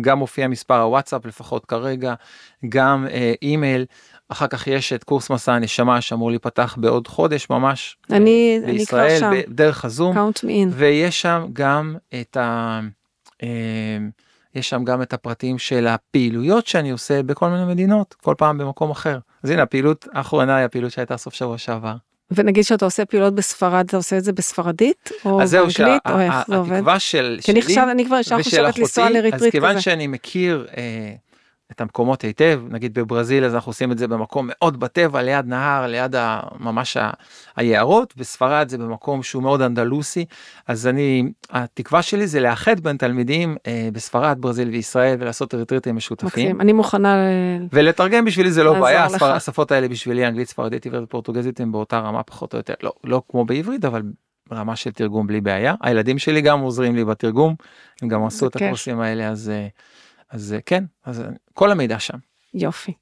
גם 0.01 0.19
מופיע 0.19 0.47
מספר 0.47 0.81
הוואטסאפ 0.81 1.25
לפחות 1.25 1.65
כרגע, 1.65 2.13
גם 2.69 3.07
אה, 3.11 3.33
אימייל. 3.41 3.85
אחר 4.29 4.47
כך 4.47 4.67
יש 4.67 4.93
את 4.93 5.03
קורס 5.03 5.29
מסע 5.29 5.53
הנשמה 5.53 6.01
שאמור 6.01 6.29
להיפתח 6.29 6.75
בעוד 6.79 7.07
חודש 7.07 7.49
ממש 7.49 7.97
אני, 8.11 8.59
בישראל, 8.65 9.09
אני 9.09 9.19
כבר 9.19 9.41
שם. 9.47 9.53
דרך 9.53 9.85
הזום. 9.85 10.31
ויש 10.71 11.21
שם 11.21 11.45
גם 11.53 11.95
את 12.21 12.37
ה... 12.37 12.79
אה, 13.43 13.97
יש 14.55 14.69
שם 14.69 14.83
גם 14.83 15.01
את 15.01 15.13
הפרטים 15.13 15.57
של 15.57 15.87
הפעילויות 15.87 16.67
שאני 16.67 16.91
עושה 16.91 17.23
בכל 17.23 17.49
מיני 17.49 17.65
מדינות, 17.65 18.15
כל 18.21 18.35
פעם 18.37 18.57
במקום 18.57 18.91
אחר. 18.91 19.19
אז 19.43 19.49
הנה 19.49 19.63
הפעילות 19.63 20.07
האחרונה 20.13 20.55
היא 20.55 20.65
הפעילות 20.65 20.91
שהייתה 20.91 21.17
סוף 21.17 21.33
שבוע 21.33 21.57
שעבר. 21.57 21.95
ונגיד 22.31 22.63
שאתה 22.63 22.85
עושה 22.85 23.05
פעילות 23.05 23.35
בספרד, 23.35 23.85
אתה 23.87 23.97
עושה 23.97 24.17
את 24.17 24.23
זה 24.23 24.33
בספרדית? 24.33 25.11
או 25.25 25.37
באנגלית? 25.37 26.01
או 26.09 26.19
איך 26.19 26.33
זה 26.47 26.55
עובד? 26.55 26.73
התקווה 26.73 26.99
של 26.99 27.37
שלי 27.41 27.81
אני 27.91 28.05
כבר 28.05 28.19
ישר 28.19 28.43
חושבת 28.43 28.77
לנסוע 28.77 29.09
לריטריט 29.09 29.33
כזה. 29.33 29.45
אז 29.45 29.51
כיוון 29.51 29.81
שאני 29.81 30.07
מכיר 30.07 30.67
אה, 30.77 31.13
את 31.71 31.81
המקומות 31.81 32.21
היטב, 32.21 32.61
נגיד 32.69 32.93
בברזיל 32.93 33.45
אז 33.45 33.55
אנחנו 33.55 33.69
עושים 33.69 33.91
את 33.91 33.97
זה 33.97 34.07
במקום 34.07 34.45
מאוד 34.49 34.79
בטבע, 34.79 35.21
ליד 35.21 35.45
נהר, 35.45 35.87
ליד 35.87 36.15
ה, 36.15 36.39
ממש 36.59 36.97
ה, 36.97 37.09
היערות, 37.55 38.13
בספרד 38.17 38.69
זה 38.69 38.77
במקום 38.77 39.23
שהוא 39.23 39.43
מאוד 39.43 39.61
אנדלוסי, 39.61 40.25
אז 40.67 40.87
אני, 40.87 41.31
התקווה 41.49 42.01
שלי 42.01 42.27
זה 42.27 42.39
לאחד 42.39 42.79
בין 42.79 42.97
תלמידים 42.97 43.57
אה, 43.67 43.89
בספרד, 43.93 44.37
ברזיל 44.39 44.69
וישראל 44.69 45.17
ולעשות 45.19 45.53
ריטריטים 45.53 45.95
משותפים. 45.95 46.27
מקסים, 46.27 46.61
אני 46.61 46.73
מוכנה 46.73 47.15
ולתרגם 47.73 48.25
בשבילי 48.25 48.51
זה 48.51 48.63
לא 48.63 48.79
בעיה, 48.79 49.05
הספר, 49.05 49.31
השפות 49.31 49.71
האלה 49.71 49.87
בשבילי 49.87 50.27
אנגלית, 50.27 50.49
ספרדית, 50.49 50.85
עברית 50.85 51.03
ופורטוגזית 51.03 51.59
הם 51.59 51.71
באותה 51.71 51.99
רמה 51.99 52.23
פחות 52.23 52.53
או 52.53 52.57
יותר, 52.59 52.73
לא, 52.83 52.93
לא 53.03 53.21
כמו 53.29 53.45
בעברית 53.45 53.85
אבל 53.85 54.01
רמה 54.51 54.75
של 54.75 54.91
תרגום 54.91 55.27
בלי 55.27 55.41
בעיה. 55.41 55.75
הילדים 55.81 56.19
שלי 56.19 56.41
גם 56.41 56.59
עוזרים 56.59 56.95
לי 56.95 57.05
בתרגום, 57.05 57.55
הם 58.01 58.07
גם 58.07 58.25
עשו 58.25 58.47
את 58.47 58.55
הקורסים 58.55 58.99
האלה 58.99 59.27
אז. 59.27 59.51
אז 60.29 60.53
אה, 60.53 60.61
כן, 60.65 60.83
אז 61.05 61.21
אה, 61.21 61.25
כל 61.53 61.71
המידע 61.71 61.99
שם. 61.99 62.17
יופי. 62.53 62.93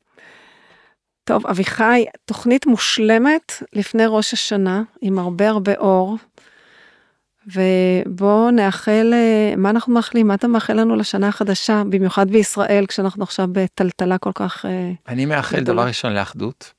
טוב, 1.23 1.47
אביחי, 1.47 2.05
תוכנית 2.25 2.65
מושלמת 2.65 3.51
לפני 3.73 4.03
ראש 4.07 4.33
השנה, 4.33 4.83
עם 5.01 5.19
הרבה 5.19 5.49
הרבה 5.49 5.75
אור. 5.75 6.17
ובואו 7.47 8.51
נאחל, 8.51 9.13
אה, 9.13 9.53
מה 9.57 9.69
אנחנו 9.69 9.93
מאחלים? 9.93 10.27
מה 10.27 10.33
אתה 10.33 10.47
מאחל 10.47 10.73
לנו 10.73 10.95
לשנה 10.95 11.27
החדשה, 11.27 11.83
במיוחד 11.89 12.29
בישראל, 12.29 12.85
כשאנחנו 12.85 13.23
עכשיו 13.23 13.47
בטלטלה 13.51 14.17
כל 14.17 14.31
כך... 14.35 14.65
אני 15.07 15.25
מאחל 15.25 15.59
גדולה. 15.59 15.81
דבר 15.81 15.87
ראשון 15.87 16.13
לאחדות. 16.13 16.73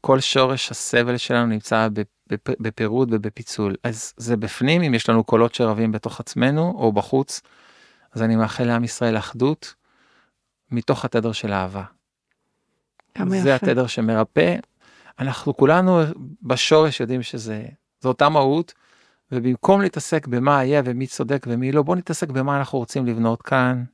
כל 0.00 0.20
שורש 0.20 0.70
הסבל 0.70 1.16
שלנו 1.16 1.46
נמצא 1.46 1.88
בפירוד 2.60 3.08
ובפיצול. 3.12 3.74
אז 3.84 4.12
זה 4.16 4.36
בפנים, 4.36 4.82
אם 4.82 4.94
יש 4.94 5.08
לנו 5.08 5.24
קולות 5.24 5.54
שרבים 5.54 5.92
בתוך 5.92 6.20
עצמנו 6.20 6.74
או 6.76 6.92
בחוץ. 6.92 7.40
אז 8.12 8.22
אני 8.22 8.36
מאחל 8.36 8.64
לעם 8.64 8.84
ישראל 8.84 9.18
אחדות 9.18 9.74
מתוך 10.70 11.04
התדר 11.04 11.32
של 11.32 11.52
אהבה. 11.52 11.84
כמה 13.14 13.30
זה 13.30 13.50
יפה. 13.50 13.66
התדר 13.66 13.86
שמרפא. 13.86 14.56
אנחנו 15.18 15.56
כולנו 15.56 16.00
בשורש 16.42 17.00
יודעים 17.00 17.22
שזה, 17.22 17.64
זו 18.00 18.08
אותה 18.08 18.28
מהות, 18.28 18.72
ובמקום 19.32 19.80
להתעסק 19.80 20.26
במה 20.26 20.58
היה 20.58 20.82
ומי 20.84 21.06
צודק 21.06 21.46
ומי 21.48 21.72
לא, 21.72 21.82
בוא 21.82 21.96
נתעסק 21.96 22.28
במה 22.28 22.58
אנחנו 22.58 22.78
רוצים 22.78 23.06
לבנות 23.06 23.42
כאן, 23.42 23.84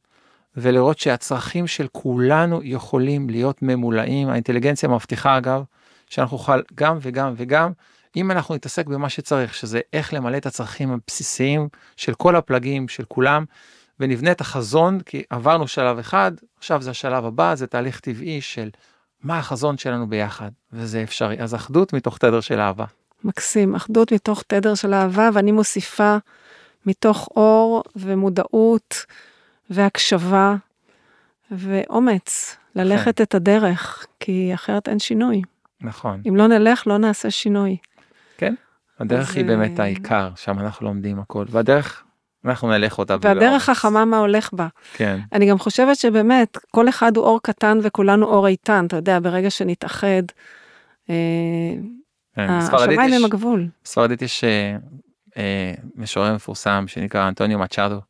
ולראות 0.57 0.99
שהצרכים 0.99 1.66
של 1.66 1.86
כולנו 1.93 2.61
יכולים 2.62 3.31
להיות 3.31 3.62
ממולאים. 3.62 4.28
האינטליגנציה 4.28 4.89
מבטיחה 4.89 5.39
אגב, 5.39 5.62
שאנחנו 6.11 6.36
נוכל 6.36 6.61
גם 6.74 6.99
וגם 7.01 7.32
וגם, 7.36 7.73
אם 8.16 8.31
אנחנו 8.31 8.55
נתעסק 8.55 8.86
במה 8.86 9.09
שצריך, 9.09 9.55
שזה 9.55 9.81
איך 9.93 10.15
למלא 10.15 10.36
את 10.36 10.47
הצרכים 10.47 10.93
הבסיסיים 10.93 11.69
של 11.97 12.15
כל 12.15 12.36
הפלגים, 12.36 12.89
של 12.89 13.05
כולם, 13.05 13.45
ונבנה 14.00 14.30
את 14.30 14.40
החזון, 14.40 15.00
כי 15.00 15.22
עברנו 15.30 15.68
שלב 15.68 15.98
אחד, 15.98 16.32
עכשיו 16.58 16.82
זה 16.82 16.90
השלב 16.90 17.24
הבא, 17.24 17.54
זה 17.54 17.66
תהליך 17.66 18.00
טבעי 18.00 18.40
של 18.40 18.70
מה 19.22 19.38
החזון 19.38 19.78
שלנו 19.78 20.06
ביחד, 20.06 20.50
וזה 20.72 21.02
אפשרי. 21.02 21.40
אז 21.40 21.54
אחדות 21.54 21.92
מתוך 21.92 22.18
תדר 22.18 22.40
של 22.40 22.60
אהבה. 22.60 22.84
מקסים, 23.24 23.74
אחדות 23.74 24.12
מתוך 24.12 24.42
תדר 24.46 24.74
של 24.74 24.94
אהבה, 24.94 25.30
ואני 25.32 25.52
מוסיפה 25.52 26.16
מתוך 26.86 27.28
אור 27.36 27.82
ומודעות 27.96 29.06
והקשבה 29.70 30.56
ואומץ 31.50 32.56
ללכת 32.74 33.16
כן. 33.16 33.22
את 33.22 33.34
הדרך, 33.34 34.06
כי 34.20 34.50
אחרת 34.54 34.88
אין 34.88 34.98
שינוי. 34.98 35.42
נכון. 35.80 36.22
אם 36.28 36.36
לא 36.36 36.46
נלך, 36.46 36.86
לא 36.86 36.98
נעשה 36.98 37.30
שינוי. 37.30 37.76
כן, 38.38 38.54
הדרך 39.00 39.34
היא 39.34 39.44
באמת 39.44 39.78
העיקר, 39.78 40.30
שם 40.36 40.58
אנחנו 40.58 40.86
לומדים 40.86 41.18
הכל, 41.18 41.44
והדרך 41.50 42.02
אנחנו 42.44 42.69
נלך 42.69 42.98
אותה. 42.98 43.16
והדרך 43.20 43.62
חכמה 43.62 44.05
מה 44.05 44.19
הולך 44.19 44.52
בה. 44.52 44.66
כן. 44.93 45.20
אני 45.32 45.51
גם 45.51 45.59
חושבת 45.59 45.97
שבאמת, 45.97 46.59
כל 46.70 46.89
אחד 46.89 47.16
הוא 47.16 47.24
אור 47.24 47.40
קטן 47.43 47.78
וכולנו 47.82 48.27
אור 48.27 48.47
איתן, 48.47 48.85
אתה 48.86 48.97
יודע, 48.97 49.19
ברגע 49.20 49.51
שנתאחד, 49.51 50.23
אה, 51.10 51.15
כן, 52.36 52.51
השמיים 52.51 53.12
הם 53.12 53.24
הגבול. 53.24 53.69
בספרדית 53.85 54.23
יש 54.23 54.44
אה, 54.44 54.77
אה, 55.36 55.74
משורר 55.97 56.35
מפורסם 56.35 56.85
שנקרא 56.86 57.28
אנטוניו 57.28 57.59
מצ'אדו. 57.59 58.01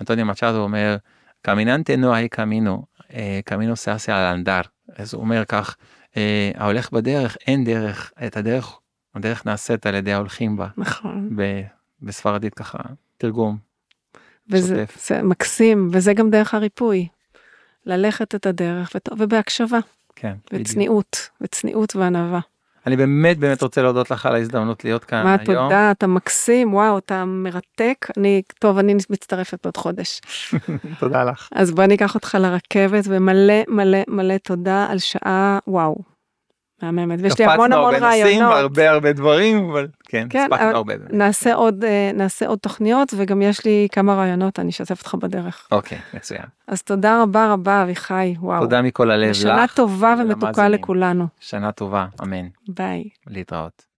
אנטוניו 0.00 0.26
מצ'אדו 0.26 0.58
אומר, 0.58 0.96
קמיננטה 1.42 1.96
נו 1.96 2.16
אי 2.16 2.28
קמינו, 2.28 2.82
קמינו 3.44 3.76
סאסיה 3.76 4.18
על 4.18 4.34
אנדר. 4.34 4.60
אז 4.96 5.14
הוא 5.14 5.22
אומר 5.22 5.44
כך, 5.44 5.76
ההולך 6.54 6.92
בדרך, 6.92 7.36
אין 7.46 7.64
דרך, 7.64 8.12
את 8.26 8.36
הדרך, 8.36 8.78
הדרך 9.14 9.46
נעשית 9.46 9.86
על 9.86 9.94
ידי 9.94 10.12
ההולכים 10.12 10.56
בה. 10.56 10.68
נכון. 10.76 11.36
בספרדית 12.02 12.54
ככה. 12.54 12.78
תרגום. 13.20 13.56
וזה 14.50 14.84
זה 15.06 15.22
מקסים, 15.22 15.88
וזה 15.92 16.14
גם 16.14 16.30
דרך 16.30 16.54
הריפוי. 16.54 17.08
ללכת 17.86 18.34
את 18.34 18.46
הדרך, 18.46 18.90
וטוב, 18.94 19.20
ובהקשבה. 19.20 19.78
כן, 20.16 20.34
וצניעות, 20.52 21.16
בדיוק. 21.16 21.36
וצניעות 21.40 21.96
וענווה. 21.96 22.40
אני 22.86 22.96
באמת 22.96 23.38
באמת 23.38 23.62
רוצה 23.62 23.82
להודות 23.82 24.10
לך 24.10 24.26
על 24.26 24.34
ההזדמנות 24.34 24.84
להיות 24.84 25.04
כאן 25.04 25.24
מה, 25.24 25.36
היום. 25.40 25.54
מה, 25.54 25.62
תודה, 25.62 25.90
אתה 25.90 26.06
מקסים, 26.06 26.74
וואו, 26.74 26.98
אתה 26.98 27.24
מרתק. 27.24 28.06
אני, 28.16 28.42
טוב, 28.58 28.78
אני 28.78 28.94
מצטרפת 29.10 29.58
בעוד 29.62 29.76
חודש. 29.76 30.20
תודה 31.00 31.24
לך. 31.24 31.48
אז 31.52 31.70
בוא 31.70 31.84
ניקח 31.84 32.14
אותך 32.14 32.38
לרכבת, 32.40 33.04
ומלא 33.06 33.62
מלא 33.68 33.98
מלא 34.08 34.36
תודה 34.36 34.86
על 34.90 34.98
שעה, 34.98 35.58
וואו, 35.66 35.96
מהממת, 36.82 37.18
ויש 37.22 37.38
לי 37.38 37.44
המון 37.44 37.72
המון 37.72 37.94
רעיונות. 37.94 38.32
קפצנו 38.32 38.52
הרבה 38.52 38.90
הרבה 38.90 39.12
דברים, 39.12 39.70
אבל 39.70 39.88
כן, 40.04 40.26
כן 40.30 40.48
הספקנו 40.52 40.76
הרבה. 40.76 40.94
נעשה 41.10 41.54
עוד, 41.54 41.84
אה, 41.84 42.10
נעשה 42.14 42.46
עוד 42.46 42.58
תוכניות, 42.58 43.14
וגם 43.16 43.42
יש 43.42 43.64
לי 43.64 43.88
כמה 43.92 44.14
רעיונות, 44.14 44.58
אני 44.58 44.70
אשתף 44.70 44.98
אותך 44.98 45.14
בדרך. 45.14 45.68
אוקיי, 45.72 45.98
מצוין. 46.14 46.44
אז 46.66 46.82
תודה 46.82 47.22
רבה 47.22 47.52
רבה, 47.52 47.82
אביחי, 47.82 48.34
וואו. 48.40 48.60
תודה 48.60 48.82
מכל 48.82 49.10
הלב 49.10 49.30
לך. 49.30 49.36
שנה 49.36 49.66
טובה 49.74 50.14
ומתוקה 50.18 50.68
לכולנו. 50.68 51.26
שנה 51.40 51.72
טובה, 51.72 52.06
אמן. 52.22 52.46
ביי. 52.68 53.04
להתראות. 53.26 53.89